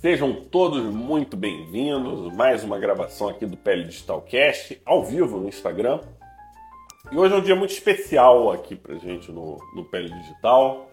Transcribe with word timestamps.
Sejam 0.00 0.34
todos 0.34 0.82
muito 0.82 1.36
bem-vindos. 1.36 2.34
Mais 2.34 2.64
uma 2.64 2.76
gravação 2.76 3.28
aqui 3.28 3.46
do 3.46 3.56
Pele 3.56 3.84
Digitalcast, 3.84 4.80
ao 4.84 5.04
vivo 5.04 5.38
no 5.38 5.48
Instagram. 5.48 6.00
E 7.10 7.16
hoje 7.16 7.34
é 7.34 7.36
um 7.36 7.40
dia 7.40 7.54
muito 7.54 7.70
especial 7.70 8.50
aqui 8.50 8.74
pra 8.74 8.96
gente 8.96 9.30
no, 9.30 9.58
no 9.76 9.84
Pele 9.84 10.10
Digital. 10.10 10.90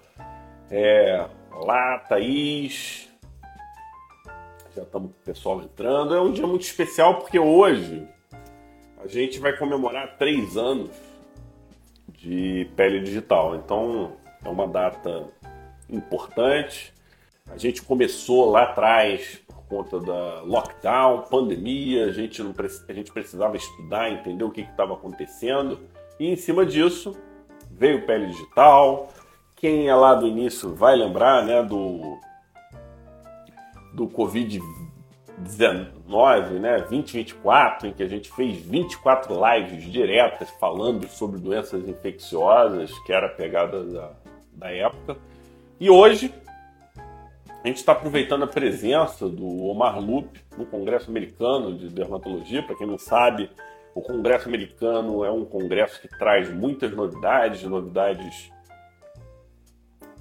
É, 0.70 1.26
olá, 1.52 1.98
Thaís. 2.08 3.09
Já 4.75 4.84
estamos 4.84 5.11
com 5.11 5.18
o 5.18 5.25
pessoal 5.25 5.61
entrando. 5.61 6.13
É 6.13 6.21
um 6.21 6.31
dia 6.31 6.45
muito 6.45 6.63
especial 6.63 7.18
porque 7.18 7.39
hoje 7.39 8.07
a 9.00 9.07
gente 9.07 9.39
vai 9.39 9.57
comemorar 9.57 10.18
três 10.20 10.55
anos 10.55 10.91
de 12.09 12.70
Pele 12.75 13.00
Digital. 13.00 13.55
Então 13.55 14.13
é 14.45 14.50
uma 14.50 14.68
data 14.68 15.25
importante 15.89 16.93
a 17.52 17.57
gente 17.57 17.81
começou 17.81 18.52
lá 18.52 18.63
atrás 18.63 19.41
por 19.48 19.63
conta 19.67 19.99
da 19.99 20.41
lockdown, 20.41 21.23
pandemia, 21.30 22.05
a 22.05 22.12
gente, 22.12 22.41
não, 22.41 22.53
a 22.88 22.94
gente 22.94 23.12
precisava 23.12 23.57
estudar, 23.57 24.12
entender 24.12 24.44
o 24.44 24.52
que 24.52 24.62
estava 24.62 24.94
acontecendo. 24.94 25.80
E 26.20 26.27
em 26.27 26.35
cima 26.35 26.66
disso 26.66 27.17
veio 27.71 28.05
Pele 28.05 28.27
Digital. 28.27 29.09
Quem 29.55 29.88
é 29.88 29.95
lá 29.95 30.16
do 30.16 30.27
início 30.27 30.73
vai 30.73 30.95
lembrar 30.95 31.45
né, 31.45 31.63
do, 31.63 32.17
do 33.93 34.07
Covid-19, 34.07 36.59
né, 36.59 36.77
2024, 36.79 37.88
em 37.88 37.93
que 37.93 38.04
a 38.04 38.07
gente 38.07 38.31
fez 38.31 38.57
24 38.57 39.34
lives 39.34 39.91
diretas 39.91 40.49
falando 40.59 41.07
sobre 41.07 41.40
doenças 41.40 41.88
infecciosas, 41.88 42.91
que 43.05 43.12
era 43.12 43.27
a 43.27 43.29
pegada 43.29 43.84
da, 43.84 44.12
da 44.54 44.71
época. 44.71 45.18
E 45.79 45.90
hoje 45.90 46.34
a 47.63 47.68
gente 47.68 47.77
está 47.77 47.91
aproveitando 47.91 48.44
a 48.44 48.48
presença 48.48 49.27
do 49.27 49.66
Omar 49.66 49.99
Lupe 49.99 50.41
no 50.58 50.66
Congresso 50.66 51.10
Americano 51.10 51.77
de 51.77 51.90
Dermatologia. 51.90 52.63
Para 52.63 52.76
quem 52.76 52.88
não 52.88 52.98
sabe, 52.98 53.49
o 53.93 54.02
Congresso 54.02 54.48
Americano 54.48 55.26
é 55.26 55.32
um 55.32 55.43
congresso 55.43 55.99
que 56.02 56.07
traz 56.07 56.49
muitas 56.49 56.91
novidades, 56.91 57.63
novidades 57.63 58.49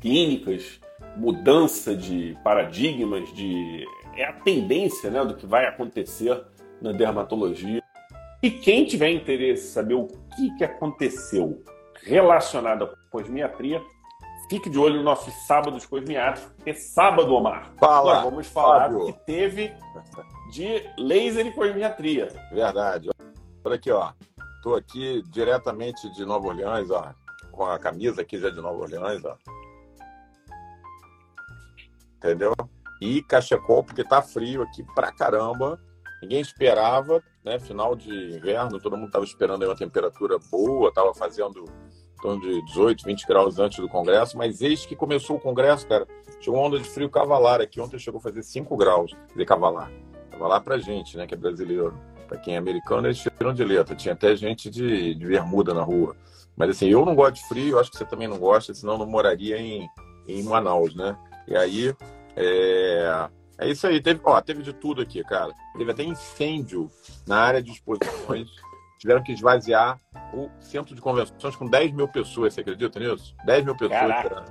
clínicas, 0.00 0.80
mudança 1.16 1.94
de 1.94 2.36
paradigmas, 2.42 3.32
de 3.32 3.86
é 4.16 4.24
a 4.24 4.32
tendência 4.32 5.10
né, 5.10 5.24
do 5.24 5.36
que 5.36 5.46
vai 5.46 5.66
acontecer 5.66 6.42
na 6.82 6.90
dermatologia. 6.90 7.80
E 8.42 8.50
quem 8.50 8.84
tiver 8.84 9.10
interesse 9.10 9.68
em 9.68 9.72
saber 9.72 9.94
o 9.94 10.06
que, 10.06 10.56
que 10.56 10.64
aconteceu 10.64 11.62
relacionado 12.02 12.84
à 12.84 12.88
cosmiatria, 13.10 13.80
Fique 14.48 14.70
de 14.70 14.78
olho 14.78 14.96
nos 14.96 15.04
nossos 15.04 15.34
sábados 15.46 15.84
cosmiáticos, 15.84 16.50
porque 16.56 16.72
sábado, 16.72 17.34
Omar, 17.34 17.70
Fala, 17.78 18.14
nós 18.14 18.24
vamos 18.24 18.46
falar 18.46 18.88
do 18.88 19.06
que 19.06 19.12
teve 19.26 19.74
de 20.50 20.82
laser 20.98 21.46
e 21.46 21.52
cosmiatria. 21.52 22.28
Verdade. 22.50 23.10
Olha 23.62 23.74
aqui, 23.74 23.90
ó. 23.90 24.12
Estou 24.56 24.74
aqui 24.74 25.22
diretamente 25.28 26.10
de 26.14 26.24
Nova 26.24 26.48
Orleans, 26.48 26.90
ó, 26.90 27.12
com 27.52 27.66
a 27.66 27.78
camisa 27.78 28.22
aqui 28.22 28.38
já 28.38 28.48
de 28.48 28.60
Nova 28.60 28.82
Orleans, 28.82 29.22
ó. 29.24 29.36
Entendeu? 32.16 32.54
E 33.00 33.22
cachecol, 33.22 33.84
porque 33.84 34.02
tá 34.02 34.22
frio 34.22 34.62
aqui 34.62 34.82
pra 34.94 35.12
caramba. 35.12 35.78
Ninguém 36.22 36.40
esperava, 36.40 37.22
né? 37.44 37.58
Final 37.60 37.94
de 37.94 38.10
inverno, 38.34 38.80
todo 38.80 38.96
mundo 38.96 39.12
tava 39.12 39.24
esperando 39.24 39.64
uma 39.64 39.76
temperatura 39.76 40.38
boa, 40.50 40.92
tava 40.92 41.14
fazendo 41.14 41.64
torno 42.18 42.40
de 42.40 42.62
18, 42.62 43.04
20 43.04 43.26
graus 43.26 43.58
antes 43.58 43.78
do 43.78 43.88
Congresso, 43.88 44.36
mas 44.36 44.60
eis 44.60 44.84
que 44.84 44.96
começou 44.96 45.36
o 45.36 45.40
Congresso, 45.40 45.86
cara, 45.86 46.06
chegou 46.40 46.58
uma 46.58 46.66
onda 46.66 46.78
de 46.78 46.88
frio 46.88 47.08
cavalar 47.08 47.60
aqui, 47.60 47.80
ontem 47.80 47.98
chegou 47.98 48.18
a 48.18 48.22
fazer 48.22 48.42
5 48.42 48.76
graus 48.76 49.16
de 49.34 49.44
cavalar. 49.44 49.90
Cavalar 50.30 50.62
pra 50.62 50.78
gente, 50.78 51.16
né, 51.16 51.26
que 51.26 51.34
é 51.34 51.36
brasileiro. 51.36 51.94
Pra 52.26 52.36
quem 52.36 52.54
é 52.54 52.58
americano, 52.58 53.06
eles 53.06 53.18
tiram 53.18 53.54
de 53.54 53.64
letra. 53.64 53.96
Tinha 53.96 54.12
até 54.12 54.36
gente 54.36 54.68
de, 54.68 55.14
de 55.14 55.26
bermuda 55.26 55.72
na 55.72 55.82
rua. 55.82 56.14
Mas 56.54 56.70
assim, 56.70 56.88
eu 56.88 57.04
não 57.04 57.14
gosto 57.14 57.36
de 57.36 57.48
frio, 57.48 57.78
acho 57.78 57.90
que 57.90 57.96
você 57.96 58.04
também 58.04 58.28
não 58.28 58.36
gosta, 58.36 58.74
senão 58.74 58.98
não 58.98 59.06
moraria 59.06 59.56
em, 59.56 59.88
em 60.26 60.42
Manaus, 60.42 60.94
né? 60.94 61.16
E 61.46 61.56
aí, 61.56 61.94
é, 62.36 63.28
é 63.56 63.70
isso 63.70 63.86
aí. 63.86 63.98
Teve, 64.02 64.20
ó, 64.24 64.38
teve 64.42 64.62
de 64.62 64.74
tudo 64.74 65.00
aqui, 65.00 65.24
cara. 65.24 65.54
Teve 65.78 65.90
até 65.90 66.02
incêndio 66.02 66.90
na 67.26 67.38
área 67.38 67.62
de 67.62 67.70
exposições 67.70 68.48
tiveram 68.98 69.22
que 69.22 69.32
esvaziar 69.32 69.98
o 70.32 70.50
centro 70.60 70.94
de 70.94 71.00
convenções 71.00 71.56
com 71.56 71.66
10 71.66 71.92
mil 71.92 72.08
pessoas, 72.08 72.54
você 72.54 72.60
acredita 72.60 72.98
nisso? 72.98 73.34
10 73.44 73.64
mil 73.64 73.76
pessoas. 73.76 74.00
Caraca. 74.00 74.44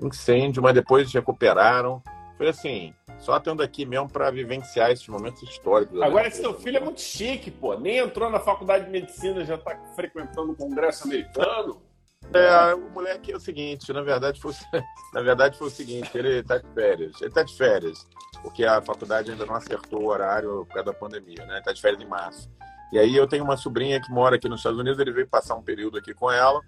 Incêndio, 0.00 0.62
mas 0.62 0.74
depois 0.74 1.12
recuperaram. 1.12 2.02
Foi 2.36 2.48
assim, 2.48 2.94
só 3.18 3.36
estando 3.36 3.62
aqui 3.62 3.84
mesmo 3.84 4.08
para 4.08 4.30
vivenciar 4.30 4.90
esses 4.90 5.08
momentos 5.08 5.42
históricos. 5.42 6.00
Agora, 6.00 6.28
esse 6.28 6.40
seu 6.40 6.54
filho 6.54 6.76
é 6.76 6.80
muito 6.80 7.00
chique, 7.00 7.50
pô. 7.50 7.74
Nem 7.74 7.98
entrou 7.98 8.30
na 8.30 8.38
faculdade 8.38 8.84
de 8.84 8.90
medicina, 8.90 9.44
já 9.44 9.56
está 9.56 9.76
frequentando 9.96 10.52
o 10.52 10.56
Congresso 10.56 11.04
americano. 11.04 11.82
É, 12.32 12.74
o 12.74 12.90
moleque 12.90 13.32
é 13.32 13.36
o 13.36 13.40
seguinte, 13.40 13.92
na 13.92 14.02
verdade 14.02 14.40
foi, 14.40 14.52
na 15.14 15.22
verdade 15.22 15.56
foi 15.56 15.68
o 15.68 15.70
seguinte, 15.70 16.10
ele 16.14 16.40
está 16.40 16.58
de 16.58 16.68
férias. 16.74 17.20
Ele 17.20 17.30
está 17.30 17.42
de 17.42 17.56
férias, 17.56 18.06
porque 18.42 18.64
a 18.64 18.82
faculdade 18.82 19.30
ainda 19.30 19.46
não 19.46 19.54
acertou 19.54 20.02
o 20.02 20.08
horário 20.08 20.66
por 20.66 20.74
causa 20.74 20.92
da 20.92 20.92
pandemia, 20.92 21.44
né? 21.46 21.58
Está 21.58 21.72
de 21.72 21.80
férias 21.80 22.02
em 22.02 22.06
março. 22.06 22.50
E 22.92 22.98
aí 22.98 23.16
eu 23.16 23.26
tenho 23.26 23.44
uma 23.44 23.56
sobrinha 23.56 24.00
que 24.00 24.10
mora 24.10 24.36
aqui 24.36 24.48
nos 24.48 24.60
Estados 24.60 24.78
Unidos, 24.78 24.98
ele 24.98 25.12
veio 25.12 25.28
passar 25.28 25.54
um 25.54 25.62
período 25.62 25.98
aqui 25.98 26.14
com 26.14 26.30
ela. 26.30 26.60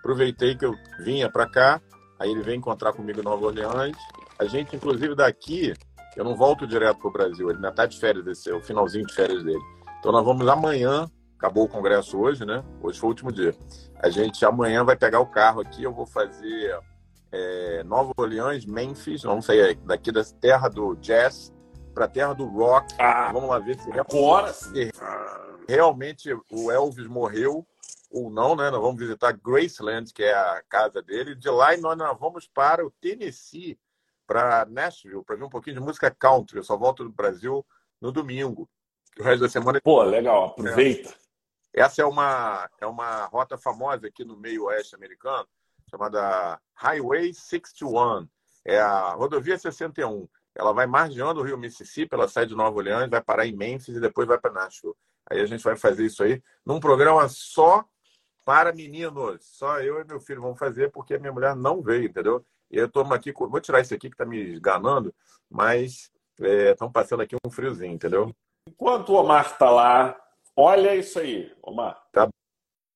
Aproveitei 0.00 0.54
que 0.56 0.64
eu 0.64 0.74
vinha 1.00 1.30
para 1.30 1.48
cá, 1.48 1.80
aí 2.18 2.30
ele 2.30 2.42
veio 2.42 2.56
encontrar 2.56 2.92
comigo 2.92 3.20
em 3.20 3.24
Nova 3.24 3.46
Orleans. 3.46 3.96
A 4.38 4.44
gente, 4.44 4.74
inclusive, 4.74 5.14
daqui, 5.14 5.74
eu 6.16 6.24
não 6.24 6.36
volto 6.36 6.66
direto 6.66 6.98
para 6.98 7.08
o 7.08 7.12
Brasil, 7.12 7.48
ele 7.48 7.56
ainda 7.56 7.68
está 7.68 7.86
de 7.86 7.98
férias, 7.98 8.26
esse 8.26 8.50
é 8.50 8.54
o 8.54 8.60
finalzinho 8.60 9.06
de 9.06 9.14
férias 9.14 9.42
dele. 9.44 9.62
Então 9.98 10.12
nós 10.12 10.24
vamos 10.24 10.46
amanhã, 10.48 11.08
acabou 11.36 11.64
o 11.64 11.68
congresso 11.68 12.18
hoje, 12.18 12.44
né? 12.44 12.64
Hoje 12.82 12.98
foi 12.98 13.08
o 13.08 13.10
último 13.10 13.32
dia. 13.32 13.54
A 14.00 14.10
gente 14.10 14.44
amanhã 14.44 14.84
vai 14.84 14.96
pegar 14.96 15.20
o 15.20 15.26
carro 15.26 15.60
aqui, 15.60 15.82
eu 15.82 15.92
vou 15.92 16.06
fazer 16.06 16.76
é, 17.30 17.82
Nova 17.84 18.12
Orleans, 18.16 18.64
Memphis, 18.64 19.22
vamos 19.22 19.44
sair 19.44 19.76
daqui 19.84 20.10
da 20.10 20.24
terra 20.24 20.68
do 20.68 20.96
jazz 20.96 21.52
para 21.94 22.06
a 22.06 22.08
terra 22.08 22.32
do 22.32 22.46
rock. 22.46 22.94
Ah, 22.98 23.30
vamos 23.32 23.50
lá 23.50 23.58
ver 23.58 23.78
se 23.78 23.90
agora 23.92 24.52
se 24.52 24.90
realmente 25.68 26.32
o 26.50 26.70
Elvis 26.72 27.06
morreu 27.06 27.66
ou 28.10 28.30
não, 28.30 28.56
né? 28.56 28.70
Nós 28.70 28.80
vamos 28.80 28.98
visitar 28.98 29.32
Graceland, 29.32 30.12
que 30.12 30.22
é 30.22 30.34
a 30.34 30.62
casa 30.68 31.02
dele. 31.02 31.34
De 31.34 31.50
lá 31.50 31.76
nós, 31.76 31.96
nós 31.96 32.18
vamos 32.18 32.48
para 32.48 32.84
o 32.84 32.90
Tennessee, 32.90 33.78
para 34.26 34.64
Nashville, 34.64 35.22
para 35.24 35.36
ver 35.36 35.44
um 35.44 35.50
pouquinho 35.50 35.76
de 35.76 35.82
música 35.82 36.10
country. 36.10 36.56
Eu 36.56 36.64
só 36.64 36.76
volto 36.76 37.04
do 37.04 37.10
Brasil 37.10 37.64
no 38.00 38.10
domingo. 38.10 38.68
O 39.18 39.22
resto 39.22 39.42
da 39.42 39.48
semana. 39.48 39.80
Pô, 39.80 40.02
legal, 40.02 40.46
aproveita. 40.46 41.14
Essa 41.74 42.02
é 42.02 42.04
uma, 42.04 42.68
é 42.80 42.86
uma 42.86 43.26
rota 43.26 43.58
famosa 43.58 44.06
aqui 44.06 44.24
no 44.24 44.36
meio 44.36 44.64
oeste 44.64 44.94
americano, 44.94 45.46
chamada 45.90 46.58
Highway 46.74 47.34
61. 47.34 48.26
É 48.64 48.80
a 48.80 49.10
rodovia 49.10 49.58
61. 49.58 50.26
Ela 50.54 50.72
vai 50.72 50.86
margeando 50.86 51.40
o 51.40 51.42
rio 51.42 51.58
Mississippi, 51.58 52.14
ela 52.14 52.26
sai 52.26 52.46
de 52.46 52.54
Nova 52.54 52.76
Orleans, 52.76 53.10
vai 53.10 53.22
parar 53.22 53.46
em 53.46 53.54
Memphis 53.54 53.96
e 53.96 54.00
depois 54.00 54.26
vai 54.26 54.38
para 54.38 54.52
Nashville. 54.52 54.94
Aí 55.30 55.40
a 55.40 55.46
gente 55.46 55.62
vai 55.62 55.76
fazer 55.76 56.06
isso 56.06 56.22
aí 56.22 56.42
num 56.64 56.80
programa 56.80 57.28
só 57.28 57.84
para 58.44 58.72
meninos. 58.72 59.44
Só 59.44 59.80
eu 59.80 60.00
e 60.00 60.04
meu 60.04 60.20
filho 60.20 60.40
vamos 60.40 60.58
fazer 60.58 60.90
porque 60.90 61.14
a 61.14 61.18
minha 61.18 61.32
mulher 61.32 61.54
não 61.54 61.82
veio, 61.82 62.06
entendeu? 62.06 62.44
E 62.70 62.78
eu 62.78 62.88
tomo 62.88 63.12
aqui, 63.14 63.32
vou 63.32 63.60
tirar 63.60 63.80
isso 63.80 63.94
aqui 63.94 64.08
que 64.08 64.14
está 64.14 64.24
me 64.24 64.38
esganando, 64.38 65.14
mas 65.50 66.10
estão 66.38 66.88
é, 66.88 66.90
passando 66.92 67.22
aqui 67.22 67.36
um 67.44 67.50
friozinho, 67.50 67.92
entendeu? 67.92 68.34
Enquanto 68.68 69.10
o 69.10 69.14
Omar 69.16 69.46
está 69.46 69.70
lá, 69.70 70.18
olha 70.54 70.94
isso 70.94 71.18
aí, 71.18 71.54
Omar. 71.62 72.02
Tá 72.12 72.28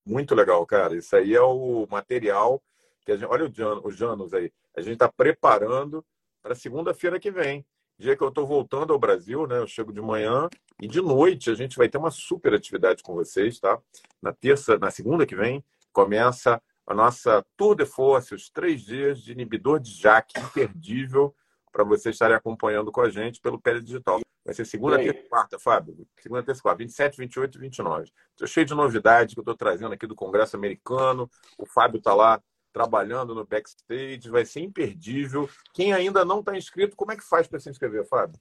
muito 0.06 0.34
legal, 0.34 0.64
cara. 0.66 0.97
Isso 0.97 1.14
aí 1.16 1.34
é 1.34 1.41
o 1.41 1.87
material 1.91 2.62
que 3.04 3.12
a 3.12 3.16
gente. 3.16 3.28
Olha 3.28 3.47
o 3.47 3.53
Jan, 3.53 3.81
os 3.82 3.97
Janos 3.97 4.34
aí. 4.34 4.53
A 4.76 4.81
gente 4.81 4.94
está 4.94 5.10
preparando 5.10 6.04
para 6.43 6.54
segunda-feira 6.54 7.20
que 7.20 7.31
vem 7.31 7.64
dia 8.02 8.16
que 8.16 8.22
eu 8.22 8.28
estou 8.28 8.44
voltando 8.44 8.93
ao 8.93 8.99
Brasil, 8.99 9.46
né? 9.46 9.58
Eu 9.58 9.66
chego 9.66 9.93
de 9.93 10.00
manhã 10.00 10.49
e 10.81 10.88
de 10.88 11.00
noite 11.00 11.50
a 11.50 11.54
gente 11.54 11.76
vai 11.76 11.88
ter 11.88 11.99
uma 11.99 12.10
super 12.10 12.52
atividade 12.52 13.02
com 13.02 13.14
vocês, 13.14 13.60
tá? 13.60 13.78
Na 14.20 14.32
terça, 14.32 14.76
na 14.76 14.90
segunda 14.90 15.25
que 15.25 15.37
vem, 15.37 15.64
começa 15.93 16.60
a 16.84 16.94
nossa 16.94 17.44
Tour 17.56 17.76
de 17.76 17.87
Force, 17.87 18.34
os 18.34 18.50
três 18.50 18.82
dias 18.82 19.22
de 19.22 19.32
inibidor 19.32 19.78
de 19.78 19.93
JAK 19.93 20.40
imperdível 20.40 21.34
para 21.70 21.84
vocês 21.84 22.16
estarem 22.16 22.37
acompanhando 22.37 22.90
com 22.90 23.00
a 23.00 23.08
gente 23.08 23.40
pelo 23.40 23.60
Pele 23.60 23.81
Digital. 23.81 24.20
Vai 24.44 24.52
ser 24.52 24.64
segunda, 24.64 24.99
terça 24.99 25.20
e 25.20 25.28
quarta, 25.28 25.58
Fábio. 25.58 25.96
Segunda, 26.19 26.43
terça 26.43 26.58
e 26.58 26.62
quarta, 26.62 26.78
27, 26.78 27.16
28 27.16 27.56
e 27.56 27.60
29. 27.60 28.12
Estou 28.32 28.49
cheio 28.49 28.66
de 28.66 28.75
novidades 28.75 29.32
que 29.32 29.38
eu 29.38 29.43
estou 29.43 29.56
trazendo 29.56 29.94
aqui 29.94 30.06
do 30.06 30.16
Congresso 30.16 30.56
Americano. 30.56 31.31
O 31.56 31.64
Fábio 31.64 31.99
está 31.99 32.12
lá 32.12 32.43
trabalhando 32.73 33.35
no 33.35 33.45
backstage, 33.45 34.31
vai 34.31 34.45
ser 34.45 34.61
imperdível. 34.61 35.49
Quem 35.75 35.93
ainda 35.93 36.25
não 36.25 36.41
está 36.41 36.57
inscrito, 36.57 36.97
como 36.97 37.13
é 37.13 37.17
que 37.17 37.25
faz 37.25 37.47
para 37.47 37.61
se 37.61 37.71
inscrever, 37.71 38.07
Fábio? 38.07 38.41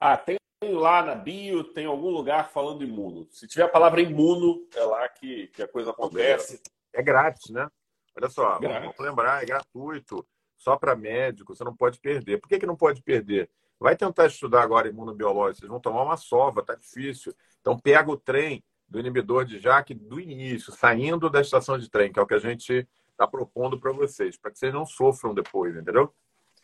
Ah, 0.00 0.16
tem 0.16 0.38
lá 0.62 1.02
na 1.02 1.14
bio, 1.14 1.62
tem 1.62 1.86
algum 1.86 2.10
lugar 2.10 2.50
falando 2.50 2.82
imuno. 2.82 3.26
Se 3.30 3.46
tiver 3.46 3.64
a 3.64 3.68
palavra 3.68 4.00
imuno, 4.00 4.66
é 4.74 4.82
lá 4.82 5.08
que, 5.08 5.48
que 5.48 5.62
a 5.62 5.68
coisa 5.68 5.90
acontece. 5.90 6.60
É 6.92 7.02
grátis, 7.02 7.50
né? 7.50 7.68
Olha 8.16 8.30
só, 8.30 8.58
é 8.62 8.80
vamos 8.80 8.98
lembrar, 8.98 9.42
é 9.42 9.46
gratuito, 9.46 10.26
só 10.56 10.76
para 10.76 10.96
médico, 10.96 11.54
você 11.54 11.62
não 11.62 11.76
pode 11.76 12.00
perder. 12.00 12.40
Por 12.40 12.48
que, 12.48 12.58
que 12.58 12.66
não 12.66 12.76
pode 12.76 13.02
perder? 13.02 13.50
Vai 13.78 13.94
tentar 13.94 14.26
estudar 14.26 14.62
agora 14.62 14.88
imunobiológico, 14.88 15.60
vocês 15.60 15.70
vão 15.70 15.80
tomar 15.80 16.02
uma 16.02 16.16
sova, 16.16 16.62
tá 16.62 16.74
difícil. 16.74 17.34
Então 17.60 17.78
pega 17.78 18.10
o 18.10 18.16
trem 18.16 18.64
do 18.88 18.98
inibidor 18.98 19.44
de 19.44 19.58
JAK 19.58 19.92
do 19.92 20.18
início, 20.18 20.72
saindo 20.72 21.28
da 21.28 21.42
estação 21.42 21.76
de 21.76 21.90
trem, 21.90 22.10
que 22.10 22.18
é 22.18 22.22
o 22.22 22.26
que 22.26 22.34
a 22.34 22.38
gente 22.38 22.88
está 23.16 23.26
propondo 23.26 23.80
para 23.80 23.92
vocês, 23.92 24.36
para 24.36 24.50
que 24.50 24.58
vocês 24.58 24.72
não 24.72 24.84
sofram 24.84 25.34
depois, 25.34 25.74
entendeu? 25.74 26.12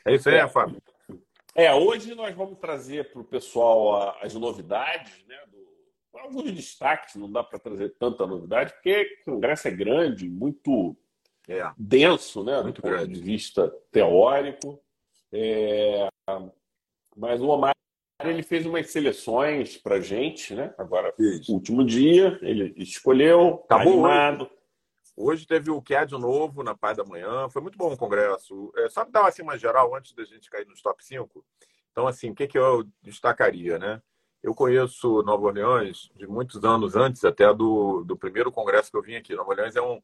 É 0.05 0.15
isso 0.15 0.29
aí, 0.29 0.37
é. 0.37 0.49
Fábio? 0.49 0.81
É, 1.55 1.75
hoje 1.75 2.15
nós 2.15 2.35
vamos 2.35 2.59
trazer 2.59 3.11
para 3.11 3.21
o 3.21 3.25
pessoal 3.25 4.17
as 4.23 4.35
novidades, 4.35 5.25
né? 5.27 5.39
Do, 5.51 5.63
alguns 6.19 6.53
destaques, 6.53 7.17
não 7.17 7.31
dá 7.31 7.43
para 7.43 7.59
trazer 7.59 7.95
tanta 7.99 8.27
novidade, 8.27 8.73
porque 8.75 9.19
o 9.27 9.33
congresso 9.33 9.67
é 9.69 9.71
grande, 9.71 10.29
muito 10.29 10.97
é. 11.49 11.71
denso, 11.77 12.45
né? 12.45 12.63
Muito 12.63 12.81
do 12.81 12.89
grande. 12.89 13.07
ponto 13.07 13.15
de 13.15 13.21
vista 13.21 13.75
teórico. 13.91 14.81
É, 15.33 16.09
mas 17.17 17.41
o 17.41 17.49
Omar 17.49 17.73
ele 18.23 18.43
fez 18.43 18.65
umas 18.67 18.91
seleções 18.91 19.77
para 19.77 20.01
gente, 20.01 20.55
né? 20.55 20.73
Agora, 20.79 21.13
Isso. 21.19 21.53
último 21.53 21.85
dia, 21.85 22.39
ele 22.41 22.73
escolheu, 22.77 23.65
tá 23.69 23.81
animado. 23.81 24.45
Hoje. 24.45 24.62
Hoje 25.17 25.47
teve 25.47 25.71
o 25.71 25.83
QED 25.83 26.13
novo 26.13 26.63
na 26.63 26.75
Pai 26.75 26.95
da 26.95 27.05
Manhã, 27.05 27.49
foi 27.49 27.63
muito 27.63 27.79
bom 27.79 27.93
o 27.93 27.97
congresso. 27.97 28.73
É, 28.77 28.89
só 28.89 29.05
dar 29.05 29.27
assim, 29.27 29.43
uma 29.43 29.59
geral 29.59 29.95
antes 29.95 30.13
da 30.13 30.25
gente 30.25 30.51
cair 30.51 30.67
nos 30.67 30.83
top 30.83 31.05
5. 31.05 31.45
Então, 31.91 32.07
assim, 32.07 32.31
o 32.31 32.35
que, 32.35 32.47
que 32.47 32.59
eu 32.59 32.85
destacaria, 33.03 33.79
né? 33.79 34.01
Eu 34.43 34.55
conheço 34.55 35.23
Nova 35.23 35.47
Orleans 35.47 36.11
de 36.17 36.27
muitos 36.27 36.65
anos 36.65 36.97
antes 36.97 37.25
até 37.25 37.53
do, 37.55 38.03
do 38.05 38.17
primeiro 38.17 38.51
congresso 38.51 38.91
que 38.91 38.97
eu 38.97 39.03
vim 39.03 39.15
aqui. 39.15 39.35
Nova 39.35 39.51
Orleans 39.51 39.77
é 39.77 39.83
um. 39.83 40.03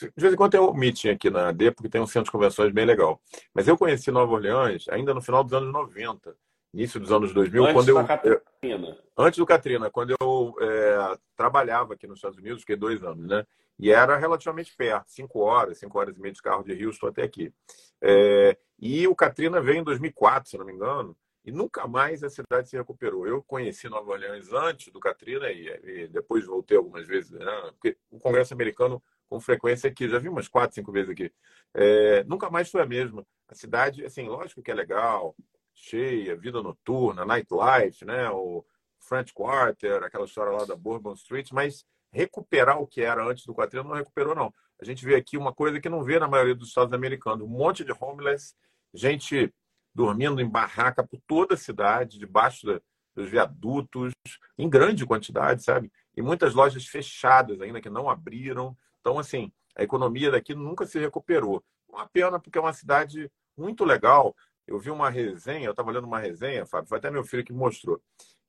De 0.00 0.10
vez 0.16 0.32
em 0.32 0.36
quando 0.36 0.52
tem 0.52 0.60
um 0.60 0.74
meeting 0.74 1.10
aqui 1.10 1.30
na 1.30 1.48
AD, 1.48 1.72
porque 1.72 1.88
tem 1.88 2.00
um 2.00 2.06
centro 2.06 2.26
de 2.26 2.32
convenções 2.32 2.72
bem 2.72 2.84
legal. 2.84 3.20
Mas 3.54 3.68
eu 3.68 3.76
conheci 3.76 4.10
Nova 4.10 4.32
Orleans 4.32 4.88
ainda 4.88 5.14
no 5.14 5.22
final 5.22 5.44
dos 5.44 5.52
anos 5.52 5.72
90 5.72 6.34
início 6.74 6.98
dos 6.98 7.12
anos 7.12 7.32
2000, 7.34 7.64
antes 7.64 7.74
quando 7.74 7.88
eu, 7.88 8.06
Katrina. 8.06 8.98
antes 9.16 9.38
do 9.38 9.46
Katrina, 9.46 9.90
quando 9.90 10.16
eu 10.18 10.54
é, 10.60 11.18
trabalhava 11.36 11.94
aqui 11.94 12.06
nos 12.06 12.18
Estados 12.18 12.38
Unidos, 12.38 12.60
fiquei 12.60 12.76
dois 12.76 13.02
anos, 13.02 13.26
né? 13.26 13.46
E 13.78 13.90
era 13.90 14.16
relativamente 14.16 14.74
perto, 14.76 15.10
cinco 15.10 15.40
horas, 15.40 15.78
cinco 15.78 15.98
horas 15.98 16.16
e 16.16 16.20
meia 16.20 16.32
de 16.32 16.42
carro 16.42 16.62
de 16.62 16.86
Houston 16.86 17.08
até 17.08 17.22
aqui. 17.22 17.52
É, 18.00 18.56
e 18.78 19.06
o 19.08 19.14
Katrina 19.14 19.60
veio 19.60 19.78
em 19.78 19.84
2004, 19.84 20.50
se 20.50 20.58
não 20.58 20.64
me 20.64 20.72
engano, 20.72 21.16
e 21.44 21.50
nunca 21.50 21.86
mais 21.88 22.22
a 22.22 22.30
cidade 22.30 22.68
se 22.68 22.76
recuperou. 22.76 23.26
Eu 23.26 23.42
conheci 23.42 23.88
Nova 23.88 24.12
Orleans 24.12 24.52
antes 24.52 24.92
do 24.92 25.00
Katrina 25.00 25.50
e, 25.50 25.68
e 25.84 26.08
depois 26.08 26.46
voltei 26.46 26.76
algumas 26.76 27.06
vezes, 27.06 27.30
né? 27.30 27.72
porque 27.72 27.96
o 28.10 28.18
Congresso 28.18 28.54
americano 28.54 29.02
com 29.32 29.40
frequência 29.40 29.88
aqui, 29.88 30.08
já 30.08 30.18
vi 30.18 30.28
umas 30.28 30.46
quatro, 30.46 30.74
cinco 30.74 30.92
vezes 30.92 31.10
aqui. 31.10 31.32
É, 31.72 32.22
nunca 32.24 32.50
mais 32.50 32.70
foi 32.70 32.82
a 32.82 32.86
mesma. 32.86 33.26
A 33.48 33.54
cidade, 33.54 34.04
assim, 34.04 34.28
lógico 34.28 34.62
que 34.62 34.70
é 34.70 34.74
legal, 34.74 35.34
cheia, 35.74 36.36
vida 36.36 36.62
noturna, 36.62 37.24
nightlife, 37.24 38.04
né? 38.04 38.28
O 38.30 38.62
French 39.00 39.32
Quarter, 39.32 40.02
aquela 40.02 40.26
história 40.26 40.52
lá 40.52 40.66
da 40.66 40.76
Bourbon 40.76 41.14
Street, 41.14 41.50
mas 41.50 41.86
recuperar 42.12 42.80
o 42.80 42.86
que 42.86 43.00
era 43.00 43.24
antes 43.24 43.46
do 43.46 43.54
quadrilho 43.54 43.84
não 43.84 43.94
recuperou, 43.94 44.34
não. 44.34 44.52
A 44.80 44.84
gente 44.84 45.04
vê 45.04 45.14
aqui 45.14 45.38
uma 45.38 45.52
coisa 45.52 45.80
que 45.80 45.88
não 45.88 46.02
vê 46.02 46.18
na 46.18 46.28
maioria 46.28 46.54
dos 46.54 46.68
estados 46.68 46.92
americanos: 46.92 47.46
um 47.46 47.50
monte 47.50 47.84
de 47.84 47.92
homeless, 47.98 48.54
gente 48.92 49.52
dormindo 49.94 50.40
em 50.40 50.48
barraca 50.48 51.06
por 51.06 51.20
toda 51.26 51.54
a 51.54 51.56
cidade, 51.56 52.18
debaixo 52.18 52.66
da, 52.66 52.80
dos 53.14 53.28
viadutos, 53.28 54.12
em 54.58 54.68
grande 54.68 55.06
quantidade, 55.06 55.62
sabe? 55.62 55.90
E 56.16 56.22
muitas 56.22 56.54
lojas 56.54 56.86
fechadas 56.86 57.60
ainda, 57.60 57.80
que 57.80 57.90
não 57.90 58.08
abriram. 58.08 58.76
Então, 59.00 59.18
assim, 59.18 59.52
a 59.76 59.82
economia 59.82 60.30
daqui 60.30 60.54
nunca 60.54 60.86
se 60.86 60.98
recuperou. 60.98 61.62
Uma 61.88 62.06
pena, 62.08 62.38
porque 62.38 62.58
é 62.58 62.60
uma 62.60 62.72
cidade 62.72 63.30
muito 63.56 63.84
legal. 63.84 64.34
Eu 64.66 64.78
vi 64.78 64.90
uma 64.90 65.10
resenha, 65.10 65.66
eu 65.66 65.72
estava 65.72 65.90
lendo 65.90 66.06
uma 66.06 66.18
resenha, 66.18 66.66
Fábio, 66.66 66.88
foi 66.88 66.98
até 66.98 67.10
meu 67.10 67.24
filho 67.24 67.44
que 67.44 67.52
mostrou, 67.52 68.00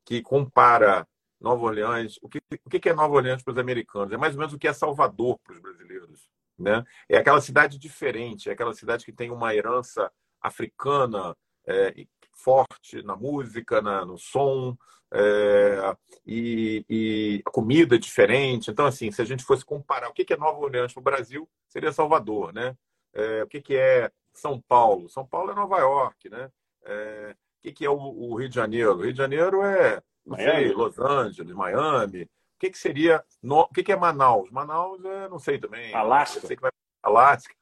que 0.06 0.21
compara 0.21 1.07
Nova 1.44 1.66
Orleans. 1.66 2.18
O 2.22 2.30
que, 2.30 2.40
o 2.66 2.69
que 2.69 2.90
é 2.90 2.94
Nova 2.94 3.13
Orleans 3.13 3.44
para 3.44 3.51
os 3.51 3.57
americanos? 3.57 4.13
É 4.13 4.18
mais 4.18 4.34
ou 4.34 4.40
menos 4.40 4.54
o 4.54 4.57
que 4.57 4.68
é 4.68 4.74
Salvador 4.74 5.38
para 5.44 5.54
os 5.54 5.60
brasileiros. 5.60 6.30
Né? 6.57 6.84
É 7.10 7.18
aquela 7.18 7.42
cidade 7.42 7.78
diferente, 7.78 8.50
é 8.50 8.54
aquela 8.54 8.74
cidade 8.74 9.04
que 9.04 9.12
tem 9.12 9.30
uma 9.30 9.54
herança 9.54 10.10
africana 10.42 11.36
é, 11.68 12.06
forte 12.34 13.04
na 13.04 13.16
música, 13.16 13.81
na, 13.81 14.06
no 14.06 14.18
som, 14.18 14.78
é, 15.12 15.95
e, 16.25 16.86
e, 16.90 17.44
a 17.45 17.51
comida 17.51 17.95
é 17.95 18.00
diferente. 18.00 18.72
Então, 18.72 18.86
assim, 18.86 19.12
se 19.12 19.22
a 19.22 19.25
gente 19.25 19.44
fosse 19.44 19.66
comparar 19.66 20.10
o 20.10 20.13
que 20.13 20.34
é 20.34 20.38
Nova 20.38 20.60
Orleans 20.60 20.94
para 20.94 21.01
o 21.01 21.04
Brasil, 21.04 21.50
seria 21.68 21.92
Salvador, 21.92 22.54
né? 22.54 22.75
É, 23.13 23.44
o 23.44 23.48
que 23.48 23.75
é 23.75 24.12
são 24.34 24.60
Paulo. 24.60 25.10
São 25.10 25.25
Paulo 25.25 25.51
é 25.51 25.56
Nova 25.56 25.78
York, 25.78 26.30
né? 26.30 26.50
É, 26.84 27.36
o 27.63 27.74
que, 27.74 27.86
é 27.86 27.90
o, 27.90 27.95
o, 27.95 28.36
Rio 28.36 28.50
de 28.50 28.56
Janeiro? 28.56 28.94
O 28.94 29.01
Rio 29.04 29.12
de 29.13 29.18
Janeiro 29.18 29.62
é 29.62 30.01
sei, 30.35 30.71
Los 30.73 30.99
Angeles, 30.99 31.53
Miami. 31.53 32.23
O 32.23 32.29
que, 32.59 32.69
que 32.69 32.77
seria. 32.77 33.23
No, 33.41 33.61
o 33.61 33.67
que, 33.67 33.83
que 33.83 33.91
é 33.91 33.95
Manaus? 33.95 34.49
Manaus 34.51 35.03
é, 35.03 35.27
não 35.29 35.39
sei 35.39 35.59
também. 35.59 35.93
Alasca. 35.93 36.39
Sei 36.41 36.55
vai, 36.55 36.71
Alasca. 37.01 37.53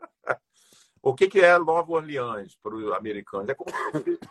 o 1.02 1.14
que, 1.14 1.28
que 1.28 1.40
é 1.40 1.58
Nova 1.58 1.92
Orleans 1.92 2.56
para 2.62 2.74
os 2.74 2.92
americanos? 2.92 3.48
É 3.48 3.54
como 3.54 3.70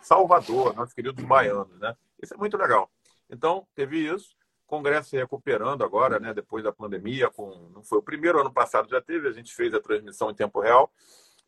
Salvador, 0.02 0.76
nossos 0.76 0.94
queridos 0.94 1.24
baianos, 1.24 1.80
né? 1.80 1.96
Isso 2.22 2.34
é 2.34 2.38
muito 2.38 2.58
legal. 2.58 2.90
Então, 3.30 3.66
teve 3.76 3.98
isso. 3.98 4.36
Congresso 4.68 5.10
se 5.10 5.18
recuperando 5.18 5.84
agora, 5.84 6.20
né? 6.20 6.34
Depois 6.34 6.64
da 6.64 6.72
pandemia, 6.72 7.30
com 7.30 7.70
não 7.74 7.84
foi 7.84 8.00
o 8.00 8.04
primeiro 8.04 8.40
ano 8.40 8.52
passado 8.52 8.90
já 8.90 9.02
teve, 9.02 9.28
a 9.28 9.32
gente 9.32 9.54
fez 9.54 9.74
a 9.74 9.80
transmissão 9.80 10.32
em 10.32 10.36
tempo 10.36 10.60
real. 10.60 10.92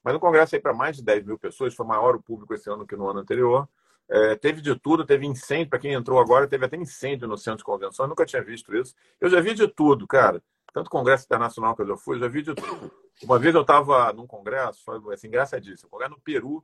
Mas 0.04 0.14
o 0.14 0.20
congresso 0.20 0.56
aí 0.56 0.62
para 0.62 0.74
mais 0.74 0.98
de 0.98 1.04
10 1.04 1.26
mil 1.26 1.40
pessoas, 1.40 1.74
foi 1.74 1.86
maior 1.86 2.16
o 2.16 2.22
público 2.22 2.54
esse 2.54 2.70
ano 2.70 2.86
que 2.86 2.96
no 2.96 3.10
ano 3.10 3.20
anterior. 3.20 3.68
É, 4.08 4.36
teve 4.36 4.62
de 4.62 4.76
tudo, 4.76 5.06
teve 5.06 5.26
incêndio, 5.26 5.70
para 5.70 5.80
quem 5.80 5.94
entrou 5.94 6.20
agora, 6.20 6.48
teve 6.48 6.66
até 6.66 6.78
incêndio 6.78 7.28
no 7.28 7.38
centro 7.38 7.60
de 7.60 7.64
convenção, 7.64 8.06
eu 8.06 8.10
nunca 8.10 8.26
tinha 8.26 8.44
visto 8.44 8.76
isso. 8.76 8.94
Eu 9.20 9.30
já 9.30 9.42
vi 9.42 9.54
de 9.54 9.68
tudo, 9.68 10.06
cara. 10.06 10.42
Tanto 10.74 10.90
congresso 10.90 11.26
internacional 11.26 11.76
que 11.76 11.82
eu 11.82 11.88
já 11.88 11.98
fui, 11.98 12.18
eu 12.18 12.20
já 12.20 12.28
vi 12.28 12.42
de 12.42 12.54
tudo. 12.54 12.92
Uma 13.24 13.40
vez 13.40 13.56
eu 13.56 13.62
estava 13.62 14.12
num 14.14 14.28
congresso, 14.28 14.84
foi 14.84 15.14
assim, 15.14 15.28
engraçadíssimo, 15.28 15.88
um 15.88 15.92
congresso 15.92 16.12
no 16.12 16.20
Peru, 16.20 16.64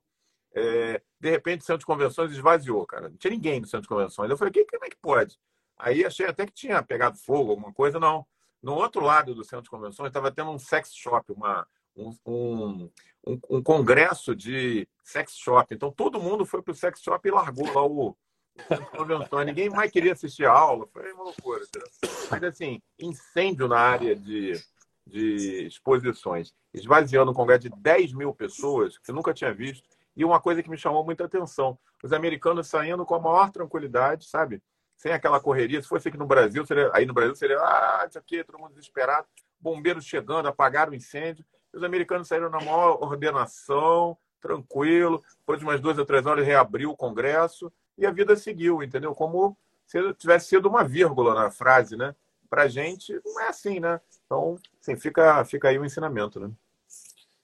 é, 0.53 1.01
de 1.19 1.29
repente 1.29 1.61
o 1.61 1.63
centro 1.63 1.79
de 1.79 1.85
convenções 1.85 2.31
esvaziou, 2.31 2.85
cara. 2.85 3.09
Não 3.09 3.17
tinha 3.17 3.31
ninguém 3.31 3.61
no 3.61 3.67
centro 3.67 3.83
de 3.83 3.87
convenções. 3.87 4.29
Eu 4.29 4.37
falei, 4.37 4.51
que, 4.51 4.65
como 4.65 4.85
é 4.85 4.89
que 4.89 4.97
pode? 4.97 5.39
Aí 5.77 6.05
achei 6.05 6.27
até 6.27 6.45
que 6.45 6.51
tinha 6.51 6.83
pegado 6.83 7.17
fogo, 7.17 7.51
alguma 7.51 7.73
coisa, 7.73 7.99
não. 7.99 8.25
No 8.61 8.75
outro 8.75 9.03
lado 9.03 9.33
do 9.33 9.43
centro 9.43 9.63
de 9.63 9.69
convenções 9.69 10.09
estava 10.09 10.31
tendo 10.31 10.51
um 10.51 10.59
sex 10.59 10.93
shop, 10.93 11.31
uma, 11.31 11.65
um, 11.95 12.15
um, 12.25 12.91
um, 13.25 13.39
um 13.49 13.63
congresso 13.63 14.35
de 14.35 14.87
sex 15.03 15.35
shop. 15.35 15.73
Então 15.73 15.91
todo 15.91 16.21
mundo 16.21 16.45
foi 16.45 16.61
para 16.61 16.71
o 16.71 16.75
sex 16.75 17.01
shop 17.01 17.27
e 17.27 17.31
largou 17.31 17.71
lá 17.73 17.85
o. 17.85 18.17
Ninguém 19.45 19.69
mais 19.69 19.91
queria 19.91 20.13
assistir 20.13 20.45
a 20.45 20.51
aula. 20.51 20.87
Foi 20.91 21.11
uma 21.13 21.23
loucura. 21.23 21.63
Mas 22.29 22.43
assim, 22.43 22.81
incêndio 22.99 23.67
na 23.67 23.79
área 23.79 24.15
de, 24.15 24.53
de 25.07 25.65
exposições, 25.65 26.53
esvaziando 26.73 27.31
um 27.31 27.33
congresso 27.33 27.61
de 27.61 27.69
10 27.69 28.13
mil 28.13 28.33
pessoas, 28.33 28.97
que 28.97 29.05
você 29.05 29.11
nunca 29.11 29.33
tinha 29.33 29.53
visto. 29.53 29.87
E 30.15 30.25
uma 30.25 30.41
coisa 30.41 30.61
que 30.61 30.69
me 30.69 30.77
chamou 30.77 31.03
muita 31.03 31.25
atenção: 31.25 31.77
os 32.03 32.11
americanos 32.11 32.67
saindo 32.67 33.05
com 33.05 33.15
a 33.15 33.19
maior 33.19 33.51
tranquilidade, 33.51 34.27
sabe? 34.27 34.61
Sem 34.97 35.13
aquela 35.13 35.39
correria. 35.39 35.81
Se 35.81 35.87
fosse 35.87 36.09
aqui 36.09 36.17
no 36.17 36.27
Brasil, 36.27 36.65
seria, 36.65 36.91
aí 36.93 37.05
no 37.05 37.13
Brasil 37.13 37.35
seria, 37.35 37.57
ah, 37.59 38.05
isso 38.07 38.19
aqui, 38.19 38.43
todo 38.43 38.59
mundo 38.59 38.73
desesperado. 38.73 39.27
Bombeiros 39.59 40.05
chegando, 40.05 40.47
apagaram 40.47 40.91
o 40.91 40.95
incêndio. 40.95 41.45
Os 41.73 41.83
americanos 41.83 42.27
saíram 42.27 42.49
na 42.49 42.59
maior 42.59 43.01
ordenação, 43.01 44.17
tranquilo. 44.41 45.23
Depois 45.39 45.59
de 45.59 45.65
umas 45.65 45.79
duas 45.79 45.97
ou 45.97 46.05
três 46.05 46.25
horas, 46.25 46.45
reabriu 46.45 46.91
o 46.91 46.97
Congresso 46.97 47.71
e 47.97 48.05
a 48.05 48.11
vida 48.11 48.35
seguiu, 48.35 48.81
entendeu? 48.81 49.13
Como 49.13 49.55
se 49.85 50.13
tivesse 50.15 50.47
sido 50.47 50.67
uma 50.67 50.83
vírgula 50.83 51.33
na 51.33 51.51
frase, 51.51 51.95
né? 51.95 52.15
Para 52.49 52.63
a 52.63 52.67
gente, 52.67 53.19
não 53.25 53.41
é 53.41 53.47
assim, 53.47 53.79
né? 53.79 53.99
Então, 54.25 54.57
assim, 54.81 54.95
fica, 54.95 55.43
fica 55.45 55.69
aí 55.69 55.77
o 55.77 55.85
ensinamento, 55.85 56.39
né? 56.39 56.49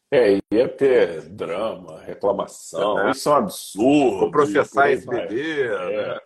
É, 0.09 0.39
ia 0.53 0.69
ter 0.69 1.23
drama, 1.23 1.99
reclamação, 1.99 3.07
é. 3.07 3.11
isso 3.11 3.27
é 3.27 3.31
um 3.33 3.35
absurdo. 3.35 4.19
Vou 4.19 4.31
processar 4.31 4.89
esse 4.89 5.05
bebê. 5.05 5.67
É. 5.67 6.13
Né? 6.13 6.19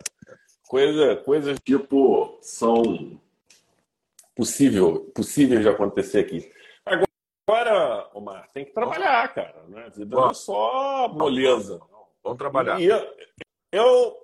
Coisa, 0.68 1.16
coisas 1.16 1.58
tipo 1.64 2.38
são 2.40 3.20
possível, 4.36 5.10
possíveis 5.14 5.62
de 5.62 5.68
acontecer 5.68 6.20
aqui. 6.20 6.50
Agora, 6.86 7.81
Omar, 8.22 8.48
tem 8.52 8.64
que 8.64 8.72
trabalhar, 8.72 9.34
cara. 9.34 9.64
Né? 9.68 9.84
A 9.86 9.88
vida 9.88 10.16
não 10.16 10.30
é 10.30 10.34
só 10.34 11.08
moleza. 11.08 11.80
Vamos 12.22 12.38
trabalhar. 12.38 12.80
E 12.80 12.86
eu, 12.86 13.16
eu, 13.72 14.16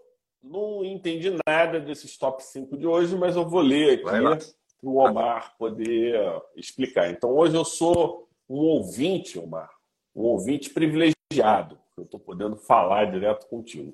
não 0.42 0.84
entendi 0.84 1.36
nada 1.46 1.80
desses 1.80 2.16
top 2.16 2.42
5 2.42 2.76
de 2.76 2.86
hoje, 2.86 3.16
mas 3.16 3.34
eu 3.36 3.48
vou 3.48 3.60
ler 3.60 3.94
aqui 3.94 4.04
para 4.04 4.38
o 4.82 4.98
Omar 4.98 5.56
poder 5.58 6.16
explicar. 6.56 7.10
Então, 7.10 7.30
hoje 7.30 7.56
eu 7.56 7.64
sou 7.64 8.28
um 8.48 8.60
ouvinte, 8.60 9.38
Omar, 9.38 9.70
um 10.14 10.22
ouvinte 10.22 10.70
privilegiado. 10.70 11.78
Eu 11.96 12.04
estou 12.04 12.20
podendo 12.20 12.56
falar 12.56 13.10
direto 13.10 13.48
contigo. 13.48 13.92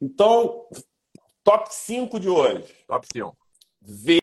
Então, 0.00 0.66
top 1.44 1.72
5 1.72 2.18
de 2.18 2.28
hoje. 2.28 2.74
Top 2.88 3.06
5. 3.12 3.36
V, 3.80 4.20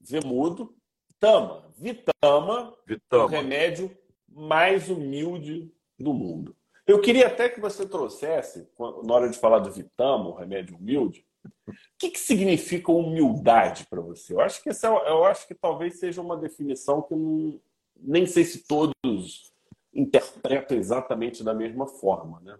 V 0.00 0.20
mudo, 0.24 0.74
Tama. 1.20 1.67
Vitama, 1.78 2.74
Vitama. 2.86 3.24
o 3.24 3.28
remédio 3.28 3.96
mais 4.28 4.88
humilde 4.88 5.72
do 5.98 6.12
mundo. 6.12 6.56
Eu 6.86 7.00
queria 7.00 7.26
até 7.26 7.48
que 7.48 7.60
você 7.60 7.86
trouxesse, 7.86 8.68
na 9.04 9.14
hora 9.14 9.28
de 9.28 9.38
falar 9.38 9.58
do 9.60 9.70
Vitamo, 9.70 10.34
remédio 10.34 10.76
humilde, 10.76 11.24
o 11.44 11.72
que, 11.98 12.10
que 12.10 12.18
significa 12.18 12.90
humildade 12.90 13.86
para 13.88 14.00
você? 14.00 14.32
Eu 14.32 14.40
acho 14.40 14.62
que 14.62 14.70
essa, 14.70 14.88
é 14.88 15.10
eu 15.10 15.24
acho 15.24 15.46
que 15.46 15.54
talvez 15.54 15.98
seja 15.98 16.20
uma 16.20 16.36
definição 16.36 17.02
que 17.02 17.14
não, 17.14 17.60
nem 17.96 18.26
sei 18.26 18.44
se 18.44 18.66
todos 18.66 19.52
interpretam 19.92 20.76
exatamente 20.76 21.44
da 21.44 21.54
mesma 21.54 21.86
forma, 21.86 22.40
né? 22.40 22.58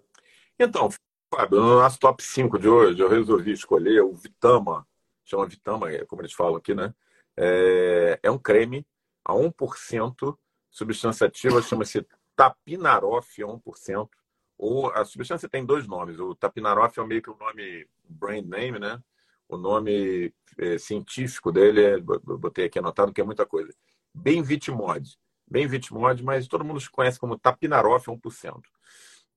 Então, 0.58 0.88
Fábio, 1.32 1.60
no 1.60 1.80
nosso 1.80 1.98
top 1.98 2.22
5 2.22 2.58
de 2.58 2.68
hoje, 2.68 3.00
eu 3.00 3.08
resolvi 3.08 3.52
escolher 3.52 4.02
o 4.02 4.14
Vitama, 4.14 4.86
chama 5.24 5.46
Vitama, 5.46 5.90
é 5.90 6.04
como 6.04 6.22
eles 6.22 6.32
falam 6.32 6.56
aqui, 6.56 6.74
né? 6.74 6.94
É, 7.36 8.18
é 8.22 8.30
um 8.30 8.38
creme 8.38 8.84
a 9.24 9.32
1%, 9.32 10.38
substância 10.70 11.26
ativa 11.26 11.62
chama-se 11.62 12.06
Tapinarof, 12.36 13.42
a 13.42 13.46
1%. 13.46 14.08
Ou 14.56 14.90
a 14.90 15.04
substância 15.04 15.48
tem 15.48 15.64
dois 15.64 15.86
nomes. 15.86 16.18
O 16.18 16.34
Tapinarof 16.34 16.98
é 16.98 17.04
meio 17.04 17.22
que 17.22 17.30
o 17.30 17.36
nome 17.36 17.86
brand 18.08 18.44
name, 18.44 18.78
né? 18.78 19.00
O 19.48 19.56
nome 19.56 20.34
é, 20.58 20.78
científico 20.78 21.52
dele, 21.52 21.82
é, 21.82 21.98
botei 21.98 22.66
aqui 22.66 22.78
anotado, 22.78 23.12
que 23.12 23.20
é 23.20 23.24
muita 23.24 23.46
coisa. 23.46 23.72
Benvitimod. 24.12 25.16
Benvitimod, 25.48 26.22
mas 26.22 26.48
todo 26.48 26.64
mundo 26.64 26.80
conhece 26.90 27.18
como 27.18 27.38
Tapinarof 27.38 28.08
1%. 28.08 28.60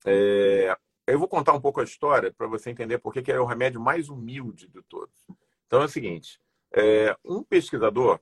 É, 0.04 0.76
eu 1.06 1.18
vou 1.18 1.28
contar 1.28 1.52
um 1.52 1.60
pouco 1.60 1.80
a 1.80 1.84
história 1.84 2.32
para 2.32 2.46
você 2.46 2.70
entender 2.70 2.98
por 2.98 3.12
que 3.12 3.30
é 3.30 3.40
o 3.40 3.46
remédio 3.46 3.80
mais 3.80 4.08
humilde 4.08 4.68
de 4.68 4.82
todos. 4.82 5.14
Então 5.66 5.82
é 5.82 5.84
o 5.84 5.88
seguinte: 5.88 6.40
é, 6.74 7.16
um 7.24 7.42
pesquisador, 7.42 8.20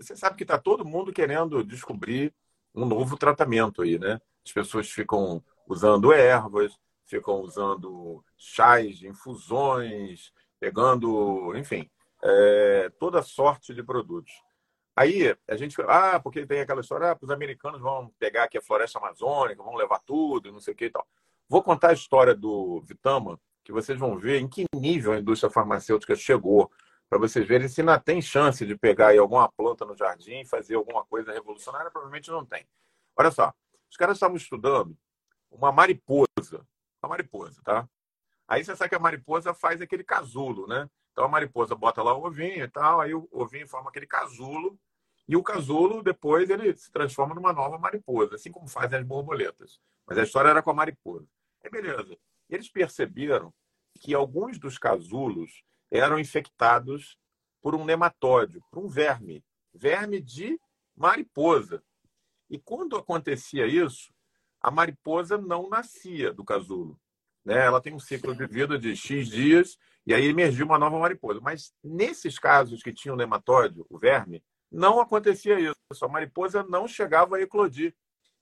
você 0.00 0.16
sabe 0.16 0.36
que 0.36 0.44
está 0.44 0.58
todo 0.58 0.84
mundo 0.84 1.12
querendo 1.12 1.62
descobrir 1.64 2.34
um 2.74 2.84
novo 2.84 3.16
tratamento 3.16 3.82
aí, 3.82 3.98
né? 3.98 4.20
As 4.44 4.52
pessoas 4.52 4.90
ficam 4.90 5.42
usando 5.66 6.12
ervas, 6.12 6.78
ficam 7.06 7.40
usando 7.40 8.24
chás, 8.36 9.02
infusões, 9.02 10.32
pegando, 10.60 11.54
enfim, 11.56 11.90
é, 12.22 12.90
toda 12.98 13.22
sorte 13.22 13.74
de 13.74 13.82
produtos. 13.82 14.32
Aí 14.96 15.34
a 15.46 15.56
gente, 15.56 15.76
ah, 15.86 16.18
porque 16.18 16.44
tem 16.44 16.60
aquela 16.60 16.80
história, 16.80 17.12
ah, 17.12 17.18
os 17.20 17.30
americanos 17.30 17.80
vão 17.80 18.12
pegar 18.18 18.44
aqui 18.44 18.58
a 18.58 18.62
floresta 18.62 18.98
amazônica, 18.98 19.62
vão 19.62 19.76
levar 19.76 20.00
tudo, 20.00 20.52
não 20.52 20.60
sei 20.60 20.74
o 20.74 20.76
que 20.76 20.86
e 20.86 20.90
tal. 20.90 21.06
Vou 21.48 21.62
contar 21.62 21.90
a 21.90 21.94
história 21.94 22.34
do 22.34 22.80
Vitama, 22.82 23.40
que 23.64 23.72
vocês 23.72 23.98
vão 23.98 24.18
ver 24.18 24.40
em 24.40 24.48
que 24.48 24.64
nível 24.74 25.12
a 25.12 25.18
indústria 25.18 25.50
farmacêutica 25.50 26.16
chegou, 26.16 26.70
para 27.08 27.18
vocês 27.18 27.46
verem 27.46 27.68
se 27.68 27.80
ainda 27.80 27.98
tem 27.98 28.20
chance 28.20 28.64
de 28.66 28.76
pegar 28.76 29.08
aí 29.08 29.18
alguma 29.18 29.50
planta 29.50 29.84
no 29.84 29.96
jardim 29.96 30.40
e 30.40 30.46
fazer 30.46 30.74
alguma 30.74 31.04
coisa 31.04 31.32
revolucionária. 31.32 31.90
Provavelmente 31.90 32.30
não 32.30 32.44
tem. 32.44 32.66
Olha 33.16 33.30
só, 33.30 33.52
os 33.90 33.96
caras 33.96 34.16
estavam 34.16 34.36
estudando 34.36 34.96
uma 35.50 35.72
mariposa, 35.72 36.66
uma 37.02 37.10
mariposa, 37.10 37.60
tá? 37.64 37.88
Aí 38.46 38.64
você 38.64 38.76
sabe 38.76 38.90
que 38.90 38.94
a 38.94 39.00
mariposa 39.00 39.54
faz 39.54 39.80
aquele 39.80 40.04
casulo, 40.04 40.66
né? 40.66 40.88
Então 41.12 41.24
a 41.24 41.28
mariposa 41.28 41.74
bota 41.74 42.02
lá 42.02 42.14
o 42.14 42.26
ovinho 42.26 42.64
e 42.64 42.68
tal, 42.68 43.00
aí 43.00 43.14
o 43.14 43.28
ovinho 43.32 43.66
forma 43.66 43.90
aquele 43.90 44.06
casulo 44.06 44.78
e 45.26 45.36
o 45.36 45.42
casulo 45.42 46.02
depois 46.02 46.48
ele 46.48 46.76
se 46.76 46.90
transforma 46.90 47.34
numa 47.34 47.52
nova 47.52 47.78
mariposa, 47.78 48.36
assim 48.36 48.50
como 48.50 48.68
fazem 48.68 48.98
as 48.98 49.04
borboletas. 49.04 49.80
Mas 50.06 50.16
a 50.16 50.22
história 50.22 50.48
era 50.48 50.62
com 50.62 50.70
a 50.70 50.74
mariposa. 50.74 51.26
É 51.62 51.68
beleza. 51.68 52.16
E 52.48 52.54
eles 52.54 52.70
perceberam 52.70 53.52
que 54.00 54.14
alguns 54.14 54.58
dos 54.58 54.78
casulos 54.78 55.62
eram 55.90 56.18
infectados 56.18 57.18
por 57.60 57.74
um 57.74 57.84
nematóide, 57.84 58.60
por 58.70 58.82
um 58.82 58.88
verme, 58.88 59.44
verme 59.74 60.20
de 60.20 60.58
mariposa. 60.96 61.82
E 62.50 62.58
quando 62.58 62.96
acontecia 62.96 63.66
isso, 63.66 64.12
a 64.60 64.70
mariposa 64.70 65.38
não 65.38 65.68
nascia 65.68 66.32
do 66.32 66.44
casulo. 66.44 66.98
Né? 67.44 67.64
Ela 67.64 67.80
tem 67.80 67.94
um 67.94 68.00
ciclo 68.00 68.34
de 68.34 68.46
vida 68.46 68.78
de 68.78 68.94
X 68.96 69.28
dias 69.28 69.78
e 70.06 70.14
aí 70.14 70.26
emergiu 70.26 70.66
uma 70.66 70.78
nova 70.78 70.98
mariposa. 70.98 71.40
Mas 71.40 71.72
nesses 71.82 72.38
casos 72.38 72.82
que 72.82 72.92
tinham 72.92 73.16
nematóide, 73.16 73.82
o 73.88 73.98
verme, 73.98 74.42
não 74.70 75.00
acontecia 75.00 75.58
isso. 75.58 76.04
A 76.04 76.08
mariposa 76.08 76.62
não 76.62 76.86
chegava 76.86 77.36
a 77.36 77.40
eclodir. 77.40 77.94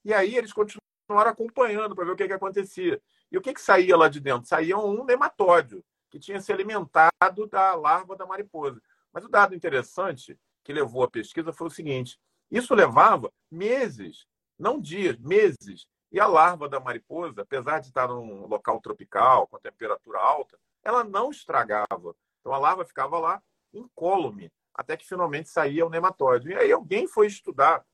E 0.04 0.12
aí 0.12 0.36
eles 0.36 0.52
continuaram 0.52 1.30
acompanhando 1.30 1.94
para 1.94 2.04
ver 2.04 2.12
o 2.12 2.16
que, 2.16 2.26
que 2.26 2.32
acontecia. 2.32 3.00
E 3.30 3.36
o 3.36 3.40
que, 3.40 3.52
que 3.52 3.60
saía 3.60 3.96
lá 3.96 4.08
de 4.08 4.20
dentro? 4.20 4.48
Saía 4.48 4.78
um 4.78 5.04
nematóide 5.04 5.84
que 6.16 6.18
tinha 6.18 6.40
se 6.40 6.50
alimentado 6.50 7.46
da 7.50 7.74
larva 7.74 8.16
da 8.16 8.24
mariposa. 8.24 8.80
Mas 9.12 9.24
o 9.24 9.28
dado 9.28 9.54
interessante 9.54 10.38
que 10.64 10.72
levou 10.72 11.02
a 11.02 11.10
pesquisa 11.10 11.52
foi 11.52 11.66
o 11.66 11.70
seguinte: 11.70 12.18
isso 12.50 12.74
levava 12.74 13.30
meses, 13.50 14.26
não 14.58 14.80
dias, 14.80 15.18
meses. 15.18 15.86
E 16.10 16.18
a 16.18 16.26
larva 16.26 16.68
da 16.68 16.80
mariposa, 16.80 17.42
apesar 17.42 17.80
de 17.80 17.88
estar 17.88 18.08
num 18.08 18.46
local 18.46 18.80
tropical, 18.80 19.46
com 19.46 19.58
temperatura 19.58 20.18
alta, 20.18 20.58
ela 20.82 21.04
não 21.04 21.30
estragava. 21.30 22.16
Então 22.40 22.54
a 22.54 22.58
larva 22.58 22.86
ficava 22.86 23.18
lá 23.18 23.42
incólume, 23.74 24.50
até 24.72 24.96
que 24.96 25.06
finalmente 25.06 25.50
saía 25.50 25.84
o 25.84 25.90
nematóide. 25.90 26.48
E 26.48 26.54
aí 26.54 26.72
alguém 26.72 27.06
foi 27.06 27.26
estudar, 27.26 27.84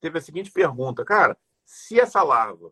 teve 0.00 0.18
a 0.18 0.20
seguinte 0.20 0.50
pergunta: 0.50 1.02
cara, 1.02 1.34
se 1.64 1.98
essa 1.98 2.22
larva 2.22 2.70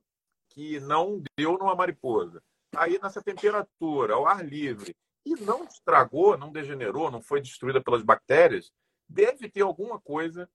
que 0.51 0.79
não 0.81 1.23
deu 1.39 1.57
numa 1.57 1.75
mariposa, 1.75 2.43
aí 2.77 2.99
nessa 3.03 3.23
temperatura, 3.23 4.15
ao 4.15 4.27
ar 4.27 4.45
livre, 4.45 4.95
e 5.25 5.35
não 5.35 5.65
estragou, 5.65 6.37
não 6.39 6.51
degenerou, 6.51 7.11
não 7.11 7.21
foi 7.21 7.41
destruída 7.41 7.81
pelas 7.81 8.03
bactérias, 8.03 8.73
deve 9.09 9.49
ter 9.49 9.63
alguma 9.63 10.01
coisa 10.01 10.49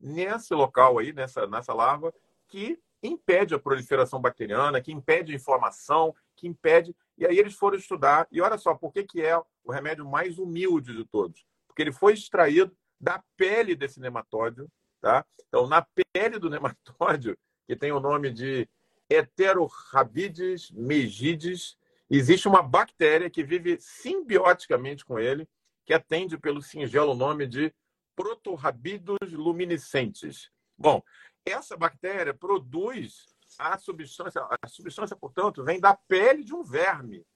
nesse 0.00 0.54
local 0.54 0.98
aí, 0.98 1.12
nessa, 1.12 1.46
nessa 1.46 1.72
larva, 1.72 2.12
que 2.48 2.80
impede 3.02 3.54
a 3.54 3.58
proliferação 3.58 4.20
bacteriana, 4.20 4.80
que 4.80 4.92
impede 4.92 5.32
a 5.32 5.36
inflamação, 5.36 6.14
que 6.36 6.46
impede. 6.46 6.94
E 7.16 7.26
aí 7.26 7.38
eles 7.38 7.54
foram 7.54 7.76
estudar. 7.76 8.26
E 8.30 8.40
olha 8.40 8.58
só, 8.58 8.74
por 8.74 8.92
que, 8.92 9.04
que 9.04 9.22
é 9.22 9.36
o 9.36 9.72
remédio 9.72 10.06
mais 10.06 10.38
humilde 10.38 10.94
de 10.94 11.04
todos? 11.04 11.44
Porque 11.66 11.82
ele 11.82 11.92
foi 11.92 12.14
extraído 12.14 12.76
da 13.00 13.22
pele 13.36 13.74
desse 13.74 14.00
nematóide. 14.00 14.66
Tá? 15.00 15.24
Então, 15.48 15.66
na 15.66 15.86
pele 16.12 16.38
do 16.38 16.50
nematóide, 16.50 17.36
que 17.66 17.76
tem 17.76 17.92
o 17.92 18.00
nome 18.00 18.30
de 18.30 18.68
Heterorabides 19.10 20.70
megides, 20.70 21.76
existe 22.08 22.46
uma 22.46 22.62
bactéria 22.62 23.28
que 23.28 23.42
vive 23.42 23.76
simbioticamente 23.80 25.04
com 25.04 25.18
ele, 25.18 25.48
que 25.84 25.92
atende 25.92 26.38
pelo 26.38 26.62
singelo 26.62 27.14
nome 27.14 27.46
de 27.46 27.74
Protorrabidos 28.14 29.32
luminescentes. 29.32 30.50
Bom, 30.78 31.02
essa 31.44 31.76
bactéria 31.76 32.32
produz 32.32 33.26
a 33.58 33.76
substância, 33.78 34.46
a 34.62 34.68
substância, 34.68 35.16
portanto, 35.16 35.64
vem 35.64 35.80
da 35.80 35.94
pele 35.94 36.44
de 36.44 36.54
um 36.54 36.62
verme. 36.62 37.26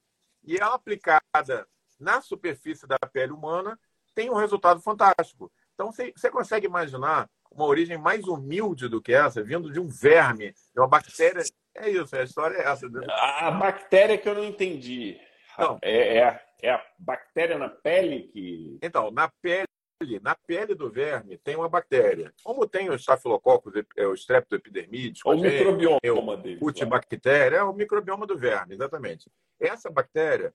E 0.43 0.55
ela 0.55 0.75
aplicada 0.75 1.67
na 1.99 2.21
superfície 2.21 2.87
da 2.87 2.97
pele 3.11 3.33
humana 3.33 3.79
tem 4.13 4.29
um 4.29 4.35
resultado 4.35 4.79
fantástico. 4.79 5.51
Então, 5.73 5.91
você 5.91 6.29
consegue 6.31 6.67
imaginar 6.67 7.29
uma 7.51 7.65
origem 7.65 7.97
mais 7.97 8.25
humilde 8.25 8.87
do 8.87 9.01
que 9.01 9.13
essa, 9.13 9.43
vindo 9.43 9.71
de 9.71 9.79
um 9.79 9.89
verme, 9.89 10.53
de 10.53 10.79
uma 10.79 10.87
bactéria. 10.87 11.43
É 11.75 11.89
isso, 11.89 12.15
a 12.15 12.23
história 12.23 12.57
é 12.57 12.67
essa. 12.67 12.87
A 13.09 13.51
bactéria 13.51 14.17
que 14.17 14.27
eu 14.27 14.35
não 14.35 14.45
entendi. 14.45 15.19
Não. 15.57 15.77
É, 15.81 16.17
é, 16.17 16.23
a, 16.23 16.41
é 16.61 16.71
a 16.71 16.85
bactéria 16.97 17.57
na 17.57 17.69
pele 17.69 18.29
que. 18.31 18.77
Então, 18.81 19.11
na 19.11 19.29
pele 19.41 19.67
na 20.21 20.35
pele 20.35 20.75
do 20.75 20.89
verme 20.89 21.37
tem 21.37 21.55
uma 21.55 21.69
bactéria. 21.69 22.33
Como 22.43 22.67
tem 22.67 22.89
o 22.89 22.95
estafilococcus, 22.95 23.73
é, 23.95 24.05
o 24.05 24.13
streptoepidermides, 24.13 25.21
o 25.25 25.35
microbioma 25.35 26.35
dele. 26.35 26.59
Putibactéria, 26.59 27.57
é 27.57 27.63
o 27.63 27.73
microbioma 27.73 28.27
do 28.27 28.37
verme, 28.37 28.75
exatamente. 28.75 29.31
Essa 29.57 29.89
bactéria, 29.89 30.53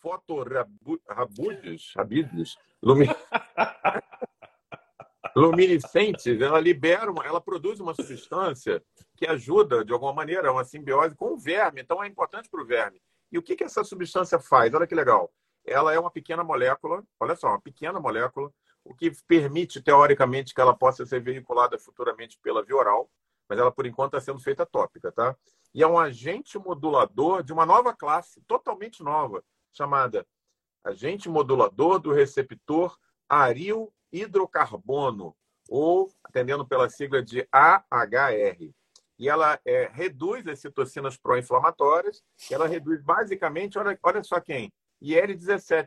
fotorabudis, 0.00 1.92
rabidis, 1.94 2.56
luminescentes, 5.36 6.40
ela 6.40 6.58
libera, 6.58 7.10
uma, 7.10 7.26
ela 7.26 7.42
produz 7.42 7.80
uma 7.80 7.94
substância 7.94 8.82
que 9.18 9.26
ajuda, 9.26 9.84
de 9.84 9.92
alguma 9.92 10.12
maneira, 10.12 10.52
uma 10.52 10.64
simbiose 10.64 11.16
com 11.16 11.32
o 11.32 11.36
verme. 11.36 11.82
Então, 11.82 12.02
é 12.02 12.06
importante 12.06 12.48
para 12.48 12.62
o 12.62 12.64
verme. 12.64 13.02
E 13.32 13.36
o 13.36 13.42
que, 13.42 13.56
que 13.56 13.64
essa 13.64 13.82
substância 13.82 14.38
faz? 14.38 14.72
Olha 14.72 14.86
que 14.86 14.94
legal. 14.94 15.30
Ela 15.66 15.92
é 15.92 15.98
uma 15.98 16.10
pequena 16.10 16.44
molécula, 16.44 17.04
olha 17.18 17.34
só, 17.34 17.48
uma 17.48 17.60
pequena 17.60 17.98
molécula 17.98 18.50
o 18.84 18.94
que 18.94 19.10
permite, 19.26 19.82
teoricamente, 19.82 20.54
que 20.54 20.60
ela 20.60 20.74
possa 20.74 21.04
ser 21.04 21.20
veiculada 21.20 21.78
futuramente 21.78 22.38
pela 22.40 22.64
via 22.64 22.76
oral, 22.76 23.10
mas 23.48 23.58
ela, 23.58 23.70
por 23.70 23.86
enquanto, 23.86 24.16
está 24.16 24.32
sendo 24.32 24.42
feita 24.42 24.64
tópica, 24.64 25.12
tá? 25.12 25.36
E 25.74 25.82
é 25.82 25.86
um 25.86 25.98
agente 25.98 26.58
modulador 26.58 27.42
de 27.42 27.52
uma 27.52 27.66
nova 27.66 27.92
classe, 27.92 28.40
totalmente 28.46 29.02
nova, 29.02 29.44
chamada 29.72 30.26
agente 30.82 31.28
modulador 31.28 31.98
do 31.98 32.12
receptor 32.12 32.96
aril 33.28 33.92
hidrocarbono, 34.10 35.36
ou 35.68 36.10
atendendo 36.24 36.66
pela 36.66 36.88
sigla 36.88 37.22
de 37.22 37.46
AHR. 37.52 38.72
E 39.18 39.28
ela 39.28 39.58
é, 39.64 39.90
reduz 39.92 40.46
as 40.46 40.60
citocinas 40.60 41.16
pró-inflamatórias, 41.16 42.22
ela 42.50 42.68
reduz 42.68 43.02
basicamente, 43.02 43.78
olha, 43.78 43.98
olha 44.02 44.22
só 44.22 44.40
quem, 44.40 44.72
IL-17. 45.00 45.86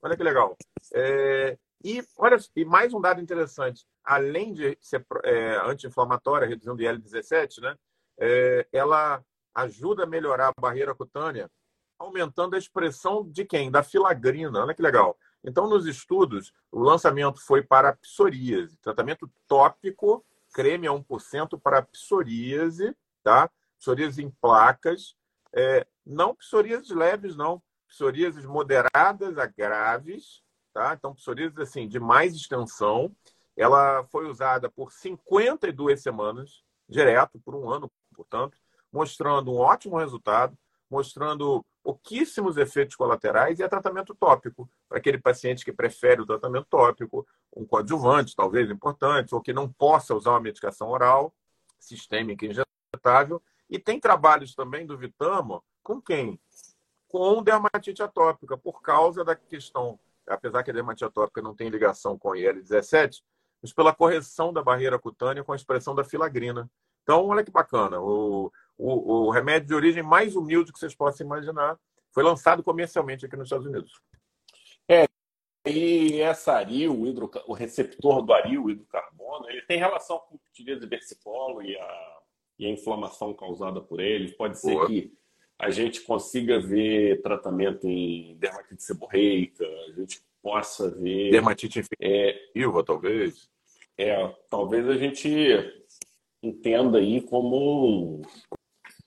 Olha 0.00 0.16
que 0.16 0.22
legal. 0.22 0.56
É, 0.94 1.58
e, 1.84 2.02
olha, 2.16 2.36
e 2.56 2.64
mais 2.64 2.94
um 2.94 3.00
dado 3.00 3.20
interessante: 3.20 3.84
além 4.04 4.52
de 4.52 4.76
ser 4.80 5.04
é, 5.24 5.56
anti-inflamatória, 5.64 6.48
reduzindo 6.48 6.80
IL-17, 6.82 7.60
né, 7.60 7.76
é, 8.18 8.66
ela 8.72 9.22
ajuda 9.54 10.04
a 10.04 10.06
melhorar 10.06 10.48
a 10.48 10.60
barreira 10.60 10.94
cutânea, 10.94 11.50
aumentando 11.98 12.54
a 12.54 12.58
expressão 12.58 13.28
de 13.28 13.44
quem? 13.44 13.70
Da 13.70 13.82
filagrina. 13.82 14.62
Olha 14.62 14.74
que 14.74 14.82
legal. 14.82 15.16
Então, 15.44 15.68
nos 15.68 15.86
estudos, 15.86 16.52
o 16.70 16.80
lançamento 16.80 17.40
foi 17.44 17.62
para 17.62 17.96
psoríase, 17.96 18.78
tratamento 18.78 19.30
tópico, 19.48 20.24
creme 20.52 20.86
a 20.86 20.92
1% 20.92 21.60
para 21.60 21.82
psoríase, 21.82 22.94
tá? 23.22 23.50
Psoríase 23.78 24.22
em 24.22 24.30
placas, 24.30 25.16
é, 25.52 25.86
não 26.04 26.34
psoríases 26.34 26.90
leves, 26.90 27.36
não, 27.36 27.62
psoríases 27.88 28.44
moderadas 28.44 29.38
a 29.38 29.46
graves, 29.46 30.42
tá? 30.72 30.94
Então, 30.94 31.14
psoríase 31.14 31.60
assim, 31.60 31.88
de 31.88 32.00
mais 32.00 32.34
extensão. 32.34 33.14
Ela 33.56 34.02
foi 34.04 34.28
usada 34.28 34.70
por 34.70 34.92
52 34.92 36.02
semanas, 36.02 36.62
direto, 36.88 37.38
por 37.44 37.54
um 37.54 37.70
ano, 37.70 37.90
portanto, 38.14 38.56
mostrando 38.90 39.52
um 39.52 39.58
ótimo 39.58 39.98
resultado, 39.98 40.56
mostrando 40.92 41.64
pouquíssimos 41.82 42.58
efeitos 42.58 42.94
colaterais 42.94 43.58
e 43.58 43.62
é 43.62 43.68
tratamento 43.68 44.14
tópico. 44.14 44.68
Para 44.86 44.98
aquele 44.98 45.16
paciente 45.16 45.64
que 45.64 45.72
prefere 45.72 46.20
o 46.20 46.26
tratamento 46.26 46.66
tópico, 46.68 47.26
um 47.56 47.64
coadjuvante, 47.64 48.36
talvez 48.36 48.70
importante, 48.70 49.34
ou 49.34 49.40
que 49.40 49.54
não 49.54 49.72
possa 49.72 50.14
usar 50.14 50.32
uma 50.32 50.40
medicação 50.40 50.90
oral, 50.90 51.34
sistêmica 51.80 52.44
injetável. 52.44 53.42
E 53.70 53.78
tem 53.78 53.98
trabalhos 53.98 54.54
também 54.54 54.84
do 54.84 54.98
Vitamo 54.98 55.64
com 55.82 55.98
quem? 55.98 56.38
Com 57.08 57.42
dermatite 57.42 58.02
atópica, 58.02 58.58
por 58.58 58.82
causa 58.82 59.24
da 59.24 59.34
questão, 59.34 59.98
apesar 60.28 60.62
que 60.62 60.70
a 60.70 60.74
dermatite 60.74 61.06
atópica 61.06 61.40
não 61.40 61.54
tem 61.54 61.70
ligação 61.70 62.18
com 62.18 62.36
IL-17, 62.36 63.22
mas 63.62 63.72
pela 63.72 63.94
correção 63.94 64.52
da 64.52 64.62
barreira 64.62 64.98
cutânea 64.98 65.42
com 65.42 65.54
a 65.54 65.56
expressão 65.56 65.94
da 65.94 66.04
filagrina. 66.04 66.70
Então, 67.02 67.26
olha 67.26 67.42
que 67.42 67.50
bacana. 67.50 67.98
O, 67.98 68.52
o, 68.78 69.26
o 69.26 69.30
remédio 69.30 69.68
de 69.68 69.74
origem 69.74 70.02
mais 70.02 70.34
humilde 70.36 70.72
que 70.72 70.78
vocês 70.78 70.94
possam 70.94 71.26
imaginar. 71.26 71.78
Foi 72.12 72.22
lançado 72.22 72.62
comercialmente 72.62 73.24
aqui 73.24 73.36
nos 73.36 73.46
Estados 73.46 73.66
Unidos. 73.66 73.92
É, 74.88 75.06
e 75.66 76.20
essa 76.20 76.54
aril, 76.54 77.00
o, 77.00 77.06
hidro, 77.06 77.30
o 77.46 77.52
receptor 77.52 78.22
do 78.22 78.32
aril, 78.32 78.64
o 78.64 78.70
hidrocarbono, 78.70 79.48
ele 79.48 79.62
tem 79.62 79.78
relação 79.78 80.18
com 80.18 80.34
o 80.34 80.38
ptiríase 80.38 80.86
versicolo 80.86 81.62
e 81.62 81.76
a, 81.76 82.18
e 82.58 82.66
a 82.66 82.70
inflamação 82.70 83.32
causada 83.32 83.80
por 83.80 84.00
ele. 84.00 84.32
Pode 84.32 84.58
ser 84.58 84.72
Boa. 84.72 84.86
que 84.86 85.12
a 85.58 85.70
gente 85.70 86.00
consiga 86.00 86.60
ver 86.60 87.22
tratamento 87.22 87.86
em 87.86 88.36
dermatite 88.36 88.82
seborreica, 88.82 89.64
a 89.64 89.92
gente 89.92 90.20
possa 90.42 90.90
ver... 90.90 91.30
Dermatite 91.30 91.78
infectiva, 91.78 92.80
é, 92.80 92.82
talvez. 92.84 93.48
É, 93.96 94.34
talvez 94.50 94.88
a 94.88 94.96
gente 94.96 95.30
entenda 96.42 96.98
aí 96.98 97.20
como 97.20 98.22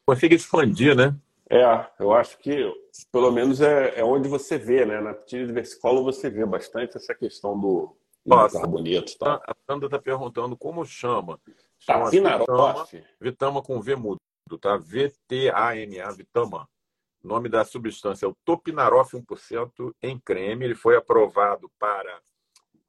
consiga 0.06 0.36
expandir, 0.36 0.96
né? 0.96 1.16
É, 1.50 1.88
eu 2.00 2.14
acho 2.14 2.38
que 2.40 2.72
pelo 3.12 3.32
menos 3.32 3.62
é, 3.62 4.00
é 4.00 4.04
onde 4.04 4.28
você 4.28 4.58
vê, 4.58 4.86
né? 4.86 5.00
Na 5.00 5.14
tira 5.14 5.46
de 5.46 5.54
versicolo 5.54 6.04
você 6.04 6.30
vê 6.30 6.46
bastante 6.46 6.98
essa 6.98 7.14
questão 7.14 7.60
do, 7.60 7.96
Nossa, 8.26 8.60
carboneto. 8.60 9.18
Tá? 9.18 9.42
A 9.46 9.54
Sandra 9.66 9.88
está 9.88 10.00
perguntando 10.00 10.58
como 10.58 10.86
chama. 10.86 11.40
Chama 11.80 12.10
Vitama, 12.10 12.88
Vitama 13.20 13.62
com 13.62 13.80
V 13.80 13.96
mudo, 13.96 14.20
tá? 14.60 14.78
V-T-A-M-A, 14.78 16.12
Vitama. 16.12 16.68
O 17.24 17.28
nome 17.28 17.50
da 17.50 17.64
substância 17.64 18.26
é 18.26 18.30
o 18.30 18.38
Topinarof 18.46 19.14
1% 19.14 19.94
em 20.02 20.20
creme. 20.20 20.66
Ele 20.66 20.76
foi 20.76 20.96
aprovado 20.96 21.70
para 21.78 22.22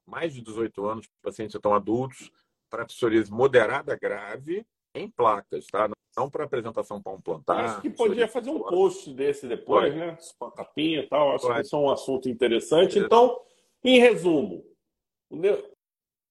mais 0.05 0.33
de 0.33 0.41
18 0.41 0.85
anos, 0.85 1.09
pacientes 1.21 1.53
estão 1.53 1.73
adultos, 1.73 2.31
para 2.69 2.85
psoríase 2.85 3.31
moderada 3.31 3.95
grave 3.95 4.65
em 4.95 5.09
placas, 5.09 5.67
tá? 5.67 5.89
Não 6.17 6.29
para 6.29 6.45
apresentação 6.45 6.99
para 6.99 7.13
um 7.13 7.21
plantar. 7.21 7.65
Acho 7.65 7.81
que 7.81 7.89
podia 7.91 8.27
fazer 8.27 8.49
um 8.49 8.59
post 8.59 9.13
desse 9.13 9.47
depois, 9.47 9.93
Pode. 9.93 9.95
né? 9.95 10.17
Com 10.39 10.45
a 10.45 10.51
capinha 10.51 11.01
e 11.01 11.07
tal. 11.07 11.35
Acho 11.35 11.45
Pode. 11.45 11.59
que 11.59 11.65
isso 11.67 11.75
é 11.75 11.79
um 11.79 11.91
assunto 11.91 12.27
interessante. 12.27 12.97
Então, 12.97 13.39
em 13.83 13.99
resumo, 13.99 14.65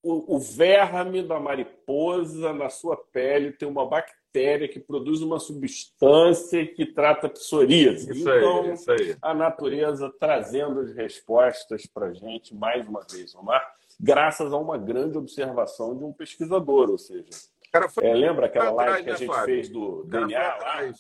o, 0.03 0.37
o 0.37 0.39
verme 0.39 1.23
da 1.23 1.41
mariposa 1.41 2.53
na 2.53 2.69
sua 2.69 2.97
pele 2.97 3.53
tem 3.53 3.69
uma 3.69 3.87
bactéria 3.87 4.69
que 4.69 4.79
produz 4.79 5.21
uma 5.21 5.41
substância 5.41 6.67
que 6.67 6.87
trata 6.87 7.29
psoríase. 7.29 8.13
Isso 8.13 8.29
então, 8.29 8.63
aí, 8.63 8.73
isso 8.73 8.91
aí. 8.91 9.17
a 9.21 9.35
natureza 9.35 10.13
trazendo 10.19 10.81
as 10.81 10.93
respostas 10.95 11.87
para 11.87 12.07
a 12.07 12.13
gente 12.13 12.55
mais 12.55 12.87
uma 12.87 13.05
vez, 13.11 13.35
Omar, 13.35 13.75
graças 13.99 14.53
a 14.53 14.57
uma 14.57 14.79
grande 14.79 15.19
observação 15.19 15.97
de 15.97 16.05
um 16.05 16.13
pesquisador, 16.13 16.91
ou 16.91 16.99
seja, 16.99 17.31
Cara, 17.73 17.89
foi... 17.89 18.07
é, 18.07 18.15
lembra 18.15 18.47
aquela 18.47 18.71
live 18.71 19.05
que 19.05 19.11
a 19.11 19.13
né, 19.13 19.19
gente 19.19 19.45
fez 19.45 19.69
do 19.69 20.05
DNA 20.05 20.57
lá? 20.57 20.93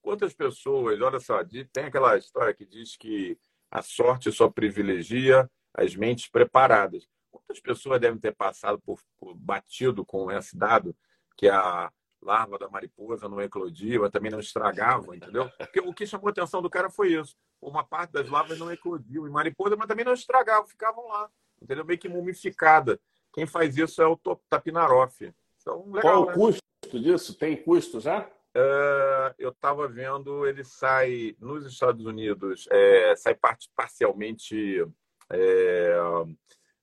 Quantas 0.00 0.34
pessoas, 0.34 1.00
olha 1.00 1.20
só, 1.20 1.44
tem 1.72 1.84
aquela 1.84 2.16
história 2.16 2.52
que 2.52 2.66
diz 2.66 2.96
que 2.96 3.38
a 3.70 3.80
sorte 3.82 4.32
só 4.32 4.50
privilegia 4.50 5.48
as 5.72 5.94
mentes 5.94 6.28
preparadas. 6.28 7.08
Quantas 7.30 7.60
pessoas 7.60 8.00
devem 8.00 8.18
ter 8.18 8.34
passado 8.34 8.80
por, 8.80 9.00
por 9.18 9.34
batido 9.34 10.04
com 10.04 10.30
esse 10.30 10.56
dado 10.56 10.94
que 11.36 11.48
a 11.48 11.90
larva 12.20 12.58
da 12.58 12.68
mariposa 12.68 13.28
não 13.28 13.40
eclodia, 13.40 14.10
também 14.10 14.30
não 14.30 14.38
estragava, 14.38 15.16
entendeu? 15.16 15.50
Porque 15.58 15.80
o 15.80 15.92
que 15.92 16.06
chamou 16.06 16.28
a 16.28 16.30
atenção 16.30 16.62
do 16.62 16.70
cara 16.70 16.88
foi 16.88 17.14
isso. 17.14 17.36
Uma 17.60 17.84
parte 17.84 18.12
das 18.12 18.28
larvas 18.28 18.58
não 18.58 18.70
eclodiam 18.70 19.26
em 19.26 19.30
mariposa, 19.30 19.76
mas 19.76 19.88
também 19.88 20.04
não 20.04 20.12
estragavam, 20.12 20.66
ficavam 20.66 21.06
lá, 21.08 21.30
entendeu? 21.60 21.84
Meio 21.84 21.98
que 21.98 22.08
mumificada. 22.08 23.00
Quem 23.32 23.46
faz 23.46 23.76
isso 23.76 24.02
é 24.02 24.06
o 24.06 24.16
Tapinaroff. 24.48 25.32
Então, 25.62 25.86
legal, 25.90 26.02
Qual 26.02 26.26
né? 26.26 26.32
o 26.32 26.34
custo 26.34 27.00
disso? 27.00 27.38
Tem 27.38 27.56
custo 27.56 28.00
já? 28.00 28.28
Uh, 28.54 29.32
eu 29.38 29.48
estava 29.48 29.88
vendo, 29.88 30.46
ele 30.46 30.62
sai 30.62 31.34
nos 31.40 31.64
Estados 31.64 32.04
Unidos, 32.04 32.68
é, 32.70 33.16
sai 33.16 33.34
parcialmente 33.74 34.86
é, 35.30 35.96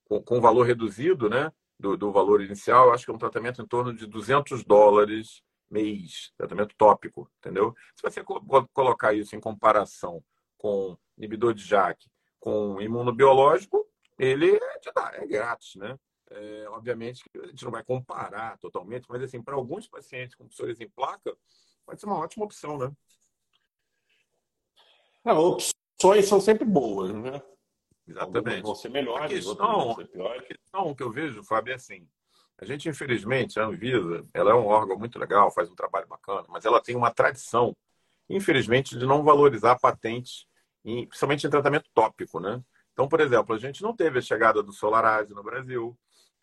com, 0.04 0.20
com 0.20 0.40
valor 0.40 0.66
reduzido, 0.66 1.28
né? 1.28 1.52
Do, 1.78 1.96
do, 1.96 2.10
valor 2.10 2.42
inicial, 2.42 2.86
eu 2.86 2.92
acho 2.92 3.04
que 3.04 3.10
é 3.10 3.14
um 3.14 3.18
tratamento 3.18 3.62
em 3.62 3.66
torno 3.66 3.94
de 3.94 4.06
200 4.06 4.64
dólares 4.64 5.42
mês, 5.70 6.32
tratamento 6.36 6.74
tópico, 6.76 7.30
entendeu? 7.38 7.74
Se 7.94 8.02
você 8.02 8.22
co 8.22 8.42
colocar 8.74 9.14
isso 9.14 9.36
em 9.36 9.40
comparação 9.40 10.22
com 10.58 10.98
inibidor 11.16 11.54
de 11.54 11.64
JAK, 11.64 12.04
com 12.38 12.80
imunobiológico, 12.82 13.86
ele 14.18 14.56
é, 14.56 15.22
é 15.22 15.26
grátis, 15.26 15.76
né? 15.76 15.96
É, 16.30 16.66
obviamente 16.68 17.24
que 17.24 17.38
a 17.40 17.46
gente 17.46 17.64
não 17.64 17.72
vai 17.72 17.82
comparar 17.82 18.56
totalmente, 18.58 19.06
mas 19.08 19.22
assim, 19.22 19.42
para 19.42 19.56
alguns 19.56 19.88
pacientes 19.88 20.36
com 20.36 20.46
psoríase 20.46 20.84
em 20.84 20.88
placa, 20.88 21.36
pode 21.84 22.00
ser 22.00 22.06
uma 22.06 22.18
ótima 22.18 22.44
opção, 22.44 22.78
né? 22.78 22.92
Não, 25.24 25.36
ah, 25.36 25.40
opções 25.40 26.26
são 26.26 26.40
sempre 26.40 26.64
boas, 26.64 27.12
né? 27.12 27.42
Exatamente. 28.06 28.56
Algumas 28.56 28.62
vão 28.62 28.74
ser 28.74 28.88
melhores, 28.90 29.24
a 29.24 29.28
questão, 29.28 29.90
a 29.90 30.42
questão 30.42 30.94
que 30.94 31.02
eu 31.02 31.10
vejo, 31.10 31.42
Fábio, 31.42 31.72
é 31.72 31.74
assim, 31.74 32.08
a 32.60 32.64
gente, 32.66 32.88
infelizmente, 32.88 33.58
a 33.58 33.64
Anvisa, 33.64 34.26
ela 34.34 34.50
é 34.50 34.54
um 34.54 34.66
órgão 34.66 34.98
muito 34.98 35.18
legal, 35.18 35.50
faz 35.50 35.70
um 35.70 35.74
trabalho 35.74 36.06
bacana, 36.06 36.44
mas 36.48 36.66
ela 36.66 36.80
tem 36.80 36.94
uma 36.94 37.10
tradição, 37.10 37.74
infelizmente, 38.28 38.98
de 38.98 39.06
não 39.06 39.24
valorizar 39.24 39.78
patentes, 39.78 40.46
principalmente 40.82 41.46
em 41.46 41.50
tratamento 41.50 41.88
tópico, 41.94 42.38
né? 42.38 42.62
Então, 42.92 43.08
por 43.08 43.20
exemplo, 43.20 43.54
a 43.54 43.58
gente 43.58 43.82
não 43.82 43.96
teve 43.96 44.18
a 44.18 44.22
chegada 44.22 44.62
do 44.62 44.72
Solarase 44.72 45.32
no 45.32 45.42
Brasil, 45.42 45.98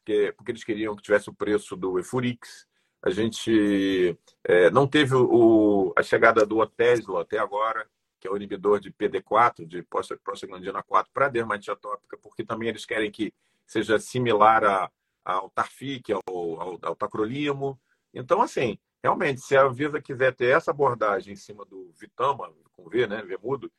porque, 0.08 0.34
porque 0.38 0.52
eles 0.54 0.64
queriam 0.64 0.96
que 0.96 1.02
tivesse 1.02 1.30
o 1.30 1.34
preço 1.34 1.76
do 1.76 2.00
Efurix. 2.00 2.66
A 3.04 3.10
gente 3.10 4.18
é, 4.44 4.72
não 4.72 4.88
teve 4.88 5.14
o, 5.14 5.94
a 5.98 6.02
chegada 6.02 6.46
do 6.46 6.60
Otesla 6.60 7.22
até 7.22 7.38
agora, 7.38 7.86
que 8.20 8.28
é 8.28 8.32
o 8.32 8.38
inibidor 8.38 8.80
de 8.80 8.92
PD4, 8.92 9.66
de 9.66 9.86
prostaglandina 10.24 10.82
4, 10.82 11.12
para 11.14 11.28
dermatite 11.28 11.72
atópica, 11.72 12.18
porque 12.18 12.44
também 12.44 12.70
eles 12.70 12.86
querem 12.86 13.12
que 13.12 13.34
seja 13.66 14.00
similar 14.00 14.64
a, 14.64 14.90
ao 15.26 15.50
Tarfic, 15.50 16.12
ao, 16.12 16.22
ao, 16.26 16.80
ao 16.82 16.96
Tacrolimo. 16.96 17.80
Então, 18.14 18.42
assim, 18.42 18.80
realmente, 19.04 19.42
se 19.42 19.58
a 19.58 19.64
Anvisa 19.64 20.02
quiser 20.02 20.34
ter 20.34 20.56
essa 20.56 20.72
abordagem 20.72 21.34
em 21.34 21.38
cima 21.38 21.66
do 21.66 21.92
Vitama, 22.00 22.52
com 22.72 22.90
V, 22.90 23.08
né, 23.08 23.22
V 23.22 23.38
mudo, 23.44 23.72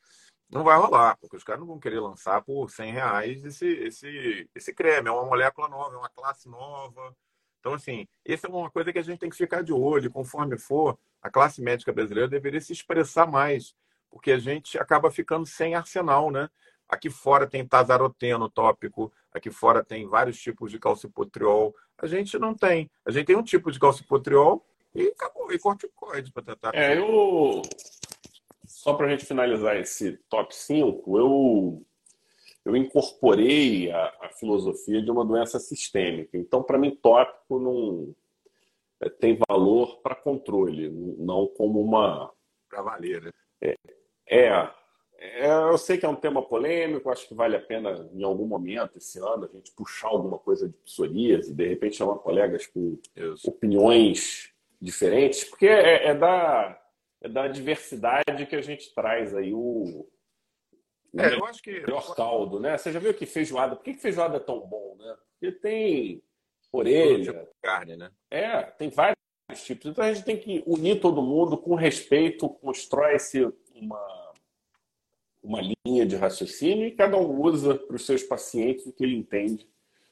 não 0.49 0.63
vai 0.63 0.77
rolar, 0.77 1.15
porque 1.17 1.37
os 1.37 1.43
caras 1.43 1.59
não 1.59 1.67
vão 1.67 1.79
querer 1.79 1.99
lançar 1.99 2.41
por 2.41 2.69
100 2.69 2.91
reais 2.91 3.45
esse, 3.45 3.67
esse, 3.67 4.49
esse 4.55 4.73
creme. 4.73 5.07
É 5.07 5.11
uma 5.11 5.25
molécula 5.25 5.69
nova, 5.69 5.95
é 5.95 5.97
uma 5.97 6.09
classe 6.09 6.49
nova. 6.49 7.15
Então, 7.59 7.73
assim, 7.73 8.07
essa 8.25 8.47
é 8.47 8.49
uma 8.49 8.71
coisa 8.71 8.91
que 8.91 8.99
a 8.99 9.03
gente 9.03 9.19
tem 9.19 9.29
que 9.29 9.35
ficar 9.35 9.61
de 9.61 9.71
olho. 9.71 10.09
Conforme 10.09 10.57
for, 10.57 10.97
a 11.21 11.29
classe 11.29 11.61
médica 11.61 11.93
brasileira 11.93 12.27
deveria 12.27 12.61
se 12.61 12.73
expressar 12.73 13.27
mais, 13.27 13.75
porque 14.09 14.31
a 14.31 14.39
gente 14.39 14.77
acaba 14.79 15.11
ficando 15.11 15.45
sem 15.45 15.75
arsenal, 15.75 16.31
né? 16.31 16.49
Aqui 16.87 17.09
fora 17.11 17.45
tem 17.45 17.67
tazaroteno 17.67 18.49
tópico, 18.49 19.13
aqui 19.31 19.51
fora 19.51 19.83
tem 19.83 20.07
vários 20.07 20.39
tipos 20.39 20.71
de 20.71 20.79
calcipotriol. 20.79 21.75
A 21.99 22.07
gente 22.07 22.39
não 22.39 22.55
tem. 22.55 22.89
A 23.05 23.11
gente 23.11 23.27
tem 23.27 23.35
um 23.35 23.43
tipo 23.43 23.71
de 23.71 23.79
calcipotriol 23.79 24.65
e 24.95 25.07
acabou, 25.09 25.51
e 25.51 25.59
corticoide 25.59 26.31
para 26.31 26.41
tratar. 26.41 26.73
É, 26.73 26.97
eu 26.97 27.61
só 28.79 28.93
para 28.93 29.07
a 29.07 29.09
gente 29.09 29.25
finalizar 29.25 29.75
esse 29.75 30.13
top 30.29 30.55
5, 30.55 31.19
eu, 31.19 31.85
eu 32.63 32.77
incorporei 32.77 33.91
a, 33.91 34.13
a 34.21 34.29
filosofia 34.29 35.01
de 35.01 35.11
uma 35.11 35.25
doença 35.25 35.59
sistêmica. 35.59 36.37
Então, 36.37 36.63
para 36.63 36.77
mim, 36.77 36.95
tópico 36.95 37.59
não 37.59 38.15
é, 39.01 39.09
tem 39.09 39.37
valor 39.49 39.99
para 40.01 40.15
controle, 40.15 40.89
não 41.17 41.45
como 41.45 41.81
uma, 41.81 42.31
para 42.69 42.81
valer, 42.81 43.21
né? 43.21 43.31
É, 43.59 43.75
é, 44.29 44.69
é, 45.17 45.51
eu 45.51 45.77
sei 45.77 45.97
que 45.97 46.05
é 46.05 46.09
um 46.09 46.15
tema 46.15 46.41
polêmico, 46.41 47.09
acho 47.09 47.27
que 47.27 47.33
vale 47.33 47.57
a 47.57 47.61
pena, 47.61 48.09
em 48.13 48.23
algum 48.23 48.45
momento, 48.45 48.97
esse 48.97 49.19
ano, 49.19 49.43
a 49.43 49.53
gente 49.53 49.73
puxar 49.73 50.07
alguma 50.07 50.39
coisa 50.39 50.69
de 50.69 50.77
psoríase, 50.77 51.53
de 51.53 51.67
repente 51.67 51.97
chamar 51.97 52.15
colegas 52.19 52.65
com 52.65 52.97
Isso. 53.13 53.49
opiniões 53.49 54.53
diferentes, 54.81 55.43
porque 55.43 55.67
é, 55.67 56.07
é, 56.07 56.15
da, 56.15 56.81
é 56.87 56.88
da 57.27 57.47
diversidade 57.47 58.45
que 58.45 58.55
a 58.55 58.61
gente 58.61 58.93
traz 58.93 59.35
aí 59.35 59.53
o, 59.53 60.07
o 61.13 61.21
é, 61.21 61.33
eu 61.33 61.45
acho 61.45 61.61
que... 61.61 61.71
melhor 61.71 62.15
caldo, 62.15 62.59
né? 62.59 62.77
Você 62.77 62.91
já 62.91 62.99
viu 62.99 63.13
que 63.13 63.25
feijoada, 63.25 63.75
por 63.75 63.83
que, 63.83 63.93
feijoada 63.93 64.37
é 64.37 64.39
tão 64.39 64.59
bom, 64.61 64.95
né? 64.97 65.17
Porque 65.31 65.51
tem 65.59 66.23
orelha. 66.71 67.33
Tipo 67.33 67.47
carne, 67.61 67.95
né? 67.97 68.11
É, 68.29 68.61
tem 68.61 68.89
vários 68.89 69.17
tipos. 69.63 69.85
Então 69.87 70.03
a 70.03 70.13
gente 70.13 70.25
tem 70.25 70.37
que 70.37 70.63
unir 70.65 70.99
todo 71.01 71.21
mundo 71.21 71.57
com 71.57 71.75
respeito, 71.75 72.47
constrói-se 72.47 73.51
uma 73.73 74.29
uma 75.41 75.61
linha 75.61 76.05
de 76.05 76.15
raciocínio 76.15 76.85
e 76.85 76.91
cada 76.91 77.17
um 77.17 77.41
usa 77.41 77.75
para 77.75 77.95
os 77.95 78.05
seus 78.05 78.21
pacientes 78.23 78.85
o 78.85 78.91
que 78.91 79.03
ele 79.03 79.15
entende 79.15 79.67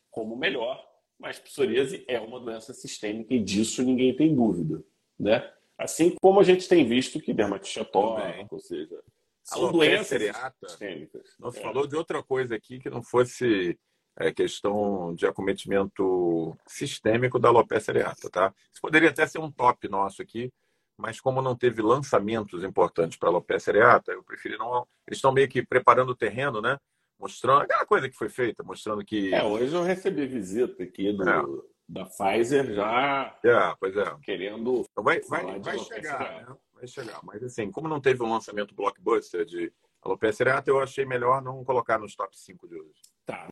como 0.09 0.35
melhor. 0.35 0.85
Mas 1.19 1.39
psoríase 1.39 2.03
é 2.07 2.19
uma 2.19 2.39
doença 2.39 2.73
sistêmica 2.73 3.33
e 3.33 3.43
disso 3.43 3.83
ninguém 3.83 4.15
tem 4.15 4.33
dúvida, 4.33 4.83
né? 5.19 5.51
Assim 5.77 6.15
como 6.19 6.39
a 6.39 6.43
gente 6.43 6.67
tem 6.67 6.87
visto 6.87 7.19
que 7.19 7.33
dermatite 7.33 7.79
atópica, 7.79 8.47
ou 8.49 8.59
seja, 8.59 8.99
são 9.43 9.71
doenças 9.71 10.07
seriata, 10.07 10.67
sistêmicas. 10.67 11.35
Não 11.39 11.51
se 11.51 11.59
é. 11.59 11.61
falou 11.61 11.85
de 11.85 11.95
outra 11.95 12.23
coisa 12.23 12.55
aqui 12.55 12.79
que 12.79 12.89
não 12.89 13.03
fosse 13.03 13.77
é, 14.17 14.31
questão 14.33 15.13
de 15.13 15.25
acometimento 15.27 16.57
sistêmico 16.65 17.39
da 17.39 17.49
alopecia 17.49 17.93
areata, 17.93 18.29
tá? 18.29 18.53
Isso 18.71 18.81
poderia 18.81 19.09
até 19.09 19.25
ser 19.27 19.39
um 19.39 19.51
top 19.51 19.87
nosso 19.87 20.21
aqui, 20.21 20.51
mas 20.97 21.21
como 21.21 21.41
não 21.41 21.55
teve 21.55 21.81
lançamentos 21.81 22.63
importantes 22.63 23.17
para 23.17 23.29
a 23.29 23.31
alopecia 23.31 23.71
areata, 23.71 24.11
eu 24.11 24.23
preferi 24.23 24.57
não. 24.57 24.87
Eles 25.07 25.17
estão 25.17 25.31
meio 25.31 25.47
que 25.47 25.65
preparando 25.65 26.09
o 26.09 26.15
terreno, 26.15 26.59
né? 26.59 26.77
Mostrando 27.19 27.61
aquela 27.61 27.85
coisa 27.85 28.09
que 28.09 28.17
foi 28.17 28.29
feita, 28.29 28.63
mostrando 28.63 29.05
que. 29.05 29.33
É, 29.33 29.43
hoje 29.43 29.73
eu 29.73 29.83
recebi 29.83 30.25
visita 30.25 30.83
aqui 30.83 31.13
do, 31.13 31.27
é. 31.29 31.43
Da 31.87 32.05
Pfizer 32.05 32.73
já. 32.73 33.37
É, 33.43 33.75
pois 33.79 33.95
é. 33.95 34.17
Querendo. 34.21 34.85
Então 34.91 35.03
vai, 35.03 35.21
vai, 35.21 35.59
vai 35.59 35.79
chegar, 35.79 36.19
né? 36.19 36.57
Vai 36.73 36.87
chegar. 36.87 37.19
Mas 37.23 37.41
assim, 37.43 37.71
como 37.71 37.87
não 37.87 38.01
teve 38.01 38.21
um 38.23 38.31
lançamento 38.31 38.75
blockbuster 38.75 39.45
de 39.45 39.71
alopecia 40.01 40.45
areata, 40.45 40.69
eu 40.69 40.79
achei 40.79 41.05
melhor 41.05 41.41
não 41.41 41.63
colocar 41.63 41.97
nos 41.97 42.15
top 42.15 42.37
5 42.37 42.67
de 42.67 42.75
hoje. 42.75 43.01
Tá. 43.25 43.47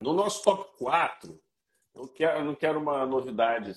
No 0.00 0.12
nosso 0.12 0.42
top 0.42 0.76
4, 0.78 1.40
eu, 1.94 2.08
quero, 2.08 2.38
eu 2.38 2.44
não 2.44 2.54
quero 2.54 2.78
uma 2.78 3.06
novidade 3.06 3.74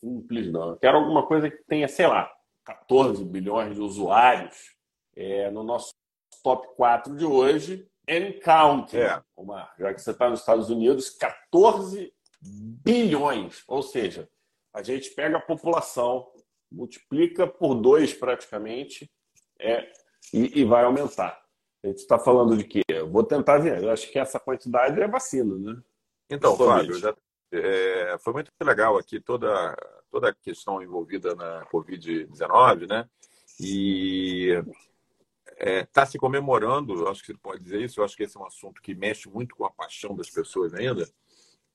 simples, 0.00 0.50
não. 0.50 0.70
Eu 0.70 0.76
quero 0.76 0.98
alguma 0.98 1.26
coisa 1.26 1.50
que 1.50 1.62
tenha, 1.64 1.88
sei 1.88 2.06
lá, 2.06 2.30
14 2.64 3.24
bilhões 3.24 3.74
de 3.74 3.80
usuários 3.80 4.74
é, 5.14 5.50
no 5.50 5.62
nosso 5.62 5.94
top 6.42 6.68
4 6.76 7.16
de 7.16 7.24
hoje. 7.24 7.88
And 8.08 8.38
counting, 8.40 8.98
é. 8.98 9.20
Omar, 9.34 9.74
já 9.76 9.92
que 9.92 10.00
você 10.00 10.12
está 10.12 10.30
nos 10.30 10.38
Estados 10.38 10.70
Unidos, 10.70 11.10
14 11.10 12.14
bilhões. 12.46 13.62
Ou 13.66 13.82
seja, 13.82 14.28
a 14.72 14.82
gente 14.82 15.10
pega 15.10 15.38
a 15.38 15.42
população, 15.42 16.28
multiplica 16.70 17.46
por 17.46 17.74
dois 17.74 18.12
praticamente 18.12 19.10
é, 19.58 19.90
e, 20.32 20.60
e 20.60 20.64
vai 20.64 20.84
aumentar. 20.84 21.42
A 21.84 21.88
gente 21.88 21.98
está 21.98 22.18
falando 22.18 22.56
de 22.56 22.64
quê? 22.64 22.82
Eu 22.88 23.08
vou 23.08 23.22
tentar 23.22 23.58
ver. 23.58 23.82
Eu 23.82 23.90
acho 23.90 24.10
que 24.10 24.18
essa 24.18 24.40
quantidade 24.40 25.00
é 25.00 25.06
vacina, 25.06 25.56
né? 25.56 25.80
Então, 26.28 26.56
Fábio, 26.56 26.98
já, 26.98 27.14
é, 27.52 28.16
foi 28.18 28.32
muito 28.32 28.50
legal 28.60 28.98
aqui 28.98 29.20
toda 29.20 29.76
toda 30.10 30.30
a 30.30 30.34
questão 30.34 30.82
envolvida 30.82 31.34
na 31.34 31.66
Covid-19, 31.66 32.88
né? 32.88 33.08
E 33.60 34.50
está 35.46 35.70
é, 35.70 35.84
tá 35.84 36.06
se 36.06 36.18
comemorando, 36.18 37.08
acho 37.08 37.22
que 37.22 37.32
você 37.32 37.38
pode 37.38 37.62
dizer 37.62 37.82
isso, 37.82 38.00
eu 38.00 38.04
acho 38.04 38.16
que 38.16 38.22
esse 38.22 38.36
é 38.36 38.40
um 38.40 38.46
assunto 38.46 38.80
que 38.82 38.94
mexe 38.94 39.28
muito 39.28 39.54
com 39.54 39.64
a 39.64 39.70
paixão 39.70 40.14
das 40.14 40.30
pessoas 40.30 40.74
ainda, 40.74 41.08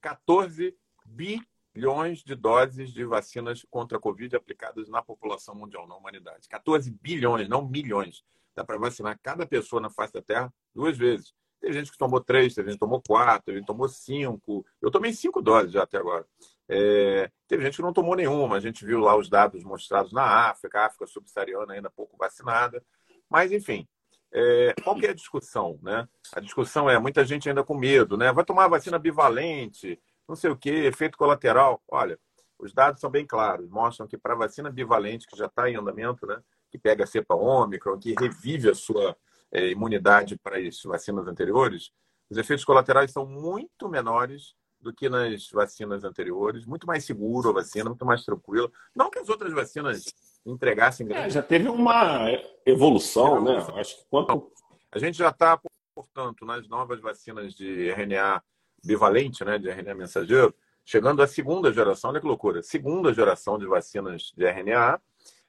14 0.02 0.76
bilhões 1.06 2.20
de 2.24 2.36
doses 2.36 2.92
de 2.92 3.06
vacinas 3.06 3.66
contra 3.70 3.98
a 3.98 4.02
Covid 4.02 4.36
aplicadas 4.36 4.90
na 4.90 5.02
população 5.02 5.56
mundial, 5.56 5.88
na 5.88 5.96
humanidade. 5.96 6.48
14 6.50 6.92
bilhões, 6.92 7.48
não 7.48 7.68
milhões. 7.68 8.24
Dá 8.56 8.64
para 8.64 8.78
vacinar 8.78 9.18
cada 9.22 9.46
pessoa 9.46 9.82
na 9.82 9.90
face 9.90 10.14
da 10.14 10.22
Terra 10.22 10.54
duas 10.74 10.98
vezes. 10.98 11.34
Tem 11.62 11.72
gente 11.72 11.92
que 11.92 11.98
tomou 11.98 12.20
três, 12.20 12.56
tem 12.56 12.64
gente 12.64 12.74
que 12.74 12.80
tomou 12.80 13.02
quatro, 13.08 13.46
tem 13.46 13.56
gente 13.56 13.64
que 13.64 13.68
tomou 13.68 13.88
cinco. 13.88 14.66
Eu 14.82 14.90
tomei 14.90 15.14
cinco 15.14 15.42
doses 15.42 15.72
já 15.72 15.84
até 15.84 15.98
agora. 15.98 16.26
É, 16.68 17.30
teve 17.48 17.64
gente 17.64 17.76
que 17.76 17.84
não 17.84 17.94
tomou 17.94 18.16
nenhuma. 18.16 18.56
A 18.56 18.60
gente 18.60 18.84
viu 18.84 19.00
lá 19.00 19.16
os 19.16 19.30
dados 19.30 19.64
mostrados 19.64 20.12
na 20.12 20.50
África, 20.50 20.80
a 20.80 20.86
África 20.88 21.06
subsaariana 21.06 21.74
ainda 21.74 21.90
pouco 21.92 22.18
vacinada. 22.18 22.84
Mas, 23.30 23.52
enfim, 23.52 23.88
é, 24.34 24.74
qual 24.84 24.96
que 24.96 25.06
é 25.06 25.10
a 25.10 25.15
discussão? 25.15 25.80
Né? 25.82 26.08
A 26.34 26.39
discussão 26.39 26.89
é 26.89 26.98
muita 26.98 27.26
gente 27.26 27.50
ainda 27.50 27.63
com 27.63 27.76
medo. 27.76 28.17
Né? 28.17 28.32
Vai 28.32 28.46
tomar 28.46 28.67
vacina 28.67 28.98
bivalente, 28.98 30.00
não 30.28 30.36
sei 30.36 30.50
o 30.50 30.56
quê, 30.56 30.86
efeito 30.86 31.17
colateral. 31.17 31.82
Olha, 31.88 32.20
os 32.58 32.74
dados 32.74 33.02
são 33.02 33.10
bem 33.10 33.26
claros. 33.26 33.70
Mostram 33.70 34.08
que 34.08 34.17
para 34.17 34.34
a 34.34 34.38
vacina 34.38 34.70
bivalente, 34.70 35.28
que 35.28 35.38
já 35.38 35.48
está 35.48 35.70
em 35.70 35.76
andamento, 35.76 36.26
né? 36.26 36.41
que 36.70 36.78
pega 36.78 37.04
a 37.04 37.08
cepa 37.08 37.36
ômicron, 37.36 38.00
que 38.00 38.15
revive 38.17 38.70
a 38.70 38.76
sua 38.76 39.15
é, 39.52 39.67
imunidade 39.67 40.38
para 40.38 40.58
as 40.58 40.82
vacinas 40.84 41.28
anteriores, 41.28 41.91
os 42.30 42.38
efeitos 42.38 42.63
colaterais 42.63 43.12
são 43.12 43.26
muito 43.26 43.89
menores 43.89 44.56
do 44.80 44.94
que 44.94 45.10
nas 45.10 45.50
vacinas 45.50 46.04
anteriores, 46.04 46.65
muito 46.65 46.88
mais 46.88 47.04
seguro 47.06 47.50
a 47.50 47.54
vacina, 47.54 47.89
muito 47.89 48.06
mais 48.06 48.24
tranquila. 48.24 48.72
Não 48.96 49.12
que 49.12 49.20
as 49.20 49.30
outras 49.30 49.54
vacinas 49.54 50.06
entregassem 50.46 51.08
É, 51.12 51.30
já 51.30 51.42
teve 51.42 51.70
uma 51.70 52.28
evolução, 52.66 53.44
né? 53.44 53.58
Acho 53.76 53.98
que 53.98 54.06
quanto... 54.10 54.52
A 54.92 55.00
gente 55.00 55.18
já 55.18 55.30
está, 55.30 55.60
portanto, 55.96 56.46
nas 56.46 56.68
novas 56.68 57.00
vacinas 57.00 57.54
de 57.54 57.90
RNA 57.92 58.44
bivalente, 58.84 59.46
né, 59.46 59.58
de 59.58 59.70
RNA 59.70 59.96
mensageiro, 59.96 60.54
chegando 60.84 61.22
à 61.22 61.28
segunda 61.28 61.72
geração, 61.72 62.10
olha 62.10 62.20
que 62.20 62.28
loucura, 62.28 62.62
segunda 62.64 63.14
geração 63.14 63.58
de 63.58 63.66
vacinas 63.66 64.32
de 64.36 64.46
RNA. 64.46 65.00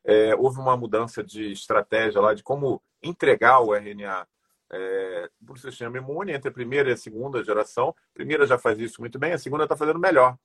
É, 0.05 0.35
houve 0.35 0.59
uma 0.59 0.77
mudança 0.77 1.23
de 1.23 1.53
estratégia 1.53 2.21
lá 2.21 2.35
de 2.35 2.43
como 2.43 2.83
entregar 3.03 3.61
o 3.61 3.75
RNA 3.75 4.27
é, 4.73 5.31
para 5.45 5.55
o 5.55 5.59
sistema 5.59 5.99
imune 5.99 6.33
entre 6.33 6.49
a 6.49 6.53
primeira 6.53 6.91
e 6.91 6.93
a 6.93 6.97
segunda 6.97 7.43
geração. 7.45 7.91
A 7.91 8.15
primeira 8.15 8.47
já 8.47 8.59
faz 8.59 8.79
isso 8.79 9.01
muito 9.01 9.19
bem, 9.19 9.33
a 9.33 9.39
segunda 9.39 9.65
está 9.65 9.77
fazendo 9.77 9.99
melhor. 9.99 10.37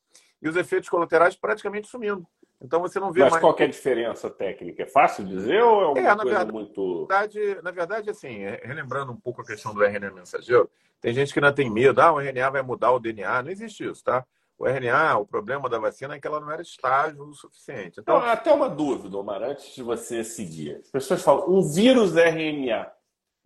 E 0.42 0.48
os 0.48 0.56
efeitos 0.56 0.90
colaterais 0.90 1.36
praticamente 1.36 1.88
sumindo. 1.88 2.26
Então 2.62 2.80
você 2.82 3.00
não 3.00 3.12
vê 3.12 3.22
Mas 3.22 3.32
mais. 3.32 3.42
qual 3.42 3.56
é 3.60 3.64
a 3.64 3.68
diferença 3.68 4.30
técnica? 4.30 4.84
É 4.84 4.88
fácil 4.88 5.24
dizer 5.26 5.62
ou 5.62 5.82
é 5.82 5.86
uma 5.88 6.00
é, 6.00 6.04
coisa 6.04 6.24
verdade, 6.24 6.52
muito. 6.52 7.08
Na 7.10 7.20
verdade, 7.20 7.62
na 7.62 7.72
verdade, 7.72 8.10
assim, 8.10 8.44
é, 8.44 8.62
relembrando 8.64 9.12
um 9.12 9.20
pouco 9.20 9.42
a 9.42 9.46
questão 9.46 9.74
do 9.74 9.84
RNA 9.84 10.12
mensageiro, 10.12 10.70
tem 11.00 11.14
gente 11.14 11.32
que 11.32 11.40
ainda 11.40 11.54
tem 11.54 11.70
medo, 11.70 12.02
ah, 12.02 12.14
o 12.14 12.20
RNA 12.20 12.50
vai 12.50 12.62
mudar 12.64 12.92
o 12.92 13.00
DNA. 13.00 13.44
Não 13.44 13.52
existe 13.52 13.88
isso, 13.88 14.04
tá? 14.04 14.26
O 14.58 14.66
RNA, 14.68 15.20
o 15.20 15.26
problema 15.26 15.70
da 15.70 15.78
vacina 15.78 16.16
é 16.16 16.20
que 16.20 16.26
ela 16.26 16.40
não 16.40 16.52
era 16.52 16.64
estágil 16.64 17.24
o 17.24 17.34
suficiente. 17.34 18.00
Então, 18.00 18.18
então 18.18 18.30
até 18.30 18.52
uma 18.52 18.68
dúvida, 18.68 19.16
Omar, 19.16 19.44
antes 19.44 19.76
de 19.76 19.84
você 19.84 20.24
seguir. 20.24 20.78
As 20.84 20.90
pessoas 20.90 21.22
falam, 21.22 21.48
um 21.48 21.62
vírus 21.62 22.16
RNA 22.16 22.92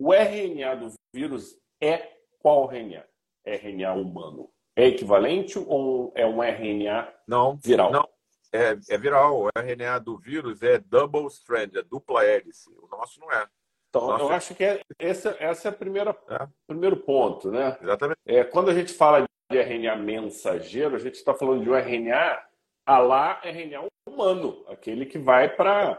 o 0.02 0.12
RNA 0.12 0.76
do 0.78 0.94
vírus 1.14 1.56
é 1.80 2.10
qual 2.40 2.68
RNA? 2.72 3.06
RNA 3.46 3.94
humano. 3.94 4.50
É 4.76 4.88
equivalente 4.88 5.60
ou 5.60 6.12
é 6.16 6.26
um 6.26 6.42
RNA 6.42 7.08
não, 7.28 7.56
viral? 7.64 7.92
Não, 7.92 8.10
é, 8.52 8.78
é 8.90 8.98
viral. 8.98 9.44
O 9.44 9.50
RNA 9.56 10.00
do 10.00 10.18
vírus 10.18 10.62
é 10.62 10.78
double 10.78 11.28
strand, 11.28 11.76
é 11.76 11.82
dupla 11.82 12.24
hélice. 12.26 12.70
O 12.70 12.88
nosso 12.88 13.20
não 13.20 13.32
é. 13.32 13.48
Então, 13.90 14.08
Nossa. 14.08 14.24
eu 14.24 14.30
acho 14.30 14.56
que 14.56 14.64
é, 14.64 14.82
esse, 14.98 15.28
esse 15.28 15.68
é 15.68 15.70
o 15.70 15.74
primeiro, 15.74 16.16
é. 16.30 16.48
primeiro 16.66 16.98
ponto, 16.98 17.52
né? 17.52 17.78
Exatamente. 17.82 18.20
É, 18.26 18.44
quando 18.44 18.70
a 18.70 18.74
gente 18.74 18.94
fala 18.94 19.26
de 19.52 19.58
RNA 19.58 19.98
mensageiro, 19.98 20.96
a 20.96 21.00
gente 21.00 21.16
está 21.16 21.34
falando 21.34 21.62
de 21.62 21.70
um 21.70 21.76
RNA 21.76 22.42
a 22.86 23.00
lá 23.00 23.42
RNA 23.44 23.88
humano, 24.08 24.64
aquele 24.68 25.06
que 25.06 25.18
vai 25.18 25.50
para 25.50 25.96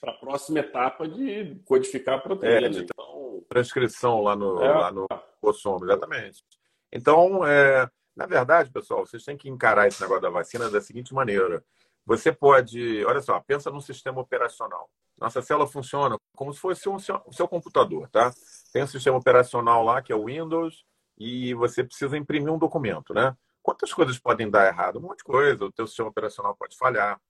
para 0.00 0.12
a 0.12 0.18
próxima 0.18 0.60
etapa 0.60 1.08
de 1.08 1.56
codificar 1.64 2.16
a 2.16 2.20
proteína. 2.20 2.66
É, 2.66 2.70
de 2.70 2.82
então... 2.82 3.44
transcrição 3.48 4.22
lá 4.22 4.36
no, 4.36 4.62
é. 4.62 4.68
lá 4.68 4.92
no 4.92 5.06
exatamente. 5.82 6.44
Então, 6.92 7.44
é, 7.46 7.88
na 8.18 8.26
verdade, 8.26 8.68
pessoal, 8.68 9.06
vocês 9.06 9.24
têm 9.24 9.36
que 9.36 9.48
encarar 9.48 9.86
esse 9.86 10.02
negócio 10.02 10.22
da 10.22 10.28
vacina 10.28 10.68
da 10.68 10.80
seguinte 10.80 11.14
maneira. 11.14 11.64
Você 12.04 12.32
pode, 12.32 13.04
olha 13.04 13.20
só, 13.20 13.38
pensa 13.38 13.70
num 13.70 13.80
sistema 13.80 14.20
operacional. 14.20 14.90
Nossa 15.16 15.40
célula 15.40 15.68
funciona 15.68 16.18
como 16.34 16.52
se 16.52 16.58
fosse 16.58 16.88
um 16.88 16.98
seu, 16.98 17.22
seu 17.30 17.46
computador, 17.46 18.08
tá? 18.08 18.32
Tem 18.72 18.82
um 18.82 18.88
sistema 18.88 19.16
operacional 19.16 19.84
lá 19.84 20.02
que 20.02 20.12
é 20.12 20.16
o 20.16 20.24
Windows 20.24 20.84
e 21.16 21.54
você 21.54 21.84
precisa 21.84 22.18
imprimir 22.18 22.52
um 22.52 22.58
documento, 22.58 23.14
né? 23.14 23.36
Quantas 23.62 23.94
coisas 23.94 24.18
podem 24.18 24.50
dar 24.50 24.66
errado? 24.66 24.98
Um 24.98 25.02
monte 25.02 25.18
de 25.18 25.24
coisa. 25.24 25.64
O 25.66 25.70
teu 25.70 25.86
sistema 25.86 26.08
operacional 26.08 26.56
pode 26.56 26.76
falhar. 26.76 27.20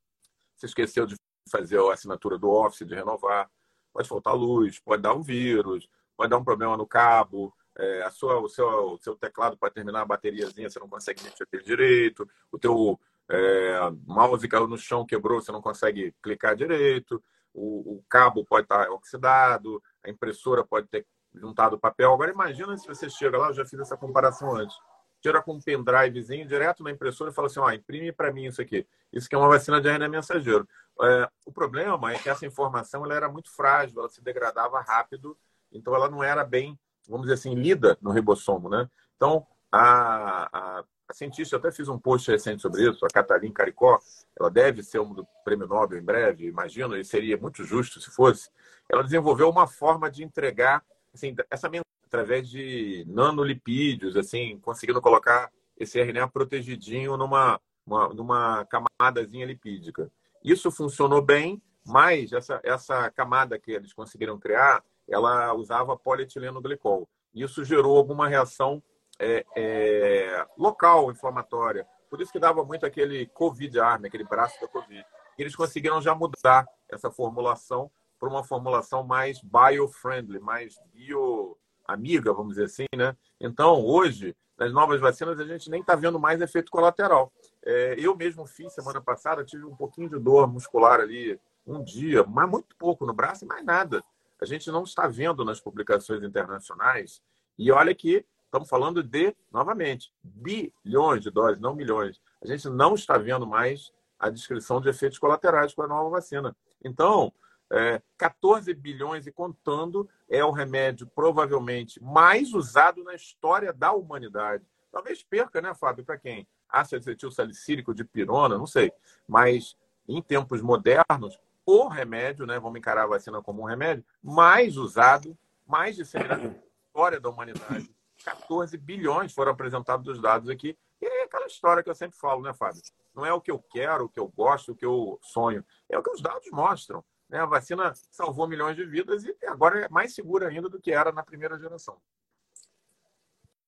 Você 0.57 0.64
esqueceu 0.64 1.05
de 1.05 1.16
fazer 1.51 1.79
a 1.81 1.92
assinatura 1.92 2.38
do 2.38 2.48
Office, 2.48 2.87
de 2.87 2.94
renovar. 2.94 3.51
Pode 3.92 4.09
faltar 4.09 4.35
luz, 4.35 4.79
pode 4.79 5.03
dar 5.03 5.12
um 5.12 5.20
vírus, 5.20 5.87
pode 6.16 6.31
dar 6.31 6.38
um 6.38 6.44
problema 6.44 6.79
no 6.79 6.87
cabo, 6.87 7.55
é, 7.79 8.03
a 8.03 8.11
sua, 8.11 8.41
o, 8.41 8.49
seu, 8.49 8.67
o 8.93 8.99
seu 8.99 9.14
teclado 9.14 9.57
para 9.57 9.71
terminar 9.71 10.03
a 10.03 10.07
bateriazinha, 10.07 10.69
você 10.69 10.81
não 10.81 10.88
consegue 10.88 11.23
mexer 11.23 11.47
direito, 11.62 12.29
o 12.51 12.59
teu 12.59 12.99
é, 13.29 13.79
mouse 14.07 14.47
caiu 14.49 14.67
no 14.67 14.77
chão, 14.77 15.07
quebrou, 15.07 15.41
você 15.41 15.53
não 15.53 15.62
consegue 15.62 16.14
clicar 16.23 16.57
direito, 16.57 17.23
o, 17.55 17.97
o 17.97 18.05
cabo 18.09 18.45
pode 18.45 18.64
estar 18.64 18.91
oxidado, 18.91 19.83
a 20.05 20.11
impressora 20.11 20.64
pode 20.64 20.88
ter 20.88 21.07
juntado 21.35 21.79
papel. 21.79 22.12
Agora 22.12 22.31
imagina 22.31 22.77
se 22.77 22.87
você 22.87 23.09
chega 23.09 23.38
lá, 23.38 23.49
eu 23.49 23.55
já 23.55 23.64
fiz 23.64 23.79
essa 23.79 23.97
comparação 23.97 24.57
antes. 24.57 24.77
Tira 25.21 25.43
com 25.43 25.55
um 25.55 25.61
pendrivezinho 25.61 26.47
direto 26.47 26.83
na 26.83 26.93
impressora 26.93 27.31
e 27.31 27.35
fala 27.35 27.49
assim: 27.49 27.59
ó, 27.59 27.71
imprime 27.73 28.12
para 28.12 28.33
mim 28.33 28.47
isso 28.47 28.62
aqui. 28.62 28.87
Isso 29.12 29.29
que 29.29 29.35
é 29.35 29.38
uma 29.38 29.49
vacina 29.49 29.81
de 29.81 29.88
RNA 29.88 30.09
mensageiro. 30.09 30.67
É, 31.03 31.29
o 31.45 31.53
problema 31.53 32.12
é 32.12 32.19
que 32.19 32.29
essa 32.29 32.47
informação 32.47 33.05
ela 33.05 33.14
era 33.14 33.29
muito 33.29 33.51
frágil, 33.51 33.99
ela 33.99 34.09
se 34.09 34.23
degradava 34.23 34.81
rápido, 34.81 35.37
então 35.73 35.95
ela 35.95 36.09
não 36.09 36.23
era 36.23 36.45
bem, 36.45 36.79
vamos 37.09 37.27
dizer 37.27 37.35
assim, 37.35 37.55
lida 37.55 37.97
no 38.01 38.11
ribossomo, 38.11 38.68
né? 38.68 38.88
Então, 39.16 39.47
a, 39.73 40.49
a, 40.53 40.85
a 41.09 41.14
cientista, 41.14 41.57
eu 41.57 41.59
até 41.59 41.73
fiz 41.73 41.88
um 41.88 41.99
post 41.99 42.31
recente 42.31 42.62
sobre 42.62 42.88
isso, 42.88 43.05
a 43.05 43.09
Catalina 43.09 43.53
Caricó, 43.53 43.99
ela 44.38 44.51
deve 44.51 44.83
ser 44.83 45.01
um 45.01 45.12
do 45.12 45.27
prêmio 45.44 45.66
Nobel 45.66 45.99
em 45.99 46.05
breve, 46.05 46.47
imagino, 46.47 46.97
e 46.97 47.05
seria 47.05 47.37
muito 47.37 47.64
justo 47.64 48.01
se 48.01 48.11
fosse. 48.11 48.51
Ela 48.90 49.03
desenvolveu 49.03 49.49
uma 49.49 49.66
forma 49.66 50.11
de 50.11 50.23
entregar 50.23 50.85
assim, 51.14 51.35
essa 51.51 51.68
através 52.05 52.49
de 52.49 53.05
nanolipídios, 53.07 54.16
assim, 54.16 54.59
conseguindo 54.61 55.01
colocar 55.01 55.51
esse 55.77 56.01
RNA 56.01 56.29
protegidinho 56.29 57.16
numa, 57.16 57.61
uma, 57.87 58.09
numa 58.09 58.66
camadazinha 58.66 59.47
lipídica. 59.47 60.11
Isso 60.42 60.71
funcionou 60.71 61.21
bem, 61.21 61.62
mas 61.87 62.33
essa, 62.33 62.61
essa 62.64 63.11
camada 63.11 63.59
que 63.59 63.73
eles 63.73 63.92
conseguiram 63.92 64.38
criar, 64.38 64.83
ela 65.09 65.53
usava 65.55 65.97
polietileno 65.97 66.61
glicol. 66.61 67.09
Isso 67.35 67.64
gerou 67.64 67.97
alguma 67.97 68.29
reação 68.29 68.83
é, 69.18 69.44
é, 69.57 70.47
local 70.57 71.11
inflamatória. 71.11 71.87
Por 72.09 72.21
isso 72.21 72.33
que 72.33 72.38
dava 72.38 72.64
muito 72.64 72.87
aquele 72.87 73.27
Covid 73.27 73.79
arm, 73.81 74.05
aquele 74.05 74.25
braço 74.25 74.61
da 74.61 74.68
Covid. 74.68 75.05
E 75.38 75.42
eles 75.42 75.55
conseguiram 75.55 76.01
já 76.01 76.14
mudar 76.14 76.66
essa 76.88 77.11
formulação 77.11 77.90
para 78.18 78.29
uma 78.29 78.42
formulação 78.42 79.05
mais 79.05 79.40
bio-friendly, 79.40 80.40
mais 80.40 80.77
bio-amiga, 80.92 82.33
vamos 82.33 82.57
dizer 82.57 82.64
assim, 82.64 82.87
né? 82.97 83.16
Então, 83.40 83.85
hoje, 83.85 84.35
nas 84.59 84.73
novas 84.73 85.01
vacinas, 85.01 85.38
a 85.38 85.44
gente 85.44 85.71
nem 85.71 85.81
está 85.81 85.94
vendo 85.94 86.18
mais 86.18 86.40
efeito 86.40 86.71
colateral. 86.71 87.33
É, 87.64 87.94
eu 87.99 88.16
mesmo 88.16 88.44
fiz 88.47 88.73
semana 88.73 89.01
passada, 89.01 89.44
tive 89.44 89.64
um 89.64 89.77
pouquinho 89.77 90.09
de 90.09 90.18
dor 90.18 90.49
muscular 90.49 91.01
ali, 91.01 91.38
um 91.64 91.83
dia, 91.83 92.25
mas 92.25 92.51
muito 92.51 92.75
pouco 92.77 93.07
no 93.07 93.12
braço 93.12 93.44
e 93.44 93.49
mais 93.49 93.64
nada. 93.64 94.03
A 94.40 94.44
gente 94.44 94.70
não 94.70 94.85
está 94.85 95.07
vendo 95.07 95.44
nas 95.44 95.61
publicações 95.61 96.22
internacionais. 96.22 97.22
E 97.59 97.72
olha 97.72 97.94
que 97.94 98.24
estamos 98.44 98.68
falando 98.68 99.03
de, 99.03 99.35
novamente, 99.53 100.12
bilhões 100.22 101.22
de 101.22 101.31
doses, 101.31 101.61
não 101.61 101.74
milhões. 101.74 102.20
A 102.42 102.46
gente 102.46 102.68
não 102.68 102.94
está 102.94 103.18
vendo 103.18 103.46
mais 103.46 103.92
a 104.18 104.31
descrição 104.31 104.81
de 104.81 104.88
efeitos 104.88 105.18
colaterais 105.18 105.74
com 105.74 105.83
a 105.83 105.88
nova 105.88 106.11
vacina. 106.11 106.57
Então, 106.85 107.33
é, 107.70 108.01
14 108.16 108.72
bilhões 108.74 109.27
e 109.27 109.33
contando 109.33 110.09
é 110.29 110.42
o 110.44 110.51
remédio 110.51 111.07
provavelmente 111.07 112.03
mais 112.03 112.55
usado 112.55 113.05
na 113.05 113.14
história 113.14 113.72
da 113.72 113.92
humanidade. 113.92 114.64
Talvez 114.90 115.22
perca, 115.22 115.61
né, 115.61 115.74
Fábio? 115.74 116.05
Para 116.05 116.18
quem? 116.18 116.48
Ácido 116.68 117.01
acetil 117.01 117.31
salicílico 117.31 117.94
de 117.94 118.05
pirona, 118.05 118.57
não 118.57 118.66
sei. 118.66 118.90
Mas 119.27 119.77
em 120.09 120.22
tempos 120.22 120.62
modernos, 120.62 121.38
o 121.70 121.87
remédio, 121.87 122.46
né, 122.46 122.59
vamos 122.59 122.78
encarar 122.78 123.02
a 123.02 123.09
vacina 123.09 123.42
como 123.42 123.61
um 123.61 123.66
remédio, 123.66 124.02
mais 124.22 124.78
usado, 124.78 125.37
mais 125.66 125.96
disseminado 125.96 126.44
na 126.44 126.54
história 126.87 127.20
da 127.20 127.28
humanidade. 127.28 127.94
14 128.24 128.74
bilhões 128.78 129.35
foram 129.35 129.52
apresentados 129.52 130.02
dos 130.02 130.18
dados 130.18 130.48
aqui. 130.48 130.78
E 130.98 131.04
é 131.04 131.24
aquela 131.24 131.46
história 131.46 131.83
que 131.83 131.90
eu 131.90 131.94
sempre 131.94 132.16
falo, 132.16 132.40
né, 132.40 132.54
Fábio? 132.54 132.81
Não 133.14 133.26
é 133.26 133.35
o 133.35 133.40
que 133.40 133.50
eu 133.50 133.59
quero, 133.59 134.07
o 134.07 134.09
que 134.09 134.18
eu 134.18 134.28
gosto, 134.28 134.72
o 134.72 134.74
que 134.74 134.87
eu 134.87 135.18
sonho. 135.22 135.62
É 135.90 135.98
o 135.98 136.02
que 136.02 136.09
os 136.09 136.22
dados 136.22 136.48
mostram. 136.50 137.04
Né? 137.28 137.38
A 137.38 137.44
vacina 137.44 137.92
salvou 138.11 138.48
milhões 138.48 138.74
de 138.74 138.87
vidas 138.87 139.22
e 139.24 139.37
agora 139.46 139.81
é 139.81 139.88
mais 139.90 140.14
segura 140.14 140.48
ainda 140.48 140.70
do 140.70 140.81
que 140.81 140.90
era 140.90 141.12
na 141.12 141.22
primeira 141.22 141.59
geração. 141.59 142.00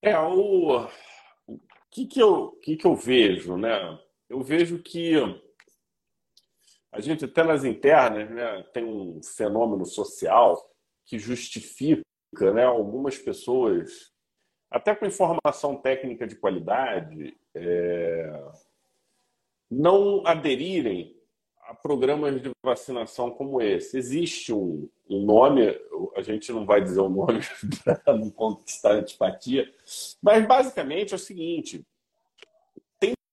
É, 0.01 0.19
o, 0.19 0.87
o 1.47 1.61
que, 1.91 2.07
que, 2.07 2.23
eu, 2.23 2.59
que, 2.63 2.79
que 2.79 2.87
eu 2.87 2.97
vejo, 2.97 3.59
né? 3.59 4.01
Eu 4.27 4.41
vejo 4.41 4.79
que 4.79 5.17
a 6.93 7.01
gente, 7.01 7.25
até 7.25 7.43
nas 7.43 7.65
internas, 7.65 8.29
né, 8.31 8.65
tem 8.73 8.85
um 8.85 9.23
fenômeno 9.23 9.87
social 9.87 10.71
que 11.07 11.19
justifica 11.19 12.03
né, 12.55 12.65
algumas 12.65 13.17
pessoas, 13.19 14.13
até 14.71 14.95
com 14.95 15.07
informação 15.07 15.77
técnica 15.77 16.27
de 16.27 16.37
qualidade, 16.37 17.37
é, 17.55 18.43
não 19.71 20.27
aderirem 20.27 21.17
a 21.63 21.75
programas 21.75 22.43
de 22.43 22.51
vacinação 22.65 23.31
como 23.31 23.63
esse. 23.63 23.97
Existe 23.97 24.53
um, 24.53 24.89
um 25.09 25.25
nome, 25.25 25.69
a 26.17 26.23
gente 26.23 26.53
não 26.53 26.67
vai 26.67 26.81
dizer 26.81 27.01
o 27.01 27.09
nome 27.09 27.41
para 27.85 28.17
não 28.17 28.31
conquistar 28.31 28.93
antipatia, 28.93 29.73
mas 30.21 30.47
basicamente 30.47 31.13
é 31.13 31.17
o 31.17 31.19
seguinte: 31.19 31.85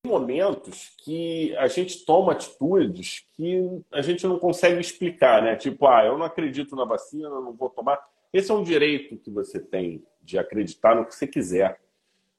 momentos 0.07 0.95
que 1.03 1.55
a 1.57 1.67
gente 1.67 2.05
toma 2.05 2.31
atitudes 2.31 3.27
que 3.33 3.83
a 3.91 4.01
gente 4.01 4.25
não 4.25 4.39
consegue 4.39 4.79
explicar, 4.79 5.43
né? 5.43 5.55
Tipo, 5.55 5.87
ah, 5.87 6.05
eu 6.05 6.17
não 6.17 6.25
acredito 6.25 6.75
na 6.75 6.85
vacina, 6.85 7.29
não 7.29 7.53
vou 7.53 7.69
tomar. 7.69 7.99
Esse 8.33 8.51
é 8.51 8.53
um 8.53 8.63
direito 8.63 9.17
que 9.17 9.29
você 9.29 9.59
tem 9.59 10.03
de 10.21 10.39
acreditar 10.39 10.95
no 10.95 11.05
que 11.05 11.13
você 11.13 11.27
quiser. 11.27 11.79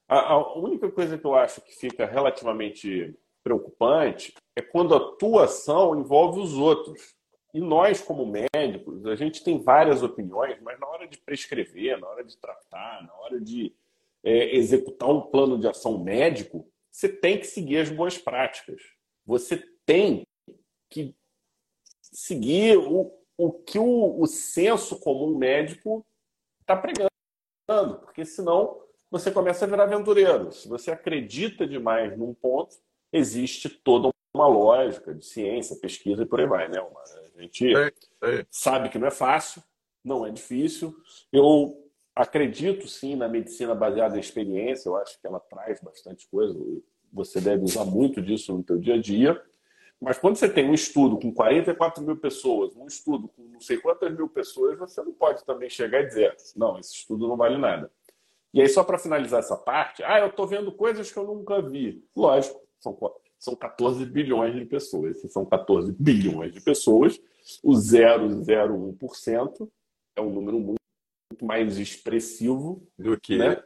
A, 0.08 0.32
a 0.32 0.58
única 0.58 0.90
coisa 0.90 1.16
que 1.16 1.24
eu 1.24 1.34
acho 1.34 1.60
que 1.60 1.74
fica 1.76 2.06
relativamente 2.06 3.14
preocupante 3.44 4.34
é 4.56 4.62
quando 4.62 4.94
a 4.94 5.12
tua 5.16 5.44
ação 5.44 5.98
envolve 5.98 6.40
os 6.40 6.54
outros. 6.54 7.14
E 7.54 7.60
nós, 7.60 8.00
como 8.00 8.26
médicos, 8.26 9.06
a 9.06 9.14
gente 9.14 9.42
tem 9.42 9.58
várias 9.58 10.02
opiniões, 10.02 10.58
mas 10.62 10.78
na 10.78 10.86
hora 10.86 11.06
de 11.06 11.16
prescrever, 11.18 11.98
na 11.98 12.06
hora 12.08 12.24
de 12.24 12.36
tratar, 12.36 13.02
na 13.06 13.14
hora 13.14 13.40
de 13.40 13.72
é, 14.22 14.54
executar 14.56 15.08
um 15.08 15.22
plano 15.22 15.58
de 15.58 15.66
ação 15.66 15.98
médico, 15.98 16.66
você 16.90 17.08
tem 17.08 17.38
que 17.38 17.46
seguir 17.46 17.78
as 17.78 17.90
boas 17.90 18.18
práticas. 18.18 18.82
Você 19.24 19.62
tem 19.84 20.26
que 20.90 21.14
seguir 22.02 22.76
o, 22.78 23.12
o 23.36 23.52
que 23.52 23.78
o, 23.78 24.20
o 24.20 24.26
senso 24.26 24.98
comum 24.98 25.36
médico 25.36 26.04
está 26.60 26.76
pregando, 26.76 28.00
porque 28.00 28.24
senão 28.24 28.82
você 29.10 29.30
começa 29.30 29.64
a 29.64 29.68
virar 29.68 29.84
aventureiro. 29.84 30.50
Se 30.52 30.68
você 30.68 30.90
acredita 30.90 31.66
demais 31.66 32.16
num 32.18 32.34
ponto, 32.34 32.76
existe 33.12 33.68
toda 33.68 34.10
uma 34.34 34.46
lógica 34.46 35.14
de 35.14 35.24
ciência, 35.24 35.76
pesquisa 35.76 36.22
e 36.22 36.26
por 36.26 36.40
aí 36.40 36.46
vai, 36.46 36.68
né? 36.68 36.78
A 37.36 37.40
gente 37.40 37.74
é, 37.74 37.92
é. 38.24 38.46
sabe 38.50 38.88
que 38.88 38.98
não 38.98 39.08
é 39.08 39.10
fácil, 39.10 39.62
não 40.04 40.26
é 40.26 40.30
difícil. 40.30 40.94
Eu 41.32 41.87
acredito 42.18 42.88
sim 42.88 43.14
na 43.14 43.28
medicina 43.28 43.76
baseada 43.76 44.16
em 44.16 44.20
experiência, 44.20 44.88
eu 44.88 44.96
acho 44.96 45.20
que 45.20 45.26
ela 45.26 45.38
traz 45.38 45.80
bastante 45.80 46.26
coisa. 46.28 46.58
Você 47.12 47.40
deve 47.40 47.62
usar 47.62 47.84
muito 47.84 48.20
disso 48.20 48.52
no 48.52 48.64
seu 48.66 48.76
dia 48.76 48.94
a 48.94 49.00
dia. 49.00 49.40
Mas 50.00 50.18
quando 50.18 50.34
você 50.36 50.48
tem 50.48 50.68
um 50.68 50.74
estudo 50.74 51.16
com 51.18 51.32
44 51.32 52.02
mil 52.04 52.16
pessoas, 52.16 52.74
um 52.74 52.86
estudo 52.86 53.28
com 53.28 53.42
não 53.44 53.60
sei 53.60 53.78
quantas 53.78 54.12
mil 54.12 54.28
pessoas, 54.28 54.76
você 54.78 55.00
não 55.00 55.12
pode 55.12 55.44
também 55.44 55.70
chegar 55.70 56.00
e 56.00 56.06
dizer, 56.06 56.36
não, 56.56 56.76
esse 56.78 56.92
estudo 56.92 57.28
não 57.28 57.36
vale 57.36 57.56
nada. 57.56 57.90
E 58.52 58.60
aí, 58.60 58.68
só 58.68 58.82
para 58.82 58.98
finalizar 58.98 59.38
essa 59.38 59.56
parte, 59.56 60.02
ah, 60.02 60.18
eu 60.18 60.26
estou 60.28 60.46
vendo 60.46 60.72
coisas 60.72 61.12
que 61.12 61.18
eu 61.18 61.24
nunca 61.24 61.62
vi. 61.62 62.04
Lógico, 62.16 62.60
são, 62.80 62.98
são 63.38 63.54
14 63.54 64.04
bilhões 64.06 64.54
de 64.54 64.64
pessoas. 64.64 65.20
Se 65.20 65.28
são 65.28 65.44
14 65.44 65.92
bilhões 65.92 66.52
de 66.52 66.60
pessoas, 66.60 67.20
o 67.62 67.72
0,01% 67.72 69.68
é 70.16 70.20
um 70.20 70.30
número 70.30 70.58
muito 70.58 70.77
mais 71.42 71.78
expressivo 71.78 72.86
do 72.98 73.18
que, 73.20 73.36
né? 73.36 73.56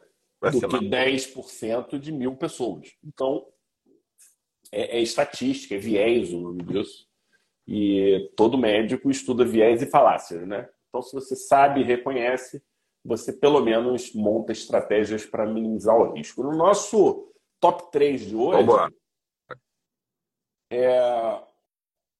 do 0.51 0.67
que 0.67 0.89
10% 0.89 1.97
de 1.99 2.11
mil 2.11 2.35
pessoas. 2.35 2.93
Então, 3.03 3.47
é, 4.71 4.97
é, 4.97 5.01
estatística, 5.01 5.75
é 5.75 5.77
viés 5.77 6.33
o 6.33 6.39
nome 6.39 6.63
disso. 6.63 7.07
E 7.67 8.31
todo 8.35 8.57
médico 8.57 9.09
estuda 9.09 9.45
viés 9.45 9.81
e 9.81 9.85
falácias, 9.85 10.45
né? 10.45 10.69
Então, 10.89 11.01
se 11.01 11.13
você 11.13 11.35
sabe 11.35 11.81
e 11.81 11.83
reconhece, 11.83 12.61
você 13.03 13.31
pelo 13.31 13.61
menos 13.61 14.13
monta 14.13 14.51
estratégias 14.51 15.25
para 15.25 15.45
minimizar 15.45 15.95
o 15.95 16.13
risco. 16.13 16.43
No 16.43 16.55
nosso 16.55 17.31
top 17.59 17.91
3 17.91 18.27
de 18.27 18.35
hoje, 18.35 18.67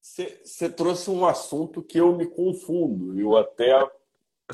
você 0.01 0.65
é, 0.65 0.69
trouxe 0.69 1.09
um 1.09 1.25
assunto 1.25 1.83
que 1.83 1.99
eu 1.99 2.15
me 2.15 2.25
confundo. 2.25 3.19
Eu 3.19 3.35
até 3.35 3.73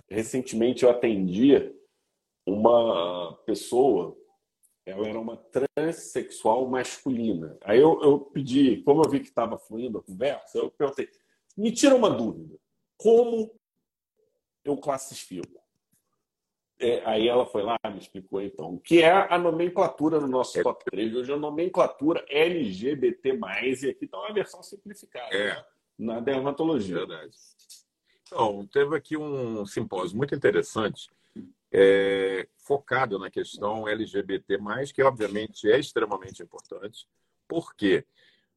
recentemente 0.09 0.83
eu 0.83 0.89
atendi 0.89 1.73
uma 2.45 3.33
pessoa, 3.45 4.17
ela 4.85 5.07
era 5.07 5.19
uma 5.19 5.37
transexual 5.37 6.67
masculina. 6.67 7.57
Aí 7.61 7.79
eu, 7.79 8.01
eu 8.01 8.19
pedi, 8.19 8.81
como 8.83 9.03
eu 9.03 9.09
vi 9.09 9.19
que 9.19 9.27
estava 9.27 9.57
fluindo 9.57 9.99
a 9.99 10.03
conversa, 10.03 10.57
eu 10.57 10.71
perguntei: 10.71 11.09
me 11.57 11.71
tira 11.71 11.95
uma 11.95 12.09
dúvida, 12.09 12.57
como 12.97 13.53
eu 14.63 14.77
classifico? 14.77 15.59
É, 16.81 17.03
aí 17.05 17.27
ela 17.27 17.45
foi 17.45 17.61
lá 17.61 17.77
me 17.91 17.97
explicou 17.97 18.41
então 18.41 18.75
o 18.75 18.79
que 18.79 19.01
é 19.01 19.11
a 19.11 19.37
nomenclatura 19.37 20.17
no 20.17 20.29
nosso 20.29 20.57
é. 20.57 20.63
top 20.63 20.85
3 20.85 21.13
hoje 21.13 21.29
é 21.29 21.33
a 21.33 21.37
nomenclatura 21.37 22.23
LGBT+, 22.29 23.37
e 23.83 23.89
aqui 23.89 24.05
está 24.05 24.17
uma 24.17 24.33
versão 24.33 24.63
simplificada. 24.63 25.35
É. 25.35 25.55
Né? 25.55 25.65
na 25.99 26.21
dermatologia. 26.21 26.95
Verdade. 26.95 27.35
Então, 28.31 28.67
teve 28.71 28.95
aqui 28.95 29.17
um 29.17 29.65
simpósio 29.65 30.15
muito 30.15 30.35
interessante, 30.35 31.09
é, 31.71 32.47
focado 32.57 33.17
na 33.17 33.29
questão 33.29 33.87
LGBT, 33.87 34.59
que 34.93 35.01
obviamente 35.01 35.69
é 35.69 35.79
extremamente 35.79 36.43
importante. 36.43 37.07
Por 37.47 37.73
quê? 37.75 38.05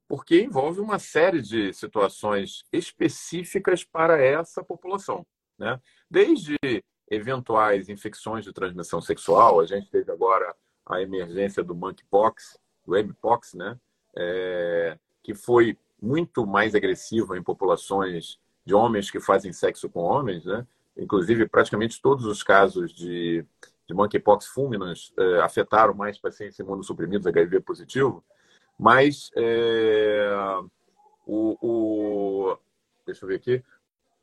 Porque 0.07 0.43
envolve 0.43 0.81
uma 0.81 0.99
série 0.99 1.41
de 1.41 1.73
situações 1.73 2.65
específicas 2.71 3.83
para 3.83 4.23
essa 4.23 4.63
população. 4.63 5.27
Né? 5.59 5.81
Desde 6.11 6.59
eventuais 7.11 7.89
infecções 7.89 8.45
de 8.45 8.53
transmissão 8.53 9.01
sexual, 9.01 9.61
a 9.61 9.67
gente 9.67 9.91
teve 9.91 10.13
agora 10.13 10.55
a 10.85 11.01
emergência 11.01 11.65
do 11.65 11.75
monkeypox, 11.75 12.59
do 12.87 12.95
mpox, 13.03 13.55
né? 13.55 13.79
É, 14.15 14.99
que 15.23 15.35
foi 15.35 15.79
muito 16.01 16.47
mais 16.47 16.75
agressiva 16.75 17.39
em 17.39 17.43
populações 17.43 18.39
de 18.65 18.75
homens 18.75 19.11
que 19.11 19.21
fazem 19.21 19.53
sexo 19.53 19.89
com 19.89 20.01
homens, 20.01 20.45
né? 20.45 20.67
Inclusive, 20.97 21.49
praticamente 21.49 22.01
todos 22.01 22.27
os 22.27 22.43
casos 22.43 22.93
de, 22.93 23.45
de 23.87 23.95
monkeypox 23.95 24.47
fulminans 24.47 25.13
é, 25.19 25.41
afetaram 25.41 25.95
mais 25.95 26.19
pacientes 26.19 26.59
imunossuprimidos 26.59 27.27
HIV 27.27 27.61
positivo, 27.61 28.23
mas 28.79 29.31
é, 29.37 30.31
o, 31.27 31.57
o, 31.61 32.59
deixa 33.07 33.25
eu 33.25 33.29
ver 33.29 33.37
aqui, 33.37 33.63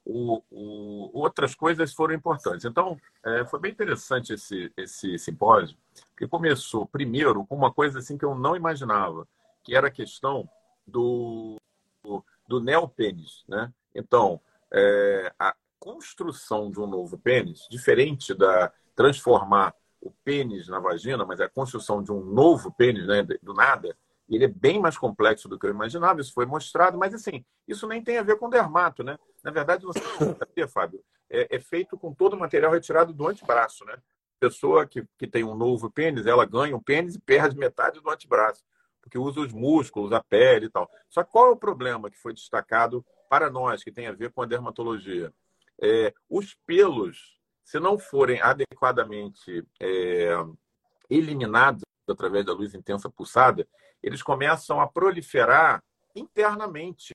o, 0.06 0.41
o, 0.49 1.10
outras 1.13 1.54
coisas 1.54 1.93
foram 1.93 2.13
importantes. 2.13 2.65
Então, 2.65 2.99
é, 3.23 3.45
foi 3.45 3.60
bem 3.60 3.71
interessante 3.71 4.34
esse, 4.34 4.71
esse 4.75 5.17
simpósio, 5.17 5.78
que 6.17 6.28
começou 6.28 6.86
primeiro 6.86 7.45
com 7.45 7.56
uma 7.56 7.71
coisa 7.71 7.99
assim 7.99 8.17
que 8.17 8.25
eu 8.25 8.36
não 8.36 8.56
imaginava, 8.56 9.28
que 9.63 9.75
era 9.75 9.88
a 9.88 9.91
questão 9.91 10.49
do, 10.86 11.58
do, 12.04 12.23
do 12.47 12.60
neopênis. 12.60 13.43
Né? 13.47 13.71
Então, 13.93 14.39
é, 14.71 15.34
a 15.39 15.56
construção 15.80 16.69
de 16.69 16.80
um 16.80 16.88
novo 16.88 17.17
pênis, 17.17 17.67
diferente 17.69 18.34
da 18.34 18.71
transformar 18.95 19.73
o 20.02 20.12
pênis 20.23 20.67
na 20.67 20.80
vagina, 20.80 21.25
mas 21.25 21.39
a 21.39 21.49
construção 21.49 22.04
de 22.04 22.12
um 22.12 22.23
novo 22.23 22.71
pênis, 22.71 23.08
né, 23.08 23.23
do 23.41 23.54
nada, 23.54 23.95
ele 24.30 24.45
é 24.45 24.47
bem 24.47 24.80
mais 24.80 24.97
complexo 24.97 25.47
do 25.47 25.58
que 25.58 25.65
eu 25.65 25.71
imaginava, 25.71 26.21
isso 26.21 26.34
foi 26.34 26.45
mostrado, 26.45 26.97
mas 26.97 27.13
assim, 27.13 27.43
isso 27.67 27.88
nem 27.88 28.04
tem 28.04 28.17
a 28.17 28.23
ver 28.23 28.38
com 28.38 28.49
dermato, 28.49 29.04
né? 29.04 29.17
Na 29.43 29.52
verdade, 29.52 29.86
você 29.86 29.99
sabia, 30.38 30.67
Fábio, 30.67 31.04
é, 31.30 31.56
é, 31.56 31.60
feito 31.60 31.97
com 31.97 32.13
todo 32.13 32.34
o 32.34 32.39
material 32.39 32.71
retirado 32.71 33.12
do 33.12 33.28
antebraço, 33.28 33.84
né? 33.86 33.97
Pessoa 34.39 34.86
que, 34.86 35.04
que 35.17 35.28
tem 35.28 35.43
um 35.43 35.56
novo 35.56 35.89
pênis, 35.89 36.25
ela 36.25 36.45
ganha 36.45 36.75
um 36.75 36.82
pênis 36.82 37.15
e 37.15 37.19
perde 37.19 37.58
metade 37.58 37.99
do 37.99 38.10
antebraço, 38.10 38.63
porque 39.02 39.17
usa 39.17 39.41
os 39.41 39.52
músculos, 39.52 40.13
a 40.13 40.23
pele 40.23 40.67
e 40.67 40.69
tal. 40.69 40.89
Só 41.10 41.23
qual 41.23 41.47
é 41.47 41.52
o 41.52 41.58
problema 41.58 42.10
que 42.10 42.17
foi 42.17 42.34
destacado 42.34 43.04
para 43.29 43.49
nós, 43.49 43.83
que 43.83 43.91
tem 43.91 44.07
a 44.07 44.11
ver 44.11 44.31
com 44.31 44.41
a 44.41 44.45
dermatologia? 44.45 45.31
É, 45.81 46.13
os 46.29 46.57
pelos, 46.65 47.39
se 47.63 47.79
não 47.79 47.97
forem 47.97 48.41
adequadamente 48.41 49.63
é, 49.79 50.33
eliminados 51.09 51.83
através 52.07 52.45
da 52.45 52.53
luz 52.53 52.73
intensa 52.73 53.09
pulsada, 53.09 53.67
eles 54.01 54.23
começam 54.23 54.81
a 54.81 54.87
proliferar 54.87 55.83
internamente. 56.15 57.13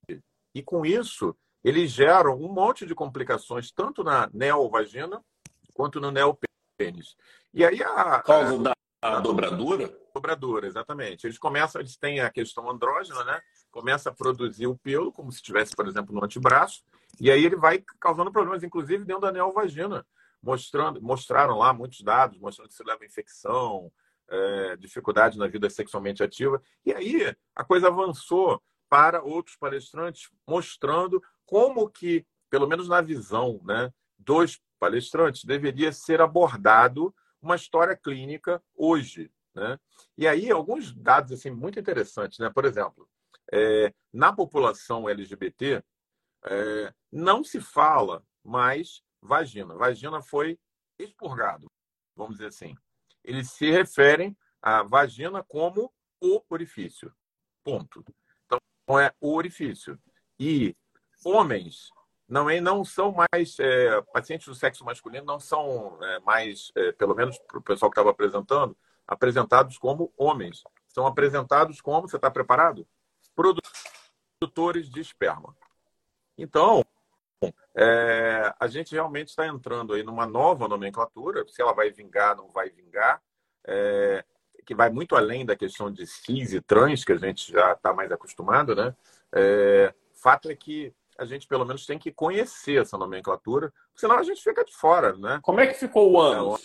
E 0.55 0.63
com 0.63 0.87
isso, 0.87 1.37
eles 1.63 1.91
geram 1.91 2.37
um 2.37 2.53
monte 2.53 2.87
de 2.87 2.95
complicações, 2.95 3.73
tanto 3.73 4.05
na 4.05 4.31
neovagina 4.33 5.23
quanto 5.73 6.01
no 6.01 6.11
neopênis. 6.11 7.17
E 7.53 7.65
aí 7.65 7.83
a. 7.83 8.23
Causa 8.23 8.59
da 8.59 8.75
a 9.03 9.21
dobradura? 9.21 9.95
Dobradura, 10.15 10.67
exatamente. 10.67 11.27
Eles 11.27 11.37
começam, 11.37 11.79
eles 11.79 11.95
têm 11.95 12.21
a 12.21 12.31
questão 12.31 12.71
andrógena, 12.71 13.23
né? 13.25 13.43
Começa 13.75 14.09
a 14.09 14.15
produzir 14.15 14.69
o 14.69 14.79
pelo, 14.79 15.11
como 15.11 15.33
se 15.33 15.43
tivesse, 15.43 15.75
por 15.75 15.89
exemplo, 15.89 16.15
no 16.15 16.25
antebraço, 16.25 16.85
e 17.19 17.29
aí 17.29 17.45
ele 17.45 17.57
vai 17.57 17.83
causando 17.99 18.31
problemas, 18.31 18.63
inclusive 18.63 19.05
dentro 19.05 19.23
da 19.23 19.33
neovagina. 19.33 20.07
Mostrando, 20.41 21.03
mostraram 21.03 21.59
lá 21.59 21.73
muitos 21.73 22.01
dados, 22.01 22.39
mostrando 22.39 22.69
que 22.69 22.75
se 22.77 22.85
leva 22.85 23.05
infecção, 23.05 23.91
é, 24.29 24.77
dificuldade 24.77 25.37
na 25.37 25.49
vida 25.49 25.69
sexualmente 25.69 26.23
ativa. 26.23 26.63
E 26.87 26.93
aí 26.95 27.35
a 27.53 27.65
coisa 27.65 27.89
avançou 27.89 28.63
para 28.89 29.21
outros 29.25 29.57
palestrantes, 29.57 30.31
mostrando 30.47 31.21
como 31.45 31.91
que, 31.91 32.25
pelo 32.49 32.69
menos 32.69 32.87
na 32.87 33.01
visão 33.01 33.61
né, 33.65 33.93
dos 34.17 34.63
palestrantes, 34.79 35.43
deveria 35.43 35.91
ser 35.91 36.21
abordado 36.21 37.13
uma 37.43 37.57
história 37.57 37.97
clínica 37.97 38.63
hoje. 38.77 39.33
Né? 39.53 39.81
E 40.17 40.29
aí, 40.29 40.49
alguns 40.49 40.95
dados 40.95 41.33
assim, 41.33 41.51
muito 41.51 41.81
interessantes. 41.81 42.39
Né? 42.39 42.49
Por 42.51 42.65
exemplo, 42.65 43.09
é, 43.53 43.93
na 44.13 44.33
população 44.33 45.09
LGBT, 45.09 45.83
é, 46.45 46.95
não 47.11 47.43
se 47.43 47.61
fala 47.61 48.25
mais 48.43 49.03
vagina. 49.21 49.75
Vagina 49.75 50.23
foi 50.23 50.59
expurgado, 50.99 51.67
vamos 52.15 52.37
dizer 52.37 52.49
assim. 52.49 52.75
Eles 53.23 53.51
se 53.51 53.71
referem 53.71 54.37
à 54.61 54.83
vagina 54.83 55.43
como 55.43 55.93
o 56.21 56.43
orifício. 56.51 57.13
Ponto. 57.63 58.05
Então, 58.45 59.01
é 59.01 59.13
o 59.21 59.35
orifício. 59.35 59.99
E 60.39 60.77
homens 61.25 61.89
não, 62.29 62.49
é, 62.49 62.61
não 62.61 62.85
são 62.85 63.13
mais 63.13 63.59
é, 63.59 64.01
pacientes 64.13 64.47
do 64.47 64.55
sexo 64.55 64.85
masculino 64.85 65.25
não 65.25 65.39
são 65.39 65.99
é, 66.03 66.21
mais, 66.21 66.73
é, 66.75 66.93
pelo 66.93 67.15
menos 67.15 67.39
para 67.39 67.59
o 67.59 67.63
pessoal 67.63 67.91
que 67.91 67.95
estava 67.95 68.11
apresentando, 68.11 68.77
apresentados 69.07 69.79
como 69.79 70.13
homens. 70.17 70.63
São 70.89 71.07
apresentados 71.07 71.81
como, 71.81 72.09
você 72.09 72.17
está 72.17 72.31
preparado? 72.31 72.87
Produtores 73.35 74.89
de 74.91 75.01
esperma. 75.01 75.57
Então, 76.37 76.85
é, 77.75 78.55
a 78.59 78.67
gente 78.67 78.93
realmente 78.93 79.29
está 79.29 79.47
entrando 79.47 79.95
aí 79.95 80.03
numa 80.03 80.27
nova 80.27 80.69
nomenclatura, 80.69 81.45
se 81.49 81.61
ela 81.61 81.73
vai 81.73 81.91
vingar, 81.91 82.37
não 82.37 82.51
vai 82.51 82.71
vingar, 82.71 83.21
é, 83.67 84.25
que 84.65 84.75
vai 84.75 84.91
muito 84.91 85.17
além 85.17 85.45
da 85.45 85.57
questão 85.57 85.91
de 85.91 86.07
cis 86.07 86.53
e 86.53 86.61
trans, 86.61 87.05
que 87.05 87.13
a 87.13 87.17
gente 87.19 87.53
já 87.53 87.73
está 87.73 87.93
mais 87.93 88.11
acostumado, 88.11 88.75
né? 88.75 88.95
É, 89.33 89.95
fato 90.15 90.51
é 90.51 90.55
que 90.55 90.95
a 91.19 91.25
gente 91.25 91.47
pelo 91.47 91.65
menos 91.65 91.87
tem 91.87 91.99
que 91.99 92.13
conhecer 92.13 92.81
essa 92.81 92.97
nomenclatura, 92.97 93.73
senão 93.95 94.19
a 94.19 94.23
gente 94.23 94.43
fica 94.43 94.65
de 94.65 94.75
fora, 94.75 95.17
né? 95.17 95.39
Como 95.43 95.61
é 95.61 95.67
que 95.67 95.75
ficou 95.75 96.13
o? 96.13 96.57
É, 96.57 96.59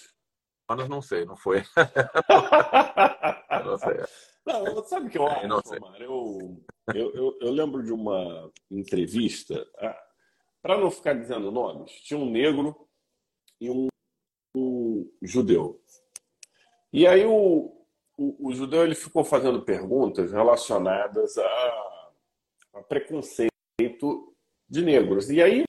anos 0.70 0.88
não 0.88 1.02
sei, 1.02 1.26
não 1.26 1.36
foi. 1.36 1.64
não 3.66 3.78
sei. 3.78 3.98
Não, 4.46 4.84
sabe 4.84 5.08
o 5.08 5.10
que 5.10 5.18
eu 5.18 5.28
acho, 5.28 5.48
não 5.48 5.62
sei. 5.64 5.80
Eu, 6.00 6.64
eu, 6.94 7.14
eu, 7.14 7.38
eu, 7.42 7.52
lembro 7.52 7.84
de 7.84 7.92
uma 7.92 8.52
entrevista, 8.72 9.68
ah, 9.78 10.02
para 10.62 10.78
não 10.78 10.90
ficar 10.90 11.14
dizendo 11.14 11.52
nomes, 11.52 11.92
tinha 12.02 12.20
um 12.20 12.30
negro 12.30 12.88
e 13.60 13.70
um, 13.70 13.88
um 14.56 15.10
judeu. 15.22 15.82
E 16.92 17.06
aí 17.06 17.26
o, 17.26 17.86
o, 18.18 18.50
o, 18.50 18.54
judeu 18.54 18.84
ele 18.84 18.96
ficou 18.96 19.24
fazendo 19.24 19.62
perguntas 19.62 20.32
relacionadas 20.32 21.38
a, 21.38 22.12
a 22.76 22.82
preconceito 22.82 23.50
de 24.68 24.82
negros. 24.82 25.30
E 25.30 25.42
aí 25.42 25.64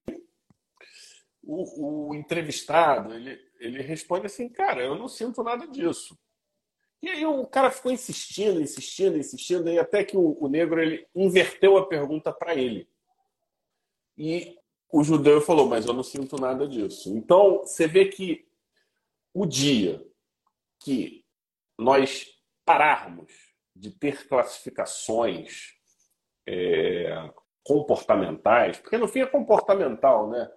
o, 1.42 2.08
o, 2.08 2.14
entrevistado 2.14 3.12
ele, 3.12 3.38
ele 3.58 3.82
responde 3.82 4.26
assim, 4.26 4.48
cara, 4.48 4.82
eu 4.82 4.94
não 4.96 5.08
sinto 5.08 5.42
nada 5.42 5.66
disso. 5.66 6.18
E 7.02 7.08
aí 7.08 7.24
o 7.24 7.46
cara 7.46 7.70
ficou 7.70 7.90
insistindo, 7.90 8.60
insistindo, 8.60 9.16
insistindo, 9.16 9.70
e 9.70 9.78
até 9.78 10.04
que 10.04 10.16
o, 10.16 10.36
o 10.38 10.48
negro 10.48 10.80
ele 10.80 11.06
inverteu 11.14 11.78
a 11.78 11.86
pergunta 11.86 12.32
para 12.32 12.54
ele. 12.54 12.88
E 14.18 14.58
o 14.92 15.02
judeu 15.02 15.40
falou, 15.40 15.66
mas 15.66 15.86
eu 15.86 15.94
não 15.94 16.02
sinto 16.02 16.36
nada 16.36 16.68
disso. 16.68 17.16
Então 17.16 17.60
você 17.60 17.86
vê 17.86 18.06
que 18.06 18.46
o 19.32 19.46
dia 19.46 20.04
que 20.80 21.24
nós 21.78 22.26
pararmos 22.64 23.32
de 23.74 23.90
ter 23.90 24.28
classificações 24.28 25.74
é, 26.46 27.32
comportamentais, 27.64 28.78
porque 28.78 28.98
no 28.98 29.08
fim 29.08 29.20
é 29.20 29.26
comportamental, 29.26 30.28
né? 30.28 30.50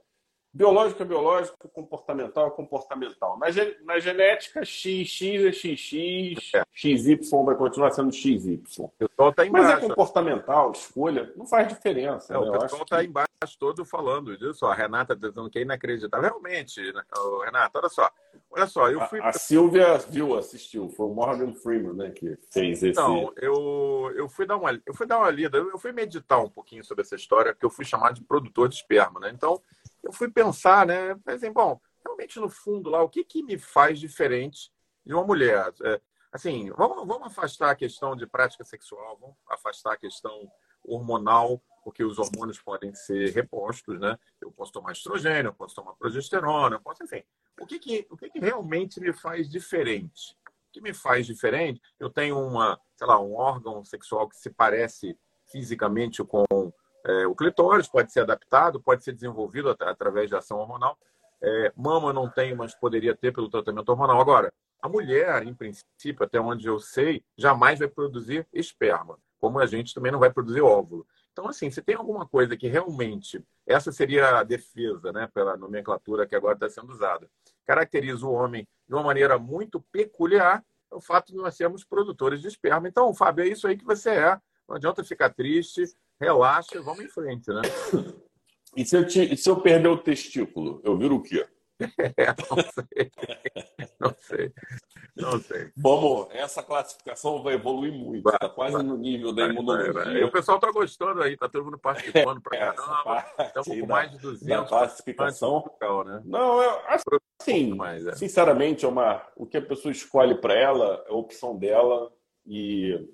Biológico 0.54 1.02
é 1.02 1.06
biológico, 1.06 1.68
comportamental 1.70 2.48
é 2.48 2.52
comportamental. 2.52 3.40
Na, 3.40 3.48
na 3.86 4.00
genética, 4.00 4.64
XX 4.64 5.46
é 5.46 5.52
XX, 5.52 6.54
é. 6.54 6.64
XY 6.72 7.20
vai 7.44 7.56
continuar 7.56 7.90
sendo 7.90 8.14
XY. 8.14 8.62
O 8.78 8.88
pessoal 8.90 9.30
está 9.32 9.48
embaixo. 9.48 9.68
Mas 9.68 9.84
é 9.84 9.88
comportamental, 9.88 10.72
escolha, 10.72 11.34
não 11.36 11.48
faz 11.48 11.68
diferença. 11.68 12.36
É, 12.36 12.40
né? 12.40 12.46
O 12.46 12.60
pessoal 12.60 12.84
está 12.84 13.00
que... 13.00 13.08
embaixo 13.08 13.58
todo 13.60 13.84
falando 13.84 14.38
disso. 14.38 14.68
A 14.68 14.76
Renata 14.76 15.16
tá 15.16 15.28
dizendo 15.28 15.50
que 15.50 15.58
é 15.58 15.64
inacreditável. 15.64 16.30
Realmente, 16.30 16.80
né? 16.94 17.02
Renata, 17.46 17.80
olha 17.80 17.90
só. 17.90 18.12
Olha 18.52 18.68
só, 18.68 18.92
eu 18.92 19.02
fui. 19.08 19.20
A, 19.20 19.30
a 19.30 19.34
Silvia 19.34 19.98
viu, 19.98 20.38
assistiu. 20.38 20.88
Foi 20.90 21.08
o 21.08 21.10
Morgan 21.10 21.56
Freeman, 21.56 21.94
né, 21.94 22.12
que 22.12 22.38
fez 22.52 22.84
esse. 22.84 22.90
Então, 22.90 23.34
eu, 23.38 24.12
eu, 24.16 24.30
fui 24.30 24.46
dar 24.46 24.58
uma, 24.58 24.80
eu 24.86 24.94
fui 24.94 25.08
dar 25.08 25.18
uma 25.18 25.32
lida, 25.32 25.58
eu 25.58 25.80
fui 25.80 25.92
meditar 25.92 26.40
um 26.40 26.50
pouquinho 26.50 26.84
sobre 26.84 27.02
essa 27.02 27.16
história, 27.16 27.54
porque 27.54 27.66
eu 27.66 27.72
fui 27.72 27.84
chamado 27.84 28.14
de 28.14 28.22
produtor 28.22 28.70
de 28.70 28.76
esperma, 28.76 29.20
né? 29.20 29.32
Então 29.34 29.60
eu 30.04 30.12
fui 30.12 30.30
pensar, 30.30 30.86
né? 30.86 31.18
Assim, 31.26 31.52
bom, 31.52 31.80
realmente 32.04 32.40
no 32.40 32.50
fundo 32.50 32.90
lá, 32.90 33.02
o 33.02 33.10
que, 33.10 33.24
que 33.24 33.42
me 33.42 33.58
faz 33.58 34.00
diferente 34.00 34.72
de 35.06 35.14
uma 35.14 35.24
mulher? 35.24 35.74
É, 35.84 36.02
assim, 36.32 36.70
vamos, 36.72 37.08
vamos 37.08 37.28
afastar 37.28 37.72
a 37.72 37.76
questão 37.76 38.16
de 38.16 38.28
prática 38.28 38.64
sexual, 38.64 39.18
vamos 39.20 39.36
afastar 39.50 39.94
a 39.94 39.98
questão 39.98 40.52
hormonal, 40.84 41.62
porque 41.84 42.04
os 42.04 42.20
hormônios 42.20 42.60
podem 42.60 42.94
ser 42.94 43.32
repostos, 43.34 44.00
né? 44.00 44.18
Eu 44.42 44.52
posso 44.52 44.72
tomar 44.72 44.92
estrogênio, 44.92 45.50
eu 45.50 45.54
posso 45.54 45.76
tomar 45.76 45.94
progesterona, 45.94 46.76
eu 46.76 46.82
posso, 46.82 47.04
enfim. 47.04 47.24
O 47.60 47.66
que, 47.66 47.80
que, 47.80 48.08
o 48.10 48.18
que, 48.18 48.30
que 48.30 48.40
realmente 48.40 49.00
me 49.00 49.14
faz 49.14 49.50
diferente? 49.50 50.38
O 50.70 50.74
que 50.74 50.82
me 50.82 50.94
faz 50.94 51.26
diferente? 51.26 51.82
Eu 52.00 52.10
tenho 52.10 52.38
uma, 52.40 52.80
sei 52.96 53.08
lá, 53.08 53.20
um 53.20 53.36
órgão 53.36 53.84
sexual 53.84 54.28
que 54.28 54.38
se 54.38 54.50
parece 54.50 55.18
fisicamente 55.46 56.24
com 56.24 56.46
é, 57.06 57.28
o 57.28 57.36
clitóris, 57.36 57.88
pode 57.88 58.12
ser 58.12 58.22
adaptado, 58.22 58.82
pode 58.82 59.04
ser 59.04 59.14
desenvolvido 59.14 59.70
at 59.70 59.82
através 59.82 60.30
de 60.30 60.36
ação 60.36 60.58
hormonal. 60.58 60.98
É, 61.42 61.74
mama 61.76 62.14
não 62.14 62.30
tem, 62.30 62.56
mas 62.56 62.74
poderia 62.74 63.16
ter 63.16 63.34
pelo 63.34 63.50
tratamento 63.50 63.90
hormonal. 63.90 64.22
Agora, 64.22 64.54
a 64.82 64.88
mulher, 64.88 65.46
em 65.46 65.54
princípio, 65.54 66.24
até 66.24 66.40
onde 66.40 66.68
eu 66.68 66.80
sei, 66.80 67.24
jamais 67.38 67.80
vai 67.80 67.88
produzir 67.88 68.48
esperma, 68.54 69.18
como 69.40 69.60
a 69.60 69.66
gente 69.66 69.94
também 69.94 70.12
não 70.12 70.20
vai 70.20 70.32
produzir 70.32 70.62
óvulo. 70.62 71.06
Então, 71.34 71.48
assim, 71.48 71.70
se 71.72 71.82
tem 71.82 71.96
alguma 71.96 72.28
coisa 72.28 72.56
que 72.56 72.68
realmente, 72.68 73.44
essa 73.66 73.92
seria 73.92 74.40
a 74.40 74.44
defesa, 74.44 75.12
né, 75.12 75.28
pela 75.34 75.58
nomenclatura 75.58 76.28
que 76.28 76.36
agora 76.36 76.54
está 76.54 76.70
sendo 76.70 76.92
usada, 76.92 77.30
caracteriza 77.66 78.26
o 78.26 78.32
homem 78.32 78.68
de 78.88 78.94
uma 78.94 79.04
maneira 79.04 79.38
muito 79.38 79.82
peculiar, 79.92 80.64
é 80.92 80.96
o 80.96 81.02
fato 81.02 81.32
de 81.32 81.38
nós 81.38 81.56
sermos 81.56 81.84
produtores 81.84 82.40
de 82.40 82.48
esperma. 82.48 82.88
Então, 82.88 83.14
Fábio, 83.14 83.44
é 83.44 83.48
isso 83.48 83.68
aí 83.68 83.76
que 83.76 83.84
você 83.84 84.12
é. 84.12 84.40
Não 84.68 84.76
adianta 84.76 85.04
ficar 85.04 85.30
triste, 85.30 85.84
relaxa, 86.24 86.82
vamos 86.82 87.04
em 87.04 87.10
frente, 87.10 87.48
né? 87.50 87.62
E 88.76 88.86
se 88.86 88.98
eu, 88.98 89.06
te, 89.06 89.38
se 89.38 89.50
eu 89.50 89.62
perder 89.62 89.90
o 89.90 89.98
testículo, 89.98 90.82
eu 90.84 90.98
viro 90.98 91.16
o 91.16 91.22
quê? 91.22 91.46
É, 92.18 92.34
não 92.50 92.64
sei. 92.74 93.12
Não 94.00 94.16
sei. 94.20 94.54
Não 95.16 95.40
sei. 95.40 95.72
Vamos, 95.78 96.28
essa 96.32 96.64
classificação 96.64 97.44
vai 97.44 97.54
evoluir 97.54 97.94
muito. 97.94 98.28
Está 98.28 98.50
quase 98.50 98.82
no 98.82 98.98
nível 98.98 99.32
da 99.32 99.46
imunologia. 99.46 100.20
E 100.20 100.24
o 100.24 100.32
pessoal 100.32 100.58
está 100.58 100.72
gostando 100.72 101.22
aí, 101.22 101.34
está 101.34 101.48
todo 101.48 101.66
mundo 101.66 101.78
participando 101.78 102.42
para 102.42 102.74
caramba. 102.74 103.26
Estamos 103.40 103.80
com 103.80 103.88
mais 103.88 104.12
de 104.12 104.18
200. 104.18 104.48
Da 104.48 104.66
classificação. 104.66 105.54
Local, 105.54 106.04
né? 106.06 106.22
Não, 106.26 106.62
eu, 106.62 106.82
assim, 107.40 107.76
mais, 107.76 108.06
é. 108.08 108.16
sinceramente, 108.16 108.86
Omar, 108.86 109.32
o 109.36 109.46
que 109.46 109.58
a 109.58 109.62
pessoa 109.62 109.92
escolhe 109.92 110.36
para 110.36 110.56
ela 110.56 111.04
é 111.08 111.12
a 111.12 111.16
opção 111.16 111.58
dela 111.58 112.12
e 112.46 113.08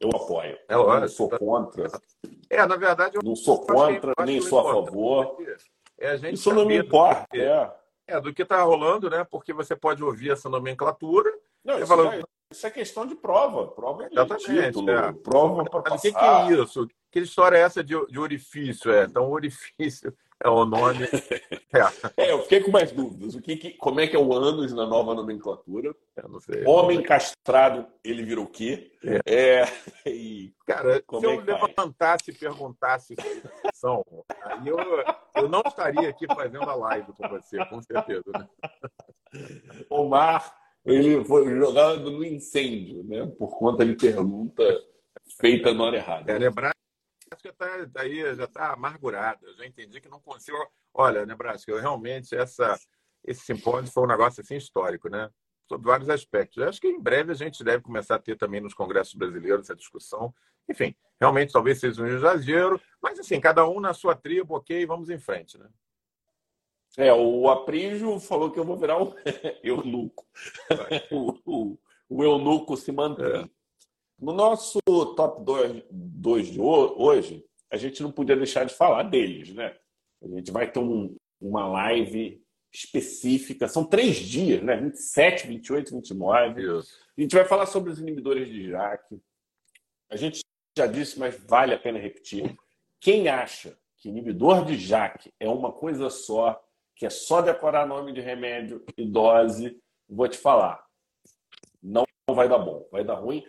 eu 0.00 0.10
apoio. 0.10 0.58
É 0.68 0.76
lógico. 0.76 1.00
Não 1.00 1.08
sou 1.08 1.30
contra. 1.30 1.90
É, 2.50 2.66
na 2.66 2.76
verdade, 2.76 3.16
eu 3.16 3.22
não 3.22 3.34
sou 3.34 3.60
contra, 3.60 4.12
nem 4.24 4.40
sou 4.40 4.60
a 4.60 4.72
favor. 4.72 5.36
É 5.98 6.10
a 6.10 6.14
Isso 6.30 6.52
não 6.52 6.66
me 6.66 6.78
importa. 6.78 7.26
É. 7.34 7.70
é, 8.06 8.20
do 8.20 8.32
que 8.32 8.42
está 8.42 8.62
rolando, 8.62 9.08
né? 9.08 9.24
Porque 9.24 9.52
você 9.52 9.74
pode 9.74 10.02
ouvir 10.04 10.32
essa 10.32 10.48
nomenclatura. 10.48 11.32
Não, 11.64 11.78
isso, 11.78 11.86
falando... 11.86 12.12
é, 12.12 12.22
isso 12.52 12.66
é 12.66 12.70
questão 12.70 13.06
de 13.06 13.14
prova. 13.14 13.68
Prova 13.68 14.04
é 14.04 14.08
Exatamente. 14.12 14.66
Título, 14.66 14.90
é. 14.90 15.12
Prova 15.12 15.64
para 15.64 15.82
passar. 15.82 15.96
O 15.96 16.00
que, 16.00 16.12
que, 16.12 16.24
é 16.24 16.52
isso? 16.52 16.88
Que 17.10 17.20
história 17.20 17.56
é 17.56 17.60
essa 17.60 17.82
de, 17.82 17.94
de 18.06 18.18
orifício? 18.18 18.92
É, 18.92 19.04
então, 19.04 19.30
orifício 19.30 20.14
é 20.42 20.48
o 20.48 20.64
nome. 20.64 21.06
É. 22.16 22.22
é, 22.24 22.32
eu 22.32 22.42
fiquei 22.42 22.62
com 22.62 22.70
mais 22.70 22.90
dúvidas. 22.90 23.34
O 23.34 23.42
que, 23.42 23.54
que, 23.56 23.70
como 23.72 24.00
é 24.00 24.06
que 24.06 24.16
é 24.16 24.18
o 24.18 24.32
ânus 24.32 24.72
na 24.72 24.86
nova 24.86 25.14
nomenclatura? 25.14 25.94
Eu 26.16 26.28
não 26.28 26.40
sei. 26.40 26.64
Homem 26.64 27.02
castrado, 27.02 27.86
ele 28.02 28.22
virou 28.22 28.46
o 28.46 28.48
quê? 28.48 28.92
É. 29.04 29.20
é 29.26 29.64
e, 30.08 30.54
Cara, 30.64 30.94
se 30.94 31.26
eu 31.26 31.32
é 31.32 31.44
levantasse 31.44 32.30
e 32.30 32.34
perguntasse 32.34 33.14
são, 33.74 34.02
aí 34.42 34.66
eu, 34.66 34.78
eu 35.36 35.48
não 35.50 35.60
estaria 35.66 36.08
aqui 36.08 36.26
fazendo 36.26 36.62
a 36.62 36.74
live 36.74 37.12
com 37.12 37.28
você, 37.28 37.62
com 37.66 37.82
certeza. 37.82 38.24
Né? 38.32 38.48
Omar, 39.90 40.56
ele 40.82 41.22
foi 41.26 41.58
jogado 41.58 42.10
no 42.10 42.24
incêndio, 42.24 43.04
né? 43.04 43.26
Por 43.38 43.58
conta 43.58 43.84
de 43.84 43.94
pergunta 43.96 44.64
feita 45.38 45.74
na 45.74 45.84
hora 45.84 45.96
errada. 45.96 46.32
É, 46.32 46.38
lembrar 46.38 46.75
Nebraska 47.26 47.52
tá, 47.52 47.84
daí 47.86 48.34
já 48.34 48.44
está 48.44 48.72
amargurada. 48.72 49.52
já 49.54 49.66
entendi 49.66 50.00
que 50.00 50.08
não 50.08 50.20
consigo. 50.20 50.56
Olha, 50.94 51.26
Nebraska, 51.26 51.70
eu 51.70 51.80
realmente 51.80 52.34
essa, 52.34 52.78
esse 53.24 53.44
simpósio 53.44 53.92
foi 53.92 54.04
um 54.04 54.08
negócio 54.08 54.40
assim 54.40 54.56
histórico, 54.56 55.08
né? 55.08 55.28
Sobre 55.68 55.86
vários 55.86 56.08
aspectos. 56.08 56.58
Eu 56.58 56.68
acho 56.68 56.80
que 56.80 56.86
em 56.86 57.00
breve 57.00 57.32
a 57.32 57.34
gente 57.34 57.64
deve 57.64 57.82
começar 57.82 58.14
a 58.14 58.20
ter 58.20 58.36
também 58.36 58.60
nos 58.60 58.74
congressos 58.74 59.14
brasileiros 59.14 59.62
essa 59.62 59.74
discussão. 59.74 60.32
Enfim, 60.68 60.94
realmente 61.20 61.52
talvez 61.52 61.80
seja 61.80 62.02
um 62.02 62.06
exagero, 62.06 62.80
mas 63.02 63.18
assim, 63.18 63.40
cada 63.40 63.68
um 63.68 63.80
na 63.80 63.92
sua 63.92 64.14
tribo, 64.14 64.54
ok, 64.54 64.86
vamos 64.86 65.10
em 65.10 65.18
frente, 65.18 65.58
né? 65.58 65.68
É, 66.96 67.12
o 67.12 67.48
Aprígio 67.50 68.18
falou 68.20 68.50
que 68.50 68.58
eu 68.58 68.64
vou 68.64 68.76
virar 68.76 69.02
um 69.02 69.12
eunuco. 69.62 70.24
o, 71.10 71.38
o, 71.44 71.78
o 72.08 72.24
eunuco 72.24 72.76
se 72.76 72.90
mantém. 72.90 73.42
É. 73.42 73.55
No 74.18 74.32
nosso 74.32 74.78
top 75.14 75.44
2 75.90 76.46
de 76.48 76.60
hoje, 76.60 77.44
a 77.70 77.76
gente 77.76 78.02
não 78.02 78.10
podia 78.10 78.36
deixar 78.36 78.64
de 78.64 78.74
falar 78.74 79.02
deles, 79.04 79.52
né? 79.54 79.76
A 80.22 80.28
gente 80.28 80.50
vai 80.50 80.70
ter 80.70 80.78
um, 80.78 81.14
uma 81.40 81.68
live 81.68 82.42
específica, 82.72 83.68
são 83.68 83.84
três 83.84 84.16
dias, 84.16 84.62
né? 84.62 84.76
27, 84.76 85.46
28, 85.46 85.94
29. 85.94 86.78
Isso. 86.78 86.98
A 87.16 87.20
gente 87.20 87.34
vai 87.34 87.44
falar 87.44 87.66
sobre 87.66 87.90
os 87.90 87.98
inibidores 87.98 88.48
de 88.48 88.70
JAK. 88.70 89.20
A 90.10 90.16
gente 90.16 90.40
já 90.76 90.86
disse, 90.86 91.18
mas 91.18 91.38
vale 91.46 91.74
a 91.74 91.78
pena 91.78 91.98
repetir. 91.98 92.56
Quem 93.00 93.28
acha 93.28 93.78
que 93.96 94.08
inibidor 94.08 94.64
de 94.64 94.76
JAK 94.76 95.32
é 95.38 95.48
uma 95.48 95.72
coisa 95.72 96.08
só, 96.10 96.62
que 96.94 97.04
é 97.04 97.10
só 97.10 97.42
decorar 97.42 97.86
nome 97.86 98.12
de 98.12 98.20
remédio 98.20 98.84
e 98.96 99.06
dose, 99.06 99.78
vou 100.08 100.28
te 100.28 100.38
falar. 100.38 100.84
Não 101.82 102.04
vai 102.30 102.48
dar 102.48 102.58
bom, 102.58 102.86
vai 102.90 103.04
dar 103.04 103.14
ruim. 103.14 103.44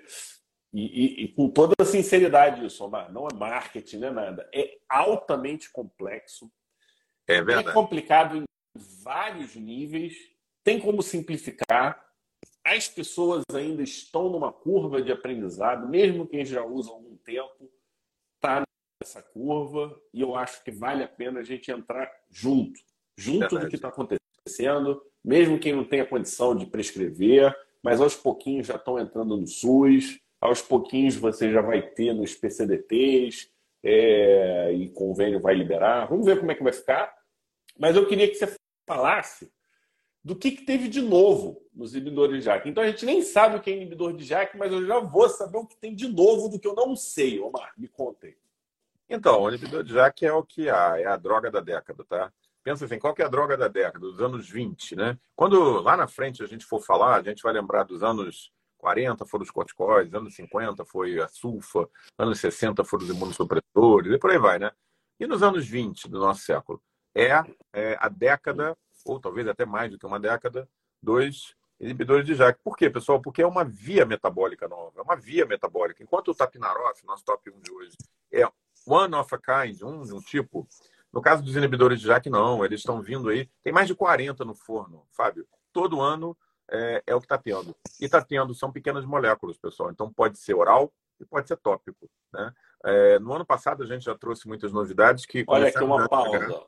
E, 0.74 0.82
e, 0.82 1.24
e, 1.24 1.28
com 1.30 1.49
toda 1.49 1.74
a 1.80 1.86
sinceridade 1.86 2.65
isso, 2.65 2.84
Omar, 2.84 3.11
não 3.11 3.28
é 3.28 3.34
marketing, 3.34 3.97
não 3.97 4.07
é 4.09 4.11
nada. 4.11 4.49
É 4.53 4.78
altamente 4.89 5.72
complexo. 5.72 6.51
É 7.28 7.41
verdade. 7.41 7.70
É 7.70 7.74
complicado 7.74 8.38
em 8.38 8.43
vários 9.03 9.55
níveis. 9.55 10.15
Tem 10.63 10.80
como 10.80 11.01
simplificar. 11.01 12.05
As 12.63 12.88
pessoas 12.88 13.43
ainda 13.53 13.82
estão 13.82 14.30
numa 14.30 14.51
curva 14.51 15.01
de 15.01 15.11
aprendizado, 15.11 15.88
mesmo 15.88 16.28
quem 16.28 16.45
já 16.45 16.63
usa 16.63 16.91
há 16.91 16.93
algum 16.93 17.15
tempo, 17.18 17.72
está 18.36 18.63
nessa 19.01 19.22
curva. 19.22 19.99
E 20.13 20.22
eu 20.22 20.36
acho 20.36 20.63
que 20.63 20.72
vale 20.72 21.01
a 21.03 21.07
pena 21.07 21.39
a 21.39 21.43
gente 21.43 21.72
entrar 21.72 22.11
junto, 22.30 22.80
junto 23.18 23.39
verdade. 23.39 23.65
do 23.65 23.70
que 23.70 23.76
está 23.78 23.88
acontecendo, 23.88 25.01
mesmo 25.24 25.59
quem 25.59 25.74
não 25.74 25.86
tenha 25.86 26.05
condição 26.05 26.53
de 26.55 26.65
prescrever, 26.65 27.55
mas 27.82 28.01
aos 28.01 28.15
pouquinhos 28.15 28.68
já 28.68 28.76
estão 28.76 28.99
entrando 28.99 29.38
no 29.38 29.47
SUS 29.47 30.20
aos 30.39 30.61
pouquinhos 30.61 31.15
você 31.15 31.51
já 31.51 31.61
vai 31.61 31.81
ter 31.81 32.13
nos 32.13 32.35
PCDTs 32.35 33.49
é, 33.83 34.73
e 34.73 34.89
convênio 34.89 35.39
vai 35.39 35.55
liberar. 35.55 36.05
Vamos 36.07 36.25
ver 36.25 36.39
como 36.39 36.51
é 36.51 36.55
que 36.55 36.63
vai 36.63 36.73
ficar. 36.73 37.15
Mas 37.79 37.95
eu 37.95 38.07
queria 38.07 38.27
que 38.27 38.35
você 38.35 38.55
falasse 38.85 39.51
do 40.23 40.35
que, 40.35 40.51
que 40.51 40.63
teve 40.63 40.88
de 40.88 41.01
novo 41.01 41.61
nos 41.73 41.95
inibidores 41.95 42.39
de 42.39 42.45
JAK. 42.45 42.69
Então 42.69 42.83
a 42.83 42.88
gente 42.88 43.05
nem 43.05 43.21
sabe 43.21 43.55
o 43.55 43.61
que 43.61 43.69
é 43.69 43.75
inibidor 43.75 44.13
de 44.13 44.25
JAK, 44.25 44.57
mas 44.57 44.71
eu 44.71 44.85
já 44.85 44.99
vou 44.99 45.29
saber 45.29 45.57
o 45.57 45.65
que 45.65 45.77
tem 45.77 45.95
de 45.95 46.07
novo 46.07 46.49
do 46.49 46.59
que 46.59 46.67
eu 46.67 46.75
não 46.75 46.95
sei. 46.95 47.39
Omar, 47.39 47.71
me 47.77 47.88
contem. 47.88 48.35
Então, 49.09 49.41
o 49.41 49.49
inibidor 49.49 49.83
de 49.83 49.93
JAK 49.93 50.25
é 50.25 50.33
o 50.33 50.43
que 50.43 50.69
há, 50.69 50.99
é 50.99 51.05
a 51.05 51.15
droga 51.15 51.49
da 51.49 51.61
década, 51.61 52.03
tá? 52.03 52.33
Pensa 52.61 52.83
assim, 52.83 52.99
qual 52.99 53.13
que 53.13 53.21
é 53.21 53.25
a 53.25 53.29
droga 53.29 53.55
da 53.55 53.69
década? 53.69 53.99
Dos 53.99 54.19
anos 54.19 54.49
20, 54.49 54.97
né? 54.97 55.17
Quando 55.33 55.79
lá 55.79 55.95
na 55.95 56.07
frente 56.07 56.43
a 56.43 56.45
gente 56.45 56.65
for 56.65 56.81
falar, 56.81 57.15
a 57.15 57.23
gente 57.23 57.41
vai 57.41 57.53
lembrar 57.53 57.83
dos 57.83 58.03
anos 58.03 58.51
40 58.88 59.25
foram 59.25 59.43
os 59.43 59.51
corticoides, 59.51 60.13
anos 60.13 60.33
50 60.33 60.85
foi 60.85 61.19
a 61.19 61.27
sulfa, 61.27 61.89
anos 62.17 62.39
60 62.39 62.85
foram 62.85 63.03
os 63.03 63.09
imunossupressores, 63.09 64.13
e 64.13 64.17
por 64.17 64.31
aí 64.31 64.38
vai, 64.38 64.59
né? 64.59 64.71
E 65.19 65.27
nos 65.27 65.43
anos 65.43 65.67
20 65.67 66.07
do 66.07 66.19
nosso 66.19 66.41
século? 66.41 66.81
É, 67.13 67.31
é 67.73 67.97
a 67.99 68.07
década, 68.07 68.77
ou 69.03 69.19
talvez 69.19 69.45
até 69.45 69.65
mais 69.65 69.91
do 69.91 69.99
que 69.99 70.05
uma 70.05 70.19
década, 70.19 70.69
dos 71.03 71.53
inibidores 71.81 72.25
de 72.25 72.33
JAK. 72.33 72.59
Por 72.63 72.77
quê, 72.77 72.89
pessoal? 72.89 73.21
Porque 73.21 73.41
é 73.41 73.47
uma 73.47 73.65
via 73.65 74.05
metabólica 74.05 74.69
nova, 74.69 74.93
é 74.99 75.01
uma 75.01 75.17
via 75.17 75.45
metabólica. 75.45 76.01
Enquanto 76.01 76.29
o 76.29 76.35
tapinarof, 76.35 77.05
nosso 77.05 77.25
top 77.25 77.49
1 77.49 77.59
de 77.59 77.71
hoje, 77.71 77.97
é 78.31 78.49
one 78.85 79.15
of 79.15 79.35
a 79.35 79.65
kind, 79.65 79.81
um 79.81 80.03
de 80.03 80.13
um 80.13 80.21
tipo, 80.21 80.65
no 81.11 81.21
caso 81.21 81.43
dos 81.43 81.57
inibidores 81.57 81.99
de 81.99 82.07
JAK, 82.07 82.29
não, 82.29 82.63
eles 82.63 82.79
estão 82.79 83.01
vindo 83.01 83.27
aí, 83.27 83.49
tem 83.61 83.73
mais 83.73 83.88
de 83.88 83.95
40 83.95 84.45
no 84.45 84.55
forno, 84.55 85.05
Fábio. 85.11 85.45
Todo 85.73 85.99
ano 85.99 86.38
é, 86.70 87.03
é 87.07 87.15
o 87.15 87.20
que 87.20 87.26
está 87.26 87.38
tendo. 87.38 87.76
E 87.99 88.05
está 88.05 88.22
tendo, 88.22 88.53
são 88.53 88.72
pequenas 88.72 89.05
moléculas, 89.05 89.57
pessoal. 89.57 89.91
Então 89.91 90.11
pode 90.11 90.38
ser 90.38 90.53
oral 90.53 90.91
e 91.20 91.26
pode 91.26 91.47
ser 91.47 91.57
tópico. 91.57 92.09
Né? 92.34 92.53
É, 92.86 93.20
no 93.20 93.34
ano 93.34 93.45
passado 93.45 93.84
a 93.84 93.86
gente 93.86 94.05
já 94.05 94.15
trouxe 94.15 94.47
muitas 94.47 94.72
novidades 94.72 95.26
que. 95.26 95.43
Olha 95.47 95.68
aqui 95.68 95.84
uma 95.84 96.07
pausa. 96.07 96.65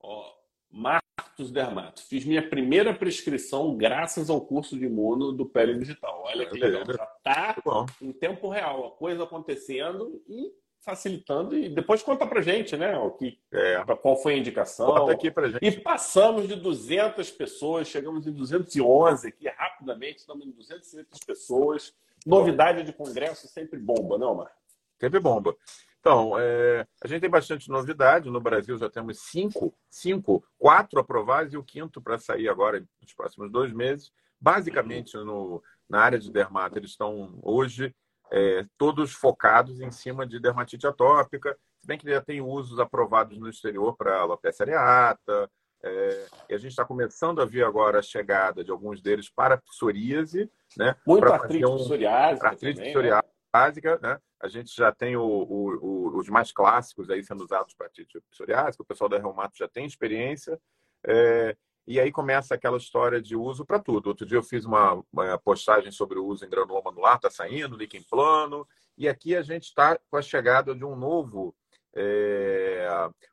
Ó, 0.00 0.32
Marcos 0.70 1.50
Dermato. 1.50 2.02
Fiz 2.02 2.24
minha 2.24 2.46
primeira 2.48 2.92
prescrição 2.94 3.76
graças 3.76 4.28
ao 4.28 4.40
curso 4.40 4.78
de 4.78 4.86
imuno 4.86 5.32
do 5.32 5.46
Pele 5.46 5.78
Digital. 5.78 6.22
Olha 6.26 6.46
que 6.46 6.58
legal. 6.58 6.84
Já 6.86 7.04
está 7.16 7.56
em 8.00 8.12
tempo 8.12 8.48
real, 8.48 8.86
a 8.86 8.90
coisa 8.92 9.24
acontecendo 9.24 10.22
e 10.28 10.52
facilitando. 10.84 11.56
E 11.56 11.68
depois 11.68 12.02
conta 12.02 12.26
pra 12.26 12.42
gente, 12.42 12.76
né? 12.76 12.96
O 12.98 13.10
que, 13.10 13.38
é. 13.52 13.82
qual 14.02 14.16
foi 14.16 14.34
a 14.34 14.36
indicação. 14.36 14.86
Conta 14.86 15.12
aqui 15.12 15.30
pra 15.30 15.48
gente. 15.48 15.64
E 15.64 15.80
passamos 15.80 16.46
de 16.46 16.54
200 16.56 17.30
pessoas, 17.30 17.88
chegamos 17.88 18.26
em 18.26 18.32
211 18.32 19.28
aqui 19.28 19.48
rapidamente, 19.48 20.18
estamos 20.18 20.46
em 20.46 20.50
200 20.50 21.20
pessoas. 21.26 21.94
Novidade 22.26 22.82
de 22.82 22.92
congresso 22.92 23.48
sempre 23.48 23.78
bomba, 23.78 24.16
não, 24.16 24.34
Mar? 24.34 24.52
Sempre 25.00 25.20
bomba. 25.20 25.56
Então, 26.00 26.38
é, 26.38 26.86
a 27.02 27.08
gente 27.08 27.22
tem 27.22 27.30
bastante 27.30 27.70
novidade. 27.70 28.30
No 28.30 28.40
Brasil 28.40 28.76
já 28.76 28.90
temos 28.90 29.20
cinco, 29.20 29.74
cinco, 29.90 30.44
quatro 30.58 31.00
aprovados 31.00 31.54
e 31.54 31.56
o 31.56 31.64
quinto 31.64 32.00
para 32.00 32.18
sair 32.18 32.48
agora 32.48 32.84
nos 33.00 33.14
próximos 33.14 33.50
dois 33.50 33.72
meses. 33.72 34.12
Basicamente, 34.38 35.16
no, 35.16 35.62
na 35.88 36.00
área 36.00 36.18
de 36.18 36.30
dermato, 36.30 36.78
eles 36.78 36.90
estão 36.90 37.38
hoje 37.42 37.94
é, 38.30 38.64
todos 38.76 39.12
focados 39.12 39.80
em 39.80 39.90
cima 39.90 40.26
de 40.26 40.40
dermatite 40.40 40.86
atópica, 40.86 41.56
se 41.80 41.86
bem 41.86 41.98
que 41.98 42.08
já 42.08 42.20
tem 42.20 42.40
usos 42.40 42.78
aprovados 42.78 43.38
no 43.38 43.48
exterior 43.48 43.96
para 43.96 44.20
alopecia 44.20 44.64
areata, 44.64 45.50
é, 45.82 46.26
e 46.48 46.54
a 46.54 46.58
gente 46.58 46.70
está 46.70 46.84
começando 46.84 47.42
a 47.42 47.44
ver 47.44 47.62
agora 47.62 47.98
a 47.98 48.02
chegada 48.02 48.64
de 48.64 48.70
alguns 48.70 49.02
deles 49.02 49.28
para 49.28 49.58
psoríase, 49.58 50.50
né? 50.78 50.96
Muito 51.06 51.30
artrite 51.30 51.66
um, 51.66 51.76
psoriásica. 51.76 52.48
Artrite 52.48 52.76
também, 52.76 52.92
psoriásica, 52.92 53.34
básica, 53.52 53.98
né? 54.02 54.18
A 54.40 54.48
gente 54.48 54.74
já 54.74 54.90
tem 54.90 55.14
o, 55.14 55.22
o, 55.22 55.76
o, 55.82 56.18
os 56.18 56.28
mais 56.30 56.52
clássicos 56.52 57.10
aí 57.10 57.22
sendo 57.22 57.44
usados 57.44 57.74
para 57.74 57.86
artrite 57.86 58.18
psoriásica, 58.30 58.82
o 58.82 58.86
pessoal 58.86 59.10
da 59.10 59.18
Reumato 59.18 59.58
já 59.58 59.68
tem 59.68 59.84
experiência. 59.84 60.58
É, 61.06 61.54
e 61.86 62.00
aí 62.00 62.10
começa 62.10 62.54
aquela 62.54 62.78
história 62.78 63.20
de 63.20 63.36
uso 63.36 63.64
para 63.64 63.78
tudo. 63.78 64.06
Outro 64.06 64.24
dia 64.24 64.38
eu 64.38 64.42
fiz 64.42 64.64
uma, 64.64 65.02
uma, 65.12 65.38
postagem 65.38 65.92
sobre 65.92 66.18
o 66.18 66.24
uso 66.24 66.44
em 66.44 66.48
granuloma 66.48 66.90
anular, 66.90 67.16
está 67.16 67.30
saindo, 67.30 67.76
líquido 67.76 68.06
plano. 68.08 68.66
E 68.96 69.08
aqui 69.08 69.36
a 69.36 69.42
gente 69.42 69.64
está 69.64 69.98
com 70.10 70.16
a 70.16 70.22
chegada 70.22 70.74
de 70.74 70.84
um 70.84 70.96
novo 70.96 71.54
é, 71.96 72.88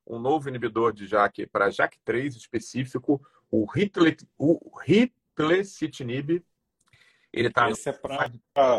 um 0.06 0.20
novo 0.20 0.48
inibidor 0.48 0.94
de 0.94 1.08
JAK 1.08 1.48
para 1.48 1.70
JAK3 1.70 2.36
específico, 2.36 3.22
o, 3.50 3.66
Hitle, 3.76 4.16
o 4.38 4.60
Hitlecitinib. 4.86 6.44
Ele 7.34 7.48
está 7.48 7.70
é 7.70 7.74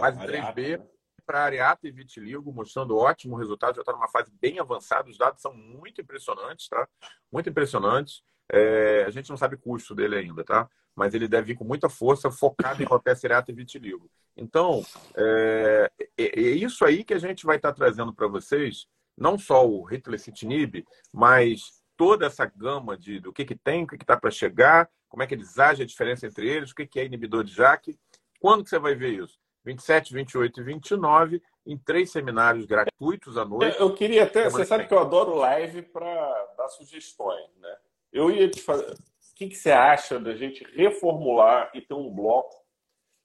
fase 0.01 0.19
3B 0.19 0.83
para 1.25 1.45
areata 1.45 1.89
e 1.89 1.91
vitiligo, 1.91 2.53
mostrando 2.53 2.97
ótimo 2.97 3.37
resultado, 3.37 3.77
já 3.77 3.83
está 3.83 3.93
numa 3.93 4.09
fase 4.09 4.31
bem 4.41 4.59
avançada, 4.59 5.09
os 5.09 5.17
dados 5.17 5.41
são 5.41 5.55
muito 5.55 6.01
impressionantes, 6.01 6.69
tá? 6.69 6.87
Muito 7.31 7.49
impressionantes. 7.49 8.23
É, 8.51 9.05
a 9.07 9.11
gente 9.11 9.31
não 9.31 9.37
sabe 9.37 9.57
o 9.57 9.59
custo 9.59 9.95
dele 9.95 10.17
ainda, 10.17 10.45
tá? 10.45 10.69
Mas 10.95 11.15
ele 11.15 11.27
deve 11.27 11.49
vir 11.49 11.57
com 11.57 11.65
muita 11.65 11.89
força, 11.89 12.31
focado 12.31 12.83
em 12.83 12.87
alopecia 12.87 13.29
areata 13.29 13.51
e 13.51 13.55
vitiligo. 13.55 14.11
Então, 14.37 14.85
é, 15.17 15.91
é, 16.19 16.25
é, 16.25 16.41
isso 16.41 16.85
aí 16.85 17.05
que 17.05 17.15
a 17.15 17.19
gente 17.19 17.47
vai 17.47 17.57
estar 17.57 17.71
tá 17.73 17.75
trazendo 17.75 18.13
para 18.13 18.27
vocês, 18.27 18.87
não 19.17 19.39
só 19.39 19.67
o 19.67 19.83
ritlecitinib, 19.85 20.85
mas 21.13 21.83
toda 21.97 22.27
essa 22.27 22.45
gama 22.45 22.97
de 22.97 23.21
do 23.21 23.33
que, 23.33 23.45
que 23.45 23.55
tem, 23.55 23.85
o 23.85 23.87
que 23.87 23.97
está 23.97 24.17
para 24.17 24.31
chegar, 24.31 24.89
como 25.09 25.23
é 25.23 25.27
que 25.27 25.35
eles 25.35 25.59
agem, 25.59 25.85
a 25.85 25.87
diferença 25.87 26.27
entre 26.27 26.49
eles, 26.49 26.71
o 26.71 26.75
que, 26.75 26.87
que 26.87 26.99
é 26.99 27.05
inibidor 27.05 27.45
de 27.45 27.53
JAK. 27.53 27.99
Quando 28.41 28.65
que 28.65 28.71
você 28.71 28.79
vai 28.79 28.95
ver 28.95 29.23
isso? 29.23 29.39
27, 29.65 30.13
28 30.13 30.61
e 30.61 30.65
29, 30.65 31.43
em 31.67 31.79
três 31.79 32.11
seminários 32.11 32.65
gratuitos 32.65 33.37
à 33.37 33.45
noite. 33.45 33.79
Eu 33.79 33.95
queria 33.95 34.25
até, 34.25 34.49
você 34.49 34.65
sabe 34.65 34.87
que 34.87 34.95
eu 34.95 34.99
adoro 34.99 35.37
live 35.37 35.83
para 35.83 36.55
dar 36.57 36.69
sugestões, 36.69 37.55
né? 37.61 37.77
Eu 38.13 38.31
ia 38.31 38.49
te 38.49 38.61
fazer. 38.61 38.93
O 38.93 39.35
que, 39.35 39.49
que 39.49 39.57
você 39.57 39.71
acha 39.71 40.21
da 40.21 40.35
gente 40.37 40.65
reformular 40.75 41.71
e 41.75 41.81
ter 41.81 41.95
um 41.95 42.11
bloco 42.11 42.55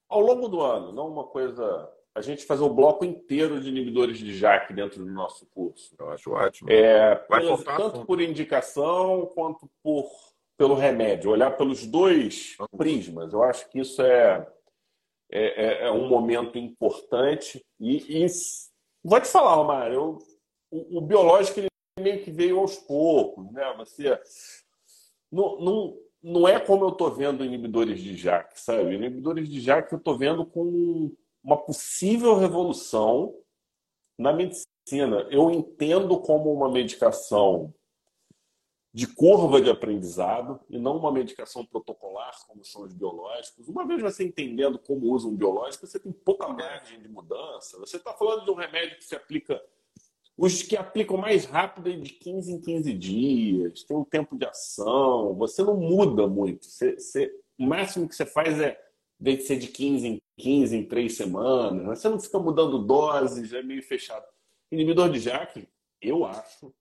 ao 0.10 0.22
longo 0.22 0.48
do 0.48 0.62
ano, 0.62 0.92
não 0.92 1.08
uma 1.08 1.26
coisa. 1.26 1.92
A 2.16 2.22
gente 2.22 2.46
fazer 2.46 2.64
o 2.64 2.68
um 2.68 2.74
bloco 2.74 3.06
inteiro 3.06 3.62
de 3.62 3.70
inibidores 3.70 4.18
de 4.18 4.36
JAK 4.36 4.74
dentro 4.74 5.06
do 5.06 5.12
nosso 5.12 5.46
curso. 5.54 5.94
Eu 6.00 6.10
acho 6.10 6.32
ótimo. 6.32 6.72
É, 6.72 7.14
tanto 7.78 8.06
por 8.06 8.20
indicação 8.20 9.28
quanto 9.36 9.70
por 9.84 10.10
pelo 10.58 10.74
remédio, 10.74 11.30
olhar 11.30 11.52
pelos 11.52 11.86
dois 11.86 12.58
prismas. 12.76 13.32
Eu 13.32 13.44
acho 13.44 13.70
que 13.70 13.80
isso 13.80 14.02
é 14.02 14.48
é, 15.32 15.84
é, 15.84 15.88
é 15.88 15.92
um 15.92 16.08
momento 16.08 16.58
importante. 16.58 17.64
E, 17.80 18.24
e 18.24 18.28
vou 19.04 19.20
te 19.20 19.28
falar, 19.28 19.60
Omar, 19.60 19.92
eu, 19.92 20.18
o, 20.72 20.98
o, 20.98 21.02
biológico 21.02 21.60
ele 21.60 21.68
meio 22.00 22.24
que 22.24 22.32
veio 22.32 22.60
aos 22.60 22.78
poucos. 22.78 23.52
Né? 23.52 23.74
Você 23.78 24.20
não, 25.32 25.60
não, 25.60 25.98
não 26.22 26.48
é 26.48 26.60
como 26.60 26.86
eu 26.86 26.90
estou 26.90 27.12
vendo 27.12 27.46
inibidores 27.46 28.02
de 28.02 28.16
JAK, 28.16 28.60
sabe? 28.60 28.96
Inibidores 28.96 29.50
de 29.50 29.60
JAK 29.60 29.92
eu 29.94 29.98
estou 29.98 30.18
vendo 30.18 30.46
com 30.46 31.12
uma 31.44 31.58
possível 31.58 32.36
revolução 32.36 33.36
na 34.18 34.34
medicina. 34.34 35.28
Eu 35.30 35.52
entendo 35.52 36.20
como 36.20 36.52
uma 36.52 36.70
medicação 36.70 37.74
de 38.94 39.06
curva 39.06 39.62
de 39.62 39.70
aprendizado 39.70 40.60
e 40.70 40.80
não 40.80 40.98
uma 40.98 41.12
medicação 41.12 41.64
protocolar, 41.64 42.34
como 42.48 42.66
são 42.66 42.82
os 42.82 42.94
biológicos. 42.94 43.68
Uma 43.68 43.86
vez 43.86 44.02
você 44.02 44.24
entendendo 44.24 44.80
como 44.80 45.14
usa 45.14 45.28
um 45.28 45.36
biológico, 45.36 45.86
você 45.86 46.00
tem 46.00 46.12
pouca 46.12 46.48
margem 46.48 47.00
de 47.00 47.08
mudança. 47.08 47.78
Você 47.78 47.98
está 47.98 48.12
falando 48.14 48.46
de 48.46 48.50
um 48.50 48.56
remédio 48.56 48.98
que 48.98 49.04
se 49.04 49.16
aplica. 49.16 49.62
Os 50.38 50.62
que 50.62 50.78
aplicam 50.78 51.18
mais 51.18 51.46
rápido 51.46 51.90
é 51.90 51.96
de 51.96 52.12
15 52.12 52.54
em 52.54 52.62
15 52.62 52.94
dias, 52.94 53.84
tem 53.84 53.98
um 53.98 54.04
tempo 54.04 54.38
de 54.38 54.46
ação, 54.46 55.34
você 55.34 55.64
não 55.64 55.76
muda 55.76 56.28
muito. 56.28 56.66
Você, 56.68 56.94
você, 56.94 57.32
o 57.58 57.66
máximo 57.66 58.08
que 58.08 58.16
você 58.16 58.26
faz 58.26 58.60
é 58.60 58.80
de 59.20 59.42
ser 59.42 59.58
de 59.58 59.68
15 59.68 60.08
em 60.08 60.22
15 60.38 60.78
em 60.78 60.86
3 60.86 61.18
semanas. 61.18 62.00
Você 62.00 62.08
não 62.08 62.20
fica 62.20 62.38
mudando 62.38 62.86
doses, 62.86 63.52
é 63.52 63.64
meio 63.64 63.82
fechado. 63.82 64.26
Inibidor 64.72 65.10
de 65.10 65.20
JAK, 65.20 65.68
eu 66.00 66.24
acho 66.24 66.72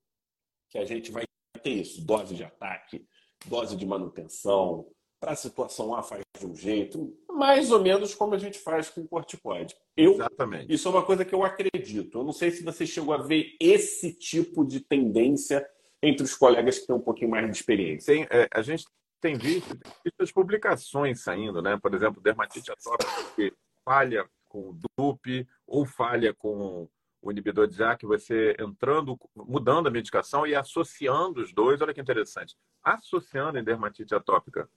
que 0.69 0.77
a 0.77 0.85
gente 0.85 1.11
vai 1.11 1.25
ter 1.63 1.71
isso, 1.71 2.05
dose 2.05 2.35
de 2.35 2.45
ataque, 2.45 3.07
dose 3.47 3.75
de 3.75 3.87
manutenção. 3.87 4.87
Para 5.27 5.33
a 5.33 5.37
situação 5.37 5.93
A 5.93 6.05
faz 6.05 6.23
de 6.39 6.47
um 6.47 6.55
jeito, 6.55 7.13
mais 7.29 7.73
ou 7.73 7.83
menos 7.83 8.15
como 8.15 8.37
a 8.37 8.39
gente 8.39 8.61
faz 8.61 8.89
com 8.89 9.01
o 9.01 9.09
corticoide. 9.09 9.75
Eu, 9.97 10.15
Exatamente. 10.15 10.73
Isso 10.73 10.87
é 10.87 10.91
uma 10.93 11.03
coisa 11.03 11.25
que 11.25 11.35
eu 11.35 11.43
acredito. 11.43 12.19
Eu 12.19 12.23
não 12.23 12.33
sei 12.33 12.53
se 12.53 12.63
você 12.63 12.87
chegou 12.87 13.13
a 13.13 13.17
ver 13.17 13.57
esse 13.59 14.13
tipo 14.13 14.65
de 14.65 14.79
tendência 14.79 15.69
entre 16.01 16.23
os 16.23 16.33
colegas 16.33 16.79
que 16.79 16.87
têm 16.87 16.95
um 16.95 17.01
pouquinho 17.01 17.33
mais 17.33 17.45
de 17.51 17.57
experiência. 17.57 18.15
Tem, 18.15 18.23
é, 18.31 18.49
a 18.55 18.63
gente 18.63 18.85
tem 19.21 19.37
visto, 19.37 19.77
tem 19.77 19.93
visto 20.05 20.21
as 20.21 20.31
publicações 20.31 21.25
saindo, 21.25 21.61
né? 21.61 21.77
Por 21.77 21.93
exemplo, 21.93 22.23
dermatite 22.23 22.71
atópica 22.71 23.11
que 23.35 23.53
falha 23.85 24.25
com 24.49 24.79
DUP 24.97 25.45
ou 25.67 25.85
falha 25.85 26.33
com 26.35 26.89
o 27.21 27.33
inibidor 27.33 27.67
de 27.67 27.75
JAK, 27.75 28.07
você 28.07 28.55
entrando, 28.61 29.19
mudando 29.35 29.89
a 29.89 29.91
medicação 29.91 30.47
e 30.47 30.55
associando 30.55 31.41
os 31.41 31.53
dois. 31.53 31.81
Olha 31.83 31.93
que 31.93 32.01
interessante. 32.01 32.55
Associando 32.81 33.59
em 33.59 33.65
dermatite 33.65 34.15
atópica 34.15 34.71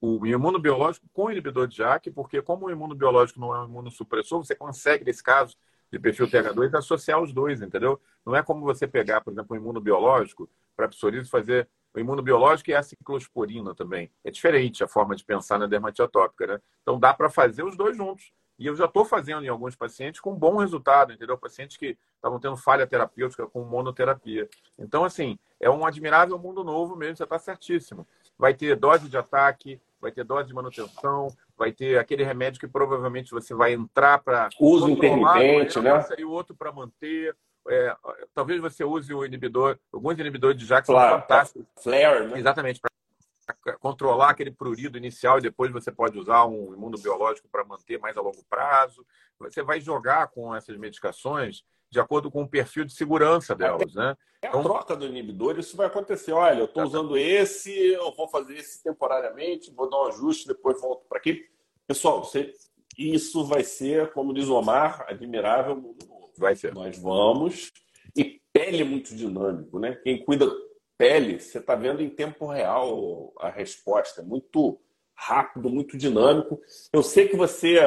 o 0.00 0.24
imunobiológico 0.26 1.06
com 1.12 1.30
inibidor 1.30 1.66
de 1.66 1.76
JAK, 1.76 2.10
porque 2.10 2.40
como 2.40 2.66
o 2.66 2.70
imunobiológico 2.70 3.40
não 3.40 3.54
é 3.54 3.60
um 3.60 3.66
imunossupressor, 3.66 4.44
você 4.44 4.54
consegue, 4.54 5.04
nesse 5.04 5.22
caso 5.22 5.56
de 5.90 5.98
perfil 5.98 6.28
TH2, 6.28 6.74
associar 6.74 7.20
os 7.20 7.32
dois, 7.32 7.60
entendeu? 7.60 8.00
Não 8.24 8.34
é 8.34 8.42
como 8.42 8.62
você 8.62 8.86
pegar, 8.86 9.20
por 9.20 9.32
exemplo, 9.32 9.54
um 9.54 9.60
imunobiológico 9.60 10.48
para 10.76 10.88
psoríase 10.88 11.28
fazer 11.28 11.68
o 11.94 12.00
imunobiológico 12.00 12.70
e 12.70 12.74
a 12.74 12.82
ciclosporina 12.82 13.74
também. 13.74 14.10
É 14.24 14.30
diferente 14.30 14.82
a 14.82 14.88
forma 14.88 15.14
de 15.14 15.24
pensar 15.24 15.58
na 15.58 15.66
dermatite 15.66 16.02
atópica, 16.02 16.46
né? 16.46 16.60
Então 16.82 16.98
dá 16.98 17.12
para 17.12 17.28
fazer 17.28 17.62
os 17.62 17.76
dois 17.76 17.96
juntos. 17.96 18.32
E 18.58 18.66
eu 18.66 18.76
já 18.76 18.84
estou 18.84 19.04
fazendo 19.04 19.44
em 19.44 19.48
alguns 19.48 19.74
pacientes 19.74 20.20
com 20.20 20.34
bom 20.34 20.56
resultado, 20.56 21.12
entendeu? 21.12 21.36
Pacientes 21.36 21.76
que 21.76 21.98
estavam 22.14 22.38
tendo 22.38 22.56
falha 22.56 22.86
terapêutica 22.86 23.46
com 23.46 23.64
monoterapia. 23.64 24.48
Então, 24.78 25.04
assim, 25.04 25.38
é 25.58 25.68
um 25.68 25.84
admirável 25.84 26.38
mundo 26.38 26.62
novo 26.62 26.94
mesmo, 26.94 27.16
você 27.16 27.24
está 27.24 27.38
certíssimo. 27.38 28.06
Vai 28.38 28.54
ter 28.54 28.76
dose 28.76 29.08
de 29.08 29.16
ataque, 29.16 29.80
vai 30.00 30.10
ter 30.10 30.24
dose 30.24 30.48
de 30.48 30.54
manutenção, 30.54 31.28
vai 31.56 31.70
ter 31.72 31.98
aquele 31.98 32.24
remédio 32.24 32.58
que 32.58 32.66
provavelmente 32.66 33.30
você 33.30 33.54
vai 33.54 33.72
entrar 33.72 34.18
para. 34.18 34.48
Uso 34.60 34.90
intermitente, 34.90 35.80
né? 35.80 36.04
E 36.18 36.24
o 36.24 36.30
outro 36.30 36.54
para 36.54 36.72
manter. 36.72 37.36
É, 37.68 37.94
talvez 38.34 38.60
você 38.60 38.82
use 38.82 39.14
o 39.14 39.24
inibidor, 39.24 39.78
alguns 39.92 40.18
inibidores 40.18 40.58
de 40.58 40.66
JAK 40.66 40.84
claro, 40.84 41.10
são 41.10 41.20
fantásticos. 41.20 41.64
Flare, 41.80 42.26
né? 42.26 42.40
Exatamente, 42.40 42.80
para 42.80 43.76
controlar 43.78 44.30
aquele 44.30 44.50
prurido 44.50 44.98
inicial 44.98 45.38
e 45.38 45.42
depois 45.42 45.70
você 45.70 45.92
pode 45.92 46.18
usar 46.18 46.44
um 46.46 46.74
imunobiológico 46.74 47.48
para 47.48 47.64
manter 47.64 48.00
mais 48.00 48.16
a 48.16 48.20
longo 48.20 48.42
prazo. 48.50 49.06
Você 49.38 49.62
vai 49.62 49.80
jogar 49.80 50.26
com 50.28 50.54
essas 50.54 50.76
medicações 50.76 51.64
de 51.92 52.00
acordo 52.00 52.30
com 52.30 52.42
o 52.42 52.48
perfil 52.48 52.86
de 52.86 52.94
segurança 52.94 53.54
delas, 53.54 53.92
né? 53.94 54.16
É 54.40 54.46
a 54.46 54.48
então, 54.48 54.62
troca 54.62 54.96
do 54.96 55.04
inibidor, 55.04 55.58
isso 55.58 55.76
vai 55.76 55.86
acontecer. 55.88 56.32
Olha, 56.32 56.60
eu 56.60 56.64
estou 56.64 56.84
usando 56.84 57.18
esse, 57.18 57.70
eu 57.70 58.10
vou 58.14 58.26
fazer 58.28 58.56
esse 58.56 58.82
temporariamente, 58.82 59.70
vou 59.70 59.90
dar 59.90 59.98
um 59.98 60.06
ajuste, 60.06 60.48
depois 60.48 60.80
volto 60.80 61.06
para 61.06 61.18
aqui. 61.18 61.44
Pessoal, 61.86 62.24
você... 62.24 62.54
isso 62.96 63.44
vai 63.44 63.62
ser, 63.62 64.10
como 64.14 64.32
diz 64.32 64.48
o 64.48 64.54
Omar, 64.54 65.04
admirável 65.06 65.76
mundo 65.76 66.06
novo. 66.06 66.32
Vai 66.38 66.56
ser. 66.56 66.72
Nós 66.72 66.96
vamos. 66.96 67.70
E 68.16 68.40
pele 68.54 68.80
é 68.80 68.84
muito 68.84 69.14
dinâmico, 69.14 69.78
né? 69.78 69.94
Quem 70.02 70.24
cuida 70.24 70.50
pele, 70.96 71.38
você 71.38 71.58
está 71.58 71.74
vendo 71.74 72.02
em 72.02 72.08
tempo 72.08 72.46
real 72.46 73.34
a 73.38 73.50
resposta. 73.50 74.22
É 74.22 74.24
muito 74.24 74.80
rápido, 75.14 75.68
muito 75.68 75.98
dinâmico. 75.98 76.58
Eu 76.90 77.02
sei 77.02 77.28
que 77.28 77.36
você 77.36 77.78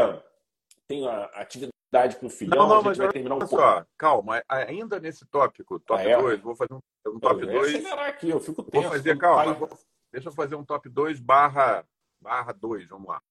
tem 0.87 1.07
a 1.07 1.23
atividade 1.33 1.74
com 2.19 2.27
o 2.27 2.29
filhão, 2.29 2.67
não, 2.67 2.75
não, 2.75 2.83
mas 2.83 2.97
vai 2.97 3.09
terminar 3.09 3.35
um 3.35 3.47
só, 3.47 3.85
Calma, 3.97 4.43
ainda 4.47 4.99
nesse 4.99 5.25
tópico, 5.25 5.79
top 5.79 6.03
2, 6.03 6.15
ah, 6.15 6.33
é? 6.33 6.37
vou 6.37 6.55
fazer 6.55 6.73
um, 6.73 6.79
um 7.07 7.19
top 7.19 7.45
2. 7.45 7.85
aqui, 7.85 8.29
eu 8.29 8.39
fico 8.39 8.63
tenso. 8.63 8.83
Vou 8.83 8.91
fazer, 8.91 9.17
calma, 9.17 9.53
vou, 9.53 9.69
deixa 10.11 10.29
eu 10.29 10.33
fazer 10.33 10.55
um 10.55 10.63
top 10.63 10.89
2 10.89 11.19
barra, 11.19 11.85
barra 12.21 12.51
2, 12.53 12.87
vamos 12.87 13.07
lá. 13.07 13.21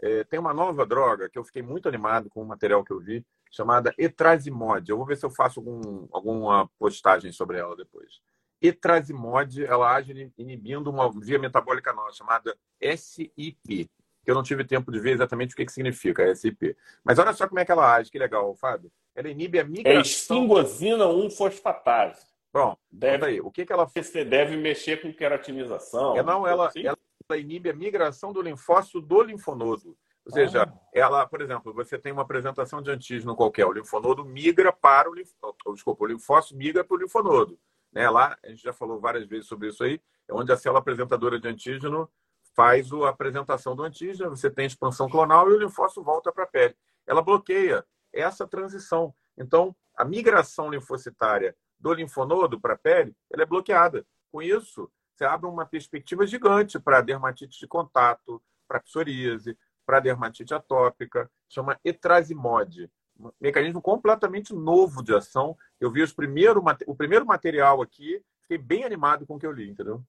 É, 0.00 0.24
tem 0.24 0.38
uma 0.38 0.52
nova 0.52 0.84
droga 0.84 1.28
que 1.28 1.38
eu 1.38 1.44
fiquei 1.44 1.62
muito 1.62 1.88
animado 1.88 2.28
com 2.28 2.42
o 2.42 2.46
material 2.46 2.84
que 2.84 2.92
eu 2.92 3.00
vi, 3.00 3.24
chamada 3.50 3.94
Etrazimod. 3.96 4.88
Eu 4.88 4.96
vou 4.96 5.06
ver 5.06 5.16
se 5.16 5.24
eu 5.24 5.30
faço 5.30 5.60
algum, 5.60 6.06
alguma 6.12 6.68
postagem 6.78 7.32
sobre 7.32 7.58
ela 7.58 7.74
depois. 7.76 8.20
Etrazimod, 8.60 9.64
ela 9.64 9.94
age 9.94 10.32
inibindo 10.36 10.90
uma 10.90 11.10
via 11.10 11.38
metabólica 11.38 11.92
nova 11.92 12.12
chamada 12.12 12.56
SIP, 12.96 13.90
que 14.26 14.30
eu 14.32 14.34
não 14.34 14.42
tive 14.42 14.64
tempo 14.64 14.90
de 14.90 14.98
ver 14.98 15.12
exatamente 15.12 15.54
o 15.54 15.56
que, 15.56 15.64
que 15.64 15.70
significa 15.70 16.34
SIP. 16.34 16.76
Mas 17.04 17.16
olha 17.16 17.32
só 17.32 17.46
como 17.46 17.60
é 17.60 17.64
que 17.64 17.70
ela 17.70 17.94
age, 17.94 18.10
que 18.10 18.18
legal, 18.18 18.56
Fábio. 18.56 18.90
Ela 19.14 19.28
inibe 19.28 19.60
a 19.60 19.64
migração... 19.64 19.98
É 19.98 20.00
esfingosina 20.00 21.04
1-fosfatase. 21.04 22.26
Bom, 22.52 22.76
deve 22.90 23.24
aí. 23.24 23.40
O 23.40 23.52
que, 23.52 23.64
que 23.64 23.72
ela 23.72 23.86
Você 23.86 24.24
deve 24.24 24.56
mexer 24.56 25.00
com 25.00 25.12
queratinização. 25.12 26.16
É, 26.16 26.24
não, 26.24 26.44
ela, 26.44 26.66
assim? 26.66 26.84
ela, 26.84 26.98
inibe 27.38 27.70
a 27.70 27.72
migração 27.72 28.32
do 28.32 28.42
linfócito 28.42 29.00
do 29.00 29.22
linfonodo. 29.22 29.96
Ou 30.24 30.32
seja, 30.32 30.64
ah. 30.64 30.72
ela, 30.92 31.24
por 31.24 31.40
exemplo, 31.40 31.72
você 31.72 31.96
tem 31.96 32.10
uma 32.10 32.22
apresentação 32.22 32.82
de 32.82 32.90
antígeno 32.90 33.36
qualquer, 33.36 33.64
o 33.64 33.72
linfonodo 33.72 34.24
migra 34.24 34.72
para 34.72 35.08
o 35.08 35.14
linfócito, 35.14 35.72
desculpa, 35.72 36.02
o 36.02 36.08
linfócito 36.08 36.56
migra 36.56 36.82
para 36.82 36.96
o 36.96 36.98
linfonodo. 36.98 37.56
Né? 37.92 38.10
Lá, 38.10 38.36
a 38.42 38.48
gente 38.48 38.60
já 38.60 38.72
falou 38.72 38.98
várias 38.98 39.24
vezes 39.24 39.46
sobre 39.46 39.68
isso 39.68 39.84
aí, 39.84 40.00
é 40.28 40.34
onde 40.34 40.50
a 40.50 40.56
célula 40.56 40.80
apresentadora 40.80 41.38
de 41.38 41.46
antígeno 41.46 42.10
faz 42.56 42.90
a 42.90 43.10
apresentação 43.10 43.76
do 43.76 43.82
antígeno, 43.82 44.30
você 44.30 44.50
tem 44.50 44.66
expansão 44.66 45.08
clonal 45.08 45.50
e 45.50 45.54
o 45.54 45.58
linfócito 45.58 46.02
volta 46.02 46.32
para 46.32 46.44
a 46.44 46.48
pele. 46.48 46.74
Ela 47.06 47.20
bloqueia 47.20 47.84
essa 48.12 48.46
transição. 48.48 49.14
Então, 49.36 49.76
a 49.94 50.04
migração 50.04 50.70
linfocitária 50.70 51.54
do 51.78 51.92
linfonodo 51.92 52.58
para 52.58 52.72
a 52.72 52.78
pele, 52.78 53.14
ela 53.30 53.42
é 53.42 53.46
bloqueada. 53.46 54.06
Com 54.32 54.40
isso, 54.40 54.90
você 55.14 55.24
abre 55.24 55.48
uma 55.48 55.66
perspectiva 55.66 56.26
gigante 56.26 56.80
para 56.80 57.02
dermatite 57.02 57.58
de 57.58 57.66
contato, 57.66 58.42
para 58.66 58.80
psoríase, 58.80 59.56
para 59.84 60.00
dermatite 60.00 60.54
atópica, 60.54 61.30
chama 61.48 61.78
etrasimod. 61.84 62.90
Um 63.18 63.30
mecanismo 63.40 63.80
completamente 63.80 64.54
novo 64.54 65.02
de 65.02 65.14
ação. 65.14 65.56
Eu 65.78 65.90
vi 65.90 66.02
os 66.02 66.12
primeiro, 66.12 66.62
o 66.86 66.94
primeiro 66.94 67.26
material 67.26 67.82
aqui, 67.82 68.22
fiquei 68.42 68.58
bem 68.58 68.84
animado 68.84 69.26
com 69.26 69.36
o 69.36 69.38
que 69.38 69.46
eu 69.46 69.52
li, 69.52 69.70
entendeu? 69.70 70.02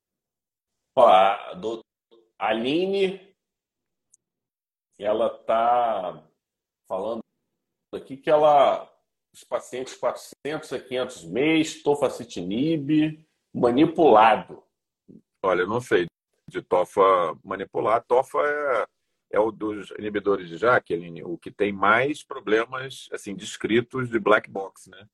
Ó, 0.95 1.85
Aline, 2.37 3.35
ela 4.99 5.27
está 5.27 6.23
falando 6.87 7.21
aqui 7.93 8.17
que 8.17 8.29
ela, 8.29 8.91
os 9.33 9.43
pacientes 9.43 9.95
400 9.95 10.73
a 10.73 10.79
500 10.79 11.23
mês, 11.25 11.81
tofacitinib, 11.81 13.25
manipulado. 13.53 14.63
Olha, 15.43 15.65
não 15.65 15.81
sei 15.81 16.07
de 16.49 16.61
tofa 16.61 17.01
manipular. 17.43 18.03
Tofa 18.05 18.39
é 18.39 18.87
é 19.31 19.39
o 19.39 19.51
dos 19.51 19.91
inibidores 19.97 20.47
de 20.47 20.57
Jacqueline, 20.57 21.23
o 21.23 21.37
que 21.37 21.51
tem 21.51 21.71
mais 21.71 22.23
problemas 22.23 23.09
assim 23.11 23.35
descritos 23.35 24.09
de 24.09 24.19
black 24.19 24.49
box, 24.49 24.89
né? 24.89 25.07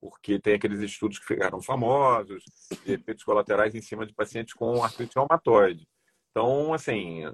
Porque 0.00 0.38
tem 0.38 0.54
aqueles 0.54 0.80
estudos 0.80 1.18
que 1.18 1.26
ficaram 1.26 1.60
famosos, 1.60 2.44
de 2.84 2.92
efeitos 2.92 3.24
colaterais 3.24 3.74
em 3.74 3.82
cima 3.82 4.06
de 4.06 4.14
pacientes 4.14 4.54
com 4.54 4.82
artrite 4.82 5.16
reumatoide. 5.16 5.86
Então, 6.38 6.72
assim, 6.72 7.24
é, 7.24 7.30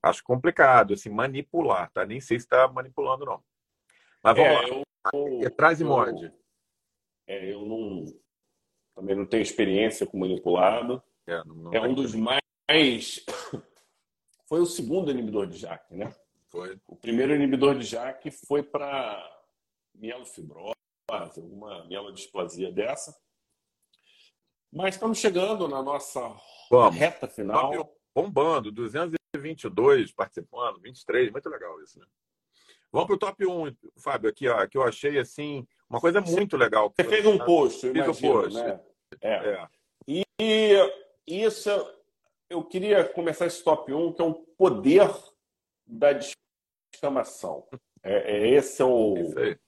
acho 0.00 0.22
complicado 0.22 0.94
assim, 0.94 1.10
manipular, 1.10 1.90
tá? 1.90 2.06
Nem 2.06 2.20
sei 2.20 2.38
se 2.38 2.46
está 2.46 2.68
manipulando, 2.68 3.24
não. 3.24 3.42
Mas 4.22 4.36
vamos 4.36 4.52
é, 4.52 4.54
lá. 4.54 4.84
Eu, 5.12 5.40
é, 5.42 5.50
Traz 5.50 5.80
e 5.80 5.84
morde. 5.84 6.32
É, 7.26 7.52
eu 7.52 7.66
não, 7.66 8.04
também 8.94 9.16
não 9.16 9.26
tenho 9.26 9.42
experiência 9.42 10.06
com 10.06 10.20
manipulado. 10.20 11.02
É, 11.26 11.42
não, 11.44 11.54
não 11.56 11.74
é 11.74 11.80
um 11.80 11.92
dos 11.92 12.14
mais 12.14 12.40
foi 14.46 14.60
o 14.60 14.66
segundo 14.66 15.10
inibidor 15.10 15.48
de 15.48 15.58
JAK, 15.58 15.96
né? 15.96 16.14
Foi. 16.48 16.78
O 16.86 16.94
primeiro 16.94 17.34
inibidor 17.34 17.76
de 17.76 17.86
JAK 17.86 18.30
foi 18.30 18.62
para 18.62 19.20
mielofibrose, 19.96 20.76
alguma 21.10 21.84
mielodisplasia 21.86 22.70
dessa. 22.70 23.18
Mas 24.72 24.94
estamos 24.94 25.18
chegando 25.18 25.66
na 25.66 25.82
nossa 25.82 26.20
Vamos. 26.70 26.94
reta 26.94 27.26
final. 27.26 27.97
Bombando, 28.14 28.72
222 28.72 30.12
participando, 30.12 30.80
23, 30.80 31.30
muito 31.30 31.48
legal 31.48 31.80
isso, 31.82 31.98
né? 31.98 32.06
Vamos 32.90 33.06
para 33.06 33.16
o 33.16 33.18
top 33.18 33.46
1, 33.46 33.76
Fábio, 33.98 34.30
aqui, 34.30 34.48
ó, 34.48 34.66
que 34.66 34.78
eu 34.78 34.82
achei 34.82 35.18
assim, 35.18 35.66
uma 35.90 36.00
coisa 36.00 36.20
muito 36.20 36.56
legal. 36.56 36.92
Você 36.96 37.08
fez 37.08 37.26
um 37.26 37.38
post, 37.38 37.86
eu 37.86 37.94
imagino, 37.94 38.12
um 38.12 38.42
post. 38.42 38.58
Né? 38.58 38.80
É. 39.20 39.34
é. 39.50 39.68
E 40.08 40.24
isso 41.26 41.68
eu 42.48 42.64
queria 42.64 43.04
começar 43.04 43.46
esse 43.46 43.62
top 43.62 43.92
1, 43.92 44.14
que 44.14 44.22
é 44.22 44.24
o 44.24 44.34
poder 44.34 45.10
da 45.86 46.12
descamação. 46.92 47.66
É, 48.02 48.36
é 48.36 48.48
esse 48.48 48.80
é 48.80 48.84
o, 48.84 49.16
é, 49.38 49.58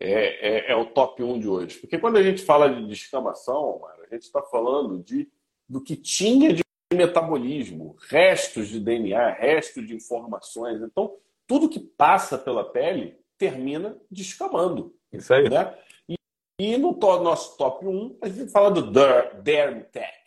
é, 0.00 0.72
é, 0.72 0.76
o 0.76 0.86
top 0.86 1.22
1 1.22 1.38
de 1.38 1.48
hoje. 1.48 1.78
Porque 1.78 1.98
quando 1.98 2.16
a 2.16 2.22
gente 2.22 2.42
fala 2.42 2.68
de 2.68 2.86
descamação, 2.86 3.86
a 3.86 4.14
gente 4.14 4.22
está 4.22 4.42
falando 4.42 5.02
de, 5.02 5.30
do 5.68 5.80
que 5.80 5.96
tinha 5.96 6.52
de 6.52 6.62
metabolismo, 6.92 7.96
restos 8.08 8.68
de 8.68 8.80
DNA, 8.80 9.30
restos 9.32 9.86
de 9.86 9.94
informações. 9.94 10.80
Então, 10.80 11.16
tudo 11.46 11.68
que 11.68 11.80
passa 11.80 12.38
pela 12.38 12.64
pele 12.64 13.18
termina 13.38 13.96
descamando. 14.10 14.94
Isso 15.12 15.32
aí. 15.32 15.48
Né? 15.48 15.76
E, 16.08 16.16
e 16.58 16.76
no 16.76 16.92
nosso 16.92 17.56
top 17.56 17.86
1, 17.86 18.18
a 18.22 18.28
gente 18.28 18.50
fala 18.50 18.70
do 18.70 18.90
Dermtech 19.42 20.26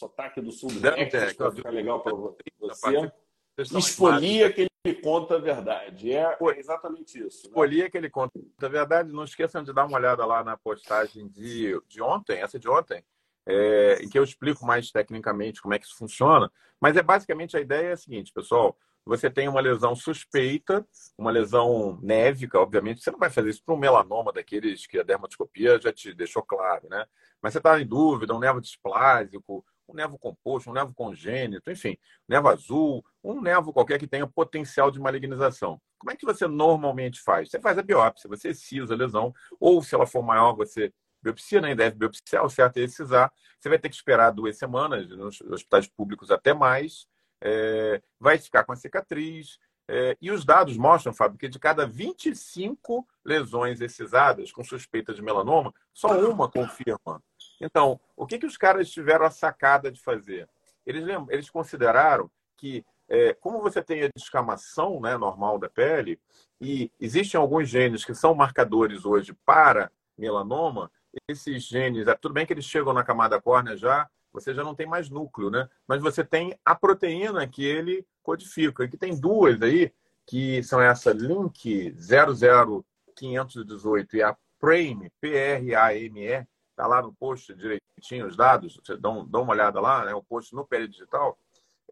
sotaque 0.00 0.40
do 0.40 0.50
sul 0.50 0.70
do 0.70 0.80
Texas, 0.80 1.34
para 1.34 1.52
ficar 1.52 1.70
legal 1.70 2.00
para 2.00 2.14
você. 2.14 3.12
Esfolia 3.58 4.50
que 4.50 4.66
ele 4.84 4.94
conta 4.96 5.36
a 5.36 5.38
verdade. 5.38 6.12
É 6.12 6.36
exatamente 6.56 7.18
isso. 7.18 7.44
Né? 7.44 7.48
Esfolia 7.50 7.90
que 7.90 7.98
ele 7.98 8.08
conta 8.08 8.40
a 8.62 8.68
verdade. 8.68 9.12
Não 9.12 9.24
esqueçam 9.24 9.62
de 9.62 9.72
dar 9.72 9.84
uma 9.84 9.98
olhada 9.98 10.24
lá 10.24 10.42
na 10.42 10.56
postagem 10.56 11.28
de, 11.28 11.78
de 11.86 12.00
ontem, 12.00 12.38
essa 12.38 12.58
de 12.58 12.68
ontem, 12.68 13.04
é, 13.46 13.96
que 14.10 14.18
eu 14.18 14.24
explico 14.24 14.64
mais 14.64 14.90
tecnicamente 14.90 15.60
como 15.60 15.74
é 15.74 15.78
que 15.78 15.86
isso 15.86 15.96
funciona. 15.96 16.50
Mas 16.80 16.96
é 16.96 17.02
basicamente 17.02 17.56
a 17.56 17.60
ideia 17.60 17.88
é 17.88 17.92
a 17.92 17.96
seguinte, 17.96 18.32
pessoal. 18.32 18.76
Você 19.04 19.30
tem 19.30 19.48
uma 19.48 19.60
lesão 19.60 19.96
suspeita, 19.96 20.86
uma 21.16 21.30
lesão 21.30 21.98
névica, 22.02 22.58
obviamente. 22.60 23.02
Você 23.02 23.10
não 23.10 23.18
vai 23.18 23.30
fazer 23.30 23.50
isso 23.50 23.62
para 23.64 23.74
um 23.74 23.78
melanoma 23.78 24.32
daqueles 24.32 24.86
que 24.86 24.98
a 24.98 25.02
dermatoscopia 25.02 25.80
já 25.80 25.92
te 25.92 26.12
deixou 26.14 26.42
claro, 26.42 26.86
né? 26.88 27.06
Mas 27.42 27.52
você 27.52 27.58
está 27.58 27.80
em 27.80 27.86
dúvida, 27.86 28.34
um 28.34 28.38
nervo 28.38 28.60
displásico, 28.60 29.64
um 29.88 29.94
nevo 29.94 30.18
composto, 30.18 30.70
um 30.70 30.72
nevo 30.72 30.94
congênito, 30.94 31.70
enfim, 31.70 31.96
nevo 32.28 32.48
azul, 32.48 33.04
um 33.22 33.40
nevo 33.40 33.72
qualquer 33.72 33.98
que 33.98 34.06
tenha 34.06 34.26
potencial 34.26 34.90
de 34.90 35.00
malignização. 35.00 35.80
Como 35.98 36.12
é 36.12 36.16
que 36.16 36.24
você 36.24 36.46
normalmente 36.46 37.20
faz? 37.20 37.50
Você 37.50 37.60
faz 37.60 37.76
a 37.78 37.82
biópsia, 37.82 38.28
você 38.28 38.54
cisa 38.54 38.94
a 38.94 38.96
lesão, 38.96 39.34
ou 39.58 39.82
se 39.82 39.94
ela 39.94 40.06
for 40.06 40.22
maior, 40.22 40.54
você 40.54 40.92
biopsia, 41.22 41.60
né? 41.60 41.74
deve 41.74 41.96
biopsiar, 41.96 42.44
o 42.44 42.50
certo 42.50 42.78
é 42.78 42.86
cisar. 42.86 43.32
Você 43.58 43.68
vai 43.68 43.78
ter 43.78 43.88
que 43.88 43.94
esperar 43.94 44.30
duas 44.30 44.56
semanas, 44.58 45.08
nos 45.08 45.40
hospitais 45.42 45.86
públicos 45.86 46.30
até 46.30 46.54
mais, 46.54 47.06
é, 47.40 48.02
vai 48.18 48.38
ficar 48.38 48.64
com 48.64 48.72
a 48.72 48.76
cicatriz. 48.76 49.58
É, 49.88 50.16
e 50.20 50.30
os 50.30 50.44
dados 50.44 50.76
mostram, 50.76 51.12
Fábio, 51.12 51.38
que 51.38 51.48
de 51.48 51.58
cada 51.58 51.86
25 51.86 53.06
lesões 53.24 53.80
excisadas 53.80 54.52
com 54.52 54.62
suspeita 54.62 55.12
de 55.12 55.20
melanoma, 55.20 55.74
só 55.92 56.08
uma 56.30 56.48
confirma 56.48 57.20
então, 57.60 58.00
o 58.16 58.26
que, 58.26 58.38
que 58.38 58.46
os 58.46 58.56
caras 58.56 58.90
tiveram 58.90 59.26
a 59.26 59.30
sacada 59.30 59.92
de 59.92 60.00
fazer? 60.00 60.48
Eles, 60.86 61.04
eles 61.28 61.50
consideraram 61.50 62.30
que, 62.56 62.84
é, 63.08 63.34
como 63.34 63.60
você 63.60 63.82
tem 63.82 64.02
a 64.02 64.10
descamação 64.14 64.98
né, 65.00 65.16
normal 65.16 65.58
da 65.58 65.68
pele, 65.68 66.18
e 66.60 66.90
existem 66.98 67.38
alguns 67.38 67.68
genes 67.68 68.04
que 68.04 68.14
são 68.14 68.34
marcadores 68.34 69.04
hoje 69.04 69.34
para 69.44 69.92
melanoma, 70.16 70.90
esses 71.28 71.64
genes, 71.64 72.06
é, 72.06 72.14
tudo 72.14 72.34
bem 72.34 72.46
que 72.46 72.52
eles 72.52 72.64
chegam 72.64 72.92
na 72.92 73.04
camada 73.04 73.40
córnea 73.40 73.76
já, 73.76 74.08
você 74.32 74.54
já 74.54 74.62
não 74.62 74.74
tem 74.74 74.86
mais 74.86 75.10
núcleo, 75.10 75.50
né? 75.50 75.68
Mas 75.86 76.00
você 76.00 76.24
tem 76.24 76.56
a 76.64 76.74
proteína 76.74 77.46
que 77.48 77.64
ele 77.64 78.06
codifica. 78.22 78.84
E 78.84 78.88
que 78.88 78.96
tem 78.96 79.18
duas 79.18 79.60
aí, 79.60 79.92
que 80.24 80.62
são 80.62 80.80
essa 80.80 81.12
Link 81.12 81.92
00518 81.98 84.16
e 84.16 84.22
a 84.22 84.36
PRAME, 84.60 85.10
P-R-A-M-E, 85.20 86.46
Está 86.80 86.88
lá 86.88 87.02
no 87.02 87.12
post 87.12 87.52
direitinho 87.52 88.26
os 88.26 88.34
dados, 88.34 88.80
você 88.82 88.96
dá, 88.96 89.10
uma 89.10 89.52
olhada 89.52 89.78
lá, 89.82 90.02
né, 90.02 90.14
o 90.14 90.22
post 90.22 90.54
no 90.54 90.66
Pele 90.66 90.88
Digital. 90.88 91.38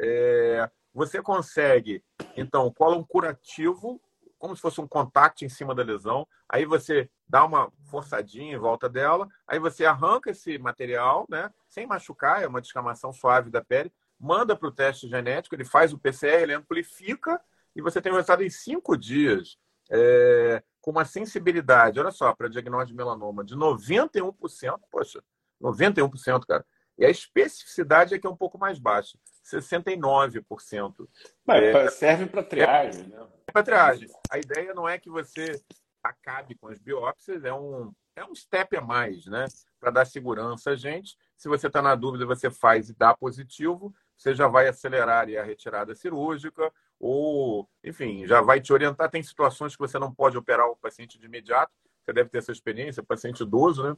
É, 0.00 0.70
você 0.94 1.20
consegue, 1.20 2.02
então, 2.34 2.72
cola 2.72 2.96
um 2.96 3.04
curativo, 3.04 4.00
como 4.38 4.54
se 4.54 4.62
fosse 4.62 4.80
um 4.80 4.86
contato 4.86 5.44
em 5.44 5.48
cima 5.48 5.74
da 5.74 5.82
lesão. 5.82 6.26
Aí 6.48 6.64
você 6.64 7.10
dá 7.28 7.44
uma 7.44 7.70
forçadinha 7.90 8.54
em 8.54 8.58
volta 8.58 8.88
dela, 8.88 9.28
aí 9.46 9.58
você 9.58 9.84
arranca 9.84 10.30
esse 10.30 10.58
material, 10.58 11.26
né, 11.28 11.50
sem 11.68 11.86
machucar, 11.86 12.42
é 12.42 12.46
uma 12.46 12.60
descamação 12.60 13.12
suave 13.12 13.50
da 13.50 13.62
pele, 13.62 13.92
manda 14.18 14.56
para 14.56 14.68
o 14.68 14.72
teste 14.72 15.08
genético, 15.08 15.54
ele 15.54 15.64
faz 15.64 15.92
o 15.92 15.98
PCR, 15.98 16.42
ele 16.42 16.54
amplifica 16.54 17.40
e 17.74 17.82
você 17.82 18.00
tem 18.00 18.10
o 18.10 18.14
resultado 18.14 18.42
em 18.42 18.50
cinco 18.50 18.96
dias. 18.96 19.58
É, 19.90 20.62
com 20.80 20.90
uma 20.90 21.04
sensibilidade, 21.04 21.98
olha 21.98 22.10
só, 22.10 22.34
para 22.34 22.48
diagnóstico 22.48 22.92
de 22.92 22.96
melanoma 22.96 23.44
de 23.44 23.54
91%, 23.56 24.78
poxa, 24.90 25.22
91%, 25.60 26.46
cara. 26.46 26.64
E 26.98 27.06
a 27.06 27.10
especificidade 27.10 28.14
é 28.14 28.18
que 28.18 28.26
é 28.26 28.30
um 28.30 28.36
pouco 28.36 28.58
mais 28.58 28.78
baixa, 28.78 29.18
69%. 29.44 31.08
Mas 31.46 31.62
é, 31.62 31.88
serve 31.90 32.26
para 32.26 32.42
triagem, 32.42 33.06
né? 33.06 33.16
É 33.16 33.24
para 33.24 33.37
triagem. 33.62 34.08
A 34.30 34.38
ideia 34.38 34.74
não 34.74 34.88
é 34.88 34.98
que 34.98 35.10
você 35.10 35.60
acabe 36.02 36.54
com 36.54 36.68
as 36.68 36.78
biópsias, 36.78 37.44
é 37.44 37.52
um, 37.52 37.92
é 38.16 38.24
um 38.24 38.34
step 38.34 38.76
a 38.76 38.80
mais, 38.80 39.26
né? 39.26 39.46
Para 39.80 39.90
dar 39.90 40.06
segurança 40.06 40.70
a 40.70 40.76
gente. 40.76 41.16
Se 41.36 41.48
você 41.48 41.66
está 41.66 41.80
na 41.80 41.94
dúvida, 41.94 42.26
você 42.26 42.50
faz 42.50 42.88
e 42.88 42.94
dá 42.94 43.16
positivo, 43.16 43.94
você 44.16 44.34
já 44.34 44.48
vai 44.48 44.68
acelerar 44.68 45.28
a 45.28 45.42
retirada 45.42 45.94
cirúrgica, 45.94 46.72
ou, 46.98 47.68
enfim, 47.82 48.26
já 48.26 48.40
vai 48.40 48.60
te 48.60 48.72
orientar. 48.72 49.10
Tem 49.10 49.22
situações 49.22 49.74
que 49.74 49.80
você 49.80 49.98
não 49.98 50.12
pode 50.12 50.36
operar 50.36 50.68
o 50.68 50.76
paciente 50.76 51.18
de 51.18 51.26
imediato, 51.26 51.72
você 52.04 52.12
deve 52.12 52.30
ter 52.30 52.38
essa 52.38 52.52
experiência, 52.52 53.02
paciente 53.02 53.42
idoso, 53.42 53.82
né? 53.82 53.96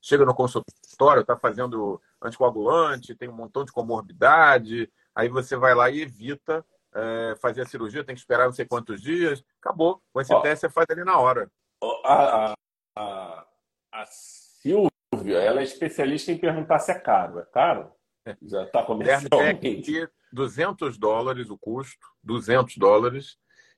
Chega 0.00 0.24
no 0.24 0.34
consultório, 0.34 1.22
está 1.22 1.36
fazendo 1.36 2.00
anticoagulante, 2.20 3.14
tem 3.14 3.28
um 3.28 3.34
montão 3.34 3.64
de 3.64 3.72
comorbidade, 3.72 4.90
aí 5.14 5.28
você 5.28 5.56
vai 5.56 5.74
lá 5.74 5.88
e 5.90 6.02
evita 6.02 6.64
é, 6.94 7.34
fazer 7.40 7.62
a 7.62 7.66
cirurgia, 7.66 8.04
tem 8.04 8.14
que 8.14 8.20
esperar 8.20 8.46
não 8.46 8.52
sei 8.52 8.64
quantos 8.64 9.02
dias, 9.02 9.44
acabou. 9.60 10.00
Com 10.12 10.20
esse 10.20 10.32
Ó, 10.32 10.40
teste 10.40 10.60
você 10.60 10.70
faz 10.70 10.86
ali 10.90 11.04
na 11.04 11.18
hora. 11.18 11.50
A, 12.04 12.54
a, 12.96 13.46
a, 13.92 14.06
Silvia, 14.06 15.38
ela 15.38 15.60
é 15.60 15.64
especialista 15.64 16.30
em 16.30 16.38
perguntar 16.38 16.78
se 16.78 16.92
é 16.92 16.98
caro. 16.98 17.40
É 17.40 17.44
caro? 17.46 17.92
Já 18.42 18.62
está 18.64 18.82
começando. 18.82 19.28
É 19.40 20.08
200 20.32 20.96
dólares 20.96 21.50
o 21.50 21.58
custo, 21.58 22.06
200 22.22 22.76
dólares. 22.76 23.36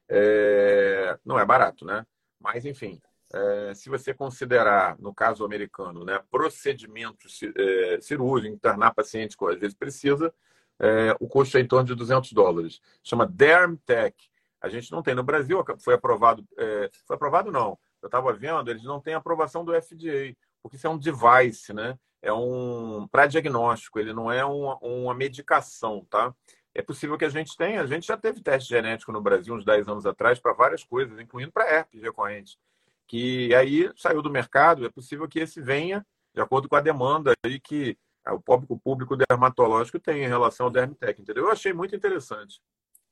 É... 0.09 1.19
Não 1.25 1.39
é 1.39 1.45
barato, 1.45 1.85
né? 1.85 2.07
Mas, 2.39 2.65
enfim, 2.65 3.01
é... 3.33 3.75
se 3.75 3.89
você 3.89 4.15
considerar, 4.15 4.97
no 4.99 5.13
caso 5.13 5.45
americano, 5.45 6.05
né, 6.05 6.23
procedimento 6.31 7.27
é, 7.57 8.01
cirúrgico, 8.01 8.55
internar 8.55 8.95
paciente 8.95 9.37
que 9.37 9.45
às 9.47 9.59
vezes 9.59 9.77
precisa, 9.77 10.33
é, 10.79 11.17
o 11.21 11.29
custo 11.29 11.57
é 11.59 11.61
em 11.61 11.67
torno 11.67 11.87
de 11.87 11.95
200 11.95 12.33
dólares. 12.33 12.81
Chama 13.03 13.27
DermTech. 13.27 14.31
A 14.61 14.69
gente 14.69 14.91
não 14.91 15.03
tem 15.03 15.15
no 15.15 15.23
Brasil, 15.23 15.63
foi 15.79 15.95
aprovado, 15.95 16.45
é, 16.57 16.91
foi 17.07 17.17
aprovado 17.17 17.53
não. 17.53 17.79
Eu 18.03 18.07
estava 18.07 18.33
vendo, 18.33 18.71
eles 18.71 18.85
não 18.85 19.01
têm 19.01 19.15
aprovação 19.15 19.65
do 19.65 19.73
FDA, 19.73 20.35
porque 20.63 20.77
isso 20.77 20.87
é 20.87 20.91
um 20.91 20.99
device, 20.99 21.73
né? 21.73 21.99
É 22.23 22.33
um 22.33 23.07
para 23.11 23.27
diagnóstico, 23.27 23.99
ele 23.99 24.13
não 24.13 24.31
é 24.31 24.45
uma, 24.45 24.79
uma 24.79 25.15
medicação, 25.15 26.05
tá? 26.11 26.35
É 26.75 26.83
possível 26.83 27.17
que 27.17 27.25
a 27.25 27.29
gente 27.29 27.57
tenha, 27.57 27.81
a 27.81 27.87
gente 27.87 28.07
já 28.07 28.17
teve 28.17 28.43
teste 28.43 28.69
genético 28.69 29.13
no 29.13 29.21
Brasil 29.21 29.55
uns 29.55 29.65
10 29.65 29.89
anos 29.89 30.07
atrás 30.07 30.39
para 30.39 30.53
várias 30.53 30.85
coisas, 30.85 31.19
incluindo 31.19 31.53
para 31.53 31.71
herpes 31.71 32.03
recorrente, 32.03 32.59
que 33.07 33.55
aí 33.55 33.91
saiu 33.97 34.21
do 34.21 34.31
mercado, 34.31 34.85
é 34.85 34.91
possível 34.91 35.29
que 35.29 35.39
esse 35.39 35.61
venha 35.61 36.05
de 36.35 36.41
acordo 36.43 36.69
com 36.69 36.77
a 36.77 36.81
demanda 36.81 37.33
aí 37.45 37.59
que 37.59 37.97
o 38.33 38.41
público, 38.41 38.79
público 38.79 39.17
dermatológico 39.17 40.01
tem 40.01 40.25
em 40.25 40.29
relação 40.29 40.67
ao 40.67 40.73
Dermitec, 40.73 41.21
entendeu? 41.21 41.45
Eu 41.45 41.53
achei 41.53 41.73
muito 41.73 41.95
interessante. 41.95 42.61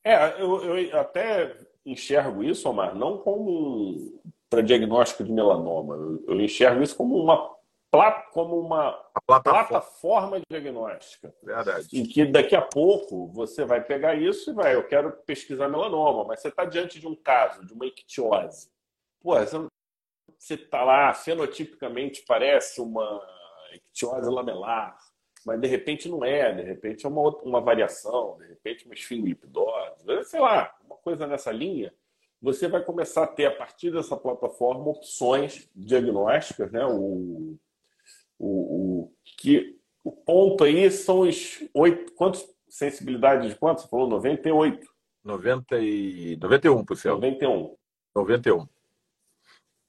É, 0.02 0.40
eu, 0.40 0.62
eu 0.64 1.00
até 1.00 1.56
enxergo 1.86 2.42
isso, 2.42 2.68
Omar, 2.68 2.94
não 2.94 3.18
como 3.18 4.20
para 4.50 4.62
diagnóstico 4.62 5.24
de 5.24 5.32
melanoma. 5.32 5.94
Eu, 5.94 6.24
eu, 6.28 6.40
enxergo 6.40 6.82
isso 6.82 6.96
como 6.96 7.16
uma 7.16 7.54
como 8.32 8.58
uma 8.58 8.92
plataforma. 9.24 9.68
plataforma 9.68 10.40
diagnóstica. 10.50 11.32
Verdade. 11.40 11.86
Em 11.92 12.04
que 12.04 12.24
daqui 12.24 12.56
a 12.56 12.60
pouco 12.60 13.28
você 13.28 13.64
vai 13.64 13.84
pegar 13.84 14.16
isso 14.16 14.50
e 14.50 14.52
vai, 14.52 14.74
eu 14.74 14.84
quero 14.88 15.12
pesquisar 15.24 15.68
melanoma, 15.68 16.24
mas 16.24 16.40
você 16.40 16.48
está 16.48 16.64
diante 16.64 16.98
de 16.98 17.06
um 17.06 17.14
caso, 17.14 17.64
de 17.64 17.72
uma 17.72 17.86
ictiose. 17.86 18.68
Pô, 19.22 19.36
você 19.36 20.54
está 20.54 20.82
lá, 20.82 21.14
fenotipicamente 21.14 22.24
parece 22.26 22.80
uma 22.80 23.24
ictiose 23.74 24.30
lamelar, 24.30 24.96
mas 25.44 25.60
de 25.60 25.66
repente 25.66 26.08
não 26.08 26.24
é, 26.24 26.52
de 26.52 26.62
repente 26.62 27.04
é 27.04 27.08
uma, 27.08 27.36
uma 27.38 27.60
variação, 27.60 28.38
de 28.38 28.46
repente 28.46 28.86
uma 28.86 28.94
esfingoipidose, 28.94 30.24
sei 30.24 30.40
lá, 30.40 30.74
uma 30.84 30.96
coisa 30.96 31.26
nessa 31.26 31.52
linha, 31.52 31.92
você 32.44 32.68
vai 32.68 32.84
começar 32.84 33.24
a 33.24 33.26
ter, 33.26 33.46
a 33.46 33.50
partir 33.50 33.90
dessa 33.90 34.16
plataforma, 34.16 34.90
opções 34.90 35.66
diagnósticas, 35.74 36.70
né? 36.70 36.84
O, 36.84 37.56
o, 38.38 39.06
o, 39.06 39.12
que, 39.38 39.78
o 40.04 40.12
ponto 40.12 40.62
aí 40.64 40.90
são 40.90 41.20
os 41.20 41.62
oito, 41.72 42.12
quantos, 42.12 42.46
sensibilidade 42.68 43.48
de 43.48 43.54
quanto? 43.54 43.80
Você 43.80 43.88
falou 43.88 44.08
98? 44.08 44.86
90 45.24 45.78
e, 45.78 46.36
91%. 46.36 47.14
91. 47.14 47.76
91. 48.14 48.68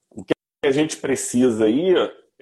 O 0.09 0.23
que 0.23 0.33
a 0.63 0.71
gente 0.71 0.95
precisa 0.97 1.65
aí 1.65 1.93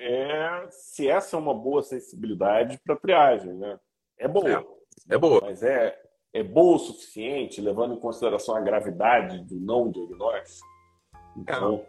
é 0.04 0.68
se 0.70 1.08
essa 1.08 1.36
é 1.36 1.39
uma 1.39 1.54
boa 1.54 1.82
sensibilidade 1.82 2.80
para 2.86 2.95
triagem, 2.95 3.54
né? 3.54 3.80
É 4.18 4.28
boa. 4.28 4.49
É, 5.10 5.16
é, 5.16 5.18
boa. 5.18 5.41
Mas 5.41 5.64
é, 5.64 5.97
é 6.34 6.43
boa 6.43 6.76
o 6.76 6.80
suficiente, 6.80 7.62
levando 7.62 7.95
em 7.95 7.99
consideração 7.99 8.56
a 8.56 8.62
gravidade 8.62 9.39
do 9.45 9.60
não 9.60 9.89
diagnóstico? 9.89 10.68
Então... 11.38 11.86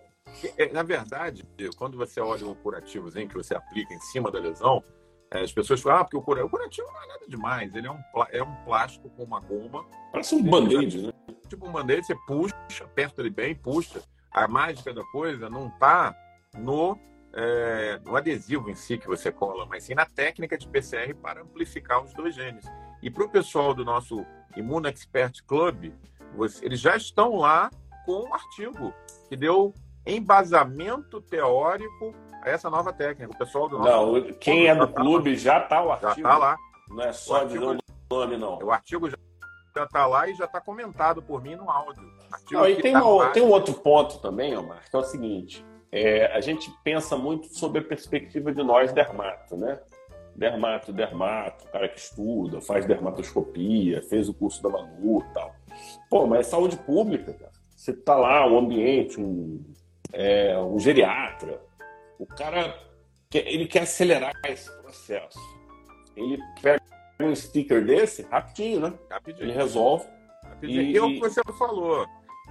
É, 0.57 0.73
na 0.73 0.83
verdade, 0.83 1.47
quando 1.77 1.99
você 1.99 2.19
olha 2.19 2.47
um 2.47 2.55
curativozinho 2.55 3.29
que 3.29 3.35
você 3.35 3.55
aplica 3.55 3.93
em 3.93 4.01
cima 4.01 4.31
da 4.31 4.39
lesão, 4.39 4.83
é, 5.31 5.43
as 5.43 5.53
pessoas 5.53 5.81
falam, 5.81 6.01
ah, 6.01 6.05
porque 6.05 6.17
o 6.17 6.23
curativo, 6.23 6.47
o 6.47 6.51
curativo 6.51 6.89
não 6.93 7.03
é 7.03 7.07
nada 7.07 7.27
demais. 7.29 7.75
Ele 7.75 7.87
é 7.87 7.91
um, 7.91 7.99
é 8.31 8.43
um 8.43 8.55
plástico 8.65 9.11
com 9.11 9.25
uma 9.25 9.41
goma. 9.41 9.85
Parece 10.12 10.35
um 10.35 10.43
band-aid, 10.43 11.07
né? 11.07 11.12
Tipo 11.49 11.69
um 11.69 11.73
band-aid, 11.73 12.07
você 12.07 12.17
puxa, 12.27 12.85
aperta 12.85 13.21
ele 13.21 13.31
bem, 13.31 13.55
puxa. 13.55 14.03
A 14.33 14.49
mágica 14.49 14.93
da 14.93 15.05
coisa 15.05 15.51
não 15.51 15.69
está 15.69 16.17
no 16.57 16.99
é, 17.37 17.99
no 18.05 18.16
adesivo 18.16 18.70
em 18.70 18.74
si 18.74 18.97
que 18.97 19.09
você 19.09 19.32
cola, 19.32 19.66
mas 19.66 19.82
sim 19.82 19.95
na 19.95 20.07
técnica 20.07 20.57
de 20.57 20.68
PCR 20.68 21.12
para 21.14 21.43
amplificar 21.43 22.03
os 22.03 22.14
dois 22.14 22.35
genes. 22.35 22.64
E 23.03 23.11
para 23.11 23.24
o 23.24 23.28
pessoal 23.28 23.74
do 23.74 23.85
nosso 23.85 24.24
Imuno 24.57 24.87
Expert 24.87 25.43
Club, 25.45 25.93
você, 26.37 26.64
eles 26.64 26.80
já 26.80 26.97
estão 26.97 27.37
lá 27.37 27.70
com 28.07 28.24
um 28.24 28.35
artigo 28.35 28.95
que 29.28 29.37
deu 29.37 29.74
embasamento 30.07 31.20
teórico 31.20 32.14
a 32.43 32.51
essa 32.51 32.70
nova 32.70 32.93
técnica. 32.93 33.32
O 33.32 33.39
pessoal 33.39 33.68
do 33.68 33.78
nosso 33.78 34.12
Não, 34.12 34.32
quem 34.35 34.68
é 34.68 34.74
do 34.74 34.87
tá 34.87 35.01
clube 35.01 35.37
já 35.37 35.59
está 35.59 35.82
o 35.82 35.91
artigo. 35.91 36.12
Já 36.12 36.16
está 36.16 36.39
lá. 36.39 36.57
Não 36.89 37.03
é 37.03 37.12
só 37.12 37.45
o 37.45 37.47
dizer 37.47 37.64
o 37.64 37.78
nome, 38.11 38.37
não. 38.37 38.59
O 38.59 38.70
artigo 38.70 39.11
já 39.11 39.16
está 39.82 40.07
lá 40.07 40.28
e 40.28 40.35
já 40.35 40.45
está 40.45 40.61
comentado 40.61 41.20
por 41.20 41.43
mim 41.43 41.57
no 41.57 41.68
áudio. 41.68 42.03
Não, 42.53 42.68
e 42.68 42.80
tem, 42.80 42.93
tá 42.93 43.05
um, 43.05 43.32
tem 43.32 43.43
um 43.43 43.51
outro 43.51 43.74
ponto 43.74 44.18
também, 44.18 44.57
Omar, 44.57 44.89
que 44.89 44.95
é 44.95 44.99
o 44.99 45.03
seguinte 45.03 45.64
é, 45.95 46.27
a 46.27 46.41
gente 46.41 46.69
pensa 46.83 47.17
muito 47.17 47.57
sobre 47.57 47.79
a 47.79 47.85
perspectiva 47.85 48.53
de 48.53 48.65
nós 48.65 48.93
dermato, 48.93 49.57
né? 49.57 49.79
Dermato, 50.35 50.93
dermato, 50.93 51.65
cara 51.71 51.89
que 51.89 52.01
estuda, 52.01 52.61
faz 52.61 52.85
dermatoscopia, 52.85 54.03
fez 54.03 54.29
o 54.29 54.35
curso 54.35 54.61
da 54.61 54.69
Manu 54.69 55.21
e 55.21 55.33
tal. 55.33 55.55
Pô, 56.11 56.27
mas 56.27 56.49
é 56.49 56.51
saúde 56.51 56.77
pública, 56.79 57.33
cara. 57.35 57.53
Você 57.77 57.93
tá 57.93 58.17
lá, 58.17 58.45
um 58.45 58.59
ambiente, 58.59 59.21
um, 59.21 59.63
é, 60.13 60.59
um 60.59 60.81
geriatra, 60.81 61.63
o 62.19 62.27
cara 62.27 62.77
ele 63.33 63.69
quer 63.69 63.83
acelerar 63.83 64.33
esse 64.49 64.69
processo. 64.83 65.39
Ele 66.17 66.39
pega 66.61 66.83
um 67.21 67.33
sticker 67.37 67.85
desse 67.85 68.23
rapidinho, 68.23 68.81
né? 68.81 68.95
Rapidinho. 69.09 69.45
Ele 69.45 69.53
resolve. 69.53 70.09
Rapidinho. 70.43 70.83
E, 70.83 70.93
e 70.93 70.97
é 70.97 71.03
o 71.03 71.09
que 71.09 71.21
você 71.21 71.41
falou 71.57 72.05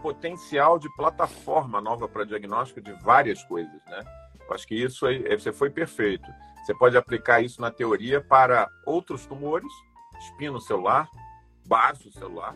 potencial 0.03 0.77
de 0.77 0.93
plataforma 0.97 1.79
nova 1.79 2.09
para 2.09 2.25
diagnóstico 2.25 2.81
de 2.81 2.91
várias 3.01 3.41
coisas, 3.45 3.73
né? 3.87 4.03
Eu 4.45 4.53
acho 4.53 4.67
que 4.67 4.75
isso 4.75 5.05
aí, 5.05 5.23
você 5.35 5.53
foi 5.53 5.69
perfeito. 5.69 6.29
Você 6.63 6.75
pode 6.75 6.97
aplicar 6.97 7.41
isso 7.41 7.61
na 7.61 7.71
teoria 7.71 8.19
para 8.19 8.67
outros 8.85 9.25
tumores, 9.25 9.71
espino 10.19 10.59
celular, 10.59 11.07
baço 11.65 12.11
celular. 12.11 12.53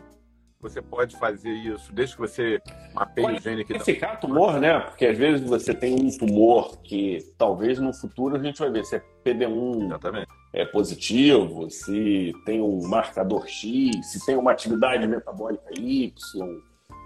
Você 0.60 0.82
pode 0.82 1.16
fazer 1.16 1.52
isso 1.52 1.90
desde 1.92 2.16
que 2.16 2.20
você 2.20 2.60
mapeie 2.92 3.36
o 3.36 3.40
gene 3.40 3.64
que 3.64 3.72
Identificar 3.72 4.16
tumor, 4.16 4.60
né? 4.60 4.80
Porque 4.80 5.06
às 5.06 5.16
vezes 5.16 5.48
você 5.48 5.72
tem 5.72 5.94
um 5.94 6.18
tumor 6.18 6.78
que 6.82 7.32
talvez 7.38 7.78
no 7.78 7.94
futuro 7.94 8.36
a 8.36 8.42
gente 8.42 8.58
vai 8.58 8.70
ver 8.70 8.84
se 8.84 8.96
é 8.96 9.02
PD1 9.24 9.84
Exatamente. 9.84 10.28
é 10.52 10.66
positivo, 10.66 11.70
se 11.70 12.34
tem 12.44 12.60
um 12.60 12.86
marcador 12.88 13.46
X, 13.46 14.04
se 14.10 14.26
tem 14.26 14.36
uma 14.36 14.50
atividade 14.50 15.06
metabólica 15.06 15.70
Y, 15.78 16.12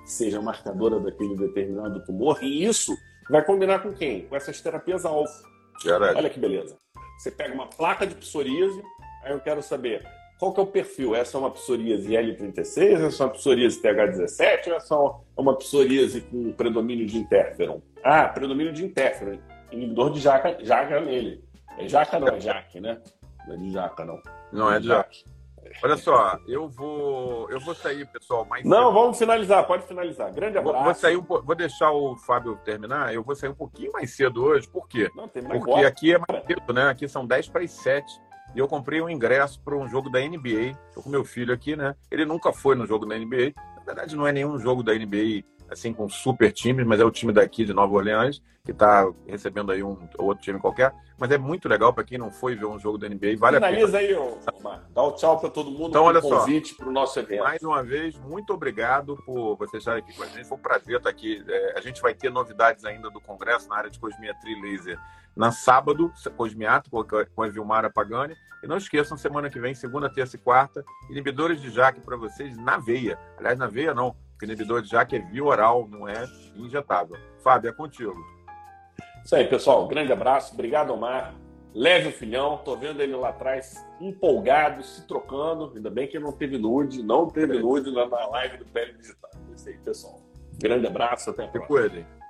seja 0.05 0.41
marcadora 0.41 0.99
daquele 1.01 1.37
determinado 1.37 2.05
tumor, 2.05 2.43
e 2.43 2.65
isso 2.65 2.97
vai 3.31 3.45
combinar 3.45 3.81
com 3.81 3.93
quem? 3.93 4.27
Com 4.27 4.37
essas 4.37 4.61
terapias 4.61 5.05
alfa. 5.05 5.43
Olha 6.17 6.31
que 6.31 6.39
beleza. 6.39 6.77
Você 7.19 7.31
pega 7.31 7.55
uma 7.55 7.67
placa 7.67 8.07
de 8.07 8.15
psoríase, 8.15 8.83
aí 9.25 9.33
eu 9.33 9.41
quero 9.41 9.63
saber 9.63 10.05
qual 10.39 10.53
que 10.53 10.59
é 10.59 10.63
o 10.63 10.67
perfil. 10.67 11.15
Essa 11.15 11.37
é 11.37 11.41
uma 11.41 11.51
psoríase 11.51 12.09
L36, 12.09 13.07
essa 13.07 13.23
é 13.23 13.27
uma 13.27 13.33
psoríase 13.33 13.81
TH17, 13.81 14.67
ou 14.67 14.75
essa 14.75 14.95
é 14.95 15.41
uma 15.41 15.57
psoríase 15.57 16.21
com 16.23 16.53
predomínio 16.53 17.07
de 17.07 17.17
interferon? 17.17 17.81
Ah, 18.03 18.27
predomínio 18.29 18.73
de 18.73 18.85
interferon. 18.85 19.39
Inibidor 19.71 20.13
de 20.13 20.21
jaca, 20.21 20.59
jaca 20.65 21.01
nele. 21.01 21.45
É 21.79 21.89
jaca 21.89 22.19
não, 22.19 22.29
é 22.29 22.41
jaque, 22.41 22.81
né? 22.81 23.01
Não 23.47 23.55
é 23.55 23.57
de 23.57 23.71
jaca, 23.71 24.05
não. 24.05 24.23
Não 24.53 24.73
é 24.73 24.81
de 24.81 24.89
jaque. 24.89 25.25
Olha 25.83 25.97
só, 25.97 26.39
eu 26.47 26.69
vou, 26.69 27.51
eu 27.51 27.61
vou 27.61 27.75
sair, 27.75 28.07
pessoal, 28.07 28.45
mais 28.45 28.65
Não, 28.65 28.87
cedo. 28.87 28.93
vamos 28.93 29.19
finalizar, 29.19 29.67
pode 29.67 29.85
finalizar. 29.85 30.33
Grande 30.33 30.59
abraço. 30.59 30.77
Vou, 30.77 30.85
vou, 30.85 30.95
sair 30.95 31.17
um, 31.17 31.23
vou 31.23 31.55
deixar 31.55 31.93
o 31.93 32.17
Fábio 32.17 32.57
terminar, 32.65 33.15
eu 33.15 33.23
vou 33.23 33.35
sair 33.35 33.51
um 33.51 33.55
pouquinho 33.55 33.93
mais 33.93 34.15
cedo 34.15 34.45
hoje, 34.45 34.69
por 34.69 34.89
quê? 34.89 35.11
Não, 35.17 35.29
Porque 35.29 35.85
aqui 35.85 36.15
é 36.15 36.19
mais 36.19 36.45
cedo, 36.45 36.73
né? 36.73 36.89
Aqui 36.89 37.09
são 37.09 37.27
10 37.27 37.49
para 37.49 37.63
as 37.63 37.71
7. 37.71 38.05
E 38.55 38.59
eu 38.59 38.69
comprei 38.69 39.01
um 39.01 39.09
ingresso 39.09 39.61
para 39.63 39.75
um 39.75 39.89
jogo 39.89 40.11
da 40.11 40.21
NBA. 40.21 40.77
Estou 40.89 41.03
com 41.03 41.09
meu 41.09 41.25
filho 41.25 41.55
aqui, 41.55 41.75
né? 41.75 41.95
Ele 42.11 42.25
nunca 42.27 42.53
foi 42.53 42.75
no 42.75 42.87
jogo 42.87 43.07
da 43.07 43.17
NBA. 43.17 43.53
Na 43.79 43.83
verdade, 43.85 44.15
não 44.15 44.27
é 44.27 44.33
nenhum 44.33 44.59
jogo 44.59 44.83
da 44.83 44.93
NBA 44.93 45.43
assim, 45.73 45.93
com 45.93 46.09
super 46.09 46.53
times, 46.53 46.87
mas 46.87 47.01
é 47.01 47.05
o 47.05 47.11
time 47.11 47.33
daqui 47.33 47.65
de 47.65 47.73
Nova 47.73 47.95
Orleans, 47.95 48.43
que 48.65 48.71
está 48.71 49.11
recebendo 49.27 49.73
aí 49.73 49.83
um 49.83 49.97
outro 50.19 50.43
time 50.43 50.59
qualquer. 50.59 50.95
Mas 51.19 51.31
é 51.31 51.39
muito 51.39 51.69
legal 51.69 51.93
para 51.93 52.05
quem 52.05 52.19
não 52.19 52.31
foi 52.31 52.55
ver 52.55 52.67
um 52.67 52.79
jogo 52.79 52.99
da 52.99 53.09
NBA, 53.09 53.37
vale 53.39 53.57
Finaliza 53.57 53.99
a 53.99 54.01
pena. 54.01 54.21
aí, 54.21 54.39
Omar. 54.59 54.85
Dá 54.95 55.03
o 55.03 55.09
um 55.09 55.13
tchau 55.13 55.39
para 55.39 55.51
todo 55.51 55.71
mundo. 55.71 55.91
Então, 55.91 56.05
olha 56.05 56.21
convite 56.21 56.75
para 56.75 56.89
o 56.89 56.93
nosso 56.93 57.19
evento. 57.19 57.43
Mais 57.43 57.63
uma 57.63 57.83
vez, 57.83 58.19
muito 58.19 58.53
obrigado 58.53 59.17
por 59.25 59.57
vocês 59.57 59.81
estarem 59.81 60.03
aqui 60.03 60.17
com 60.17 60.23
a 60.23 60.27
gente. 60.27 60.45
Foi 60.47 60.59
um 60.59 60.61
prazer 60.61 60.97
estar 60.97 61.11
aqui. 61.11 61.45
É, 61.49 61.79
a 61.79 61.81
gente 61.81 62.01
vai 62.01 62.15
ter 62.15 62.31
novidades 62.31 62.85
ainda 62.85 63.11
do 63.11 63.21
Congresso 63.21 63.69
na 63.69 63.77
área 63.77 63.91
de 63.91 63.99
cosmetria 63.99 64.61
laser 64.61 64.99
na 65.35 65.51
sábado, 65.51 66.13
Cosmiato, 66.37 66.91
com 66.91 67.43
a 67.43 67.49
Vilmara 67.49 67.91
Pagani. 67.91 68.37
E 68.63 68.67
não 68.67 68.77
esqueçam, 68.77 69.17
semana 69.17 69.51
que 69.51 69.59
vem, 69.59 69.75
segunda, 69.75 70.13
terça 70.13 70.37
e 70.37 70.39
quarta, 70.39 70.85
inibidores 71.11 71.61
de 71.61 71.71
jaque 71.71 72.01
para 72.01 72.17
vocês 72.17 72.57
na 72.57 72.79
veia. 72.79 73.19
Aliás, 73.37 73.59
na 73.59 73.67
veia 73.67 73.93
não, 73.93 74.15
inibidor 74.45 74.83
de 74.83 74.89
jaque 74.89 75.17
é 75.17 75.19
via 75.19 75.45
oral, 75.45 75.89
não 75.89 76.09
é 76.09 76.25
injetável. 76.57 77.17
Fábio, 77.43 77.71
é 77.71 77.73
contigo. 77.73 78.15
Isso 79.25 79.37
aí, 79.37 79.47
pessoal. 79.47 79.87
Grande 79.87 80.13
abraço. 80.13 80.55
Obrigado, 80.55 80.93
Omar. 80.93 81.35
Leve 81.75 82.09
o 82.09 82.13
filhão. 82.13 82.59
Tô 82.59 82.77
vendo 82.77 83.01
ele 83.01 83.15
lá 83.15 83.31
atrás, 83.31 83.85
empolgado, 84.01 84.83
se 84.83 85.07
trocando. 85.07 85.73
Ainda 85.75 85.91
bem 85.91 86.07
que 86.07 86.19
não 86.19 86.33
teve 86.33 86.59
nude, 86.59 87.03
não 87.03 87.29
teve 87.29 87.59
nude 87.59 87.93
na 87.93 88.05
live 88.05 88.59
do 88.59 88.65
Pele 88.67 88.93
Digital. 88.95 89.31
É 89.51 89.55
isso 89.55 89.69
aí, 89.69 89.79
pessoal. 89.79 90.21
Grande 90.61 90.87
abraço, 90.87 91.31
até 91.31 91.45
a 91.45 91.49
próxima. 91.49 92.22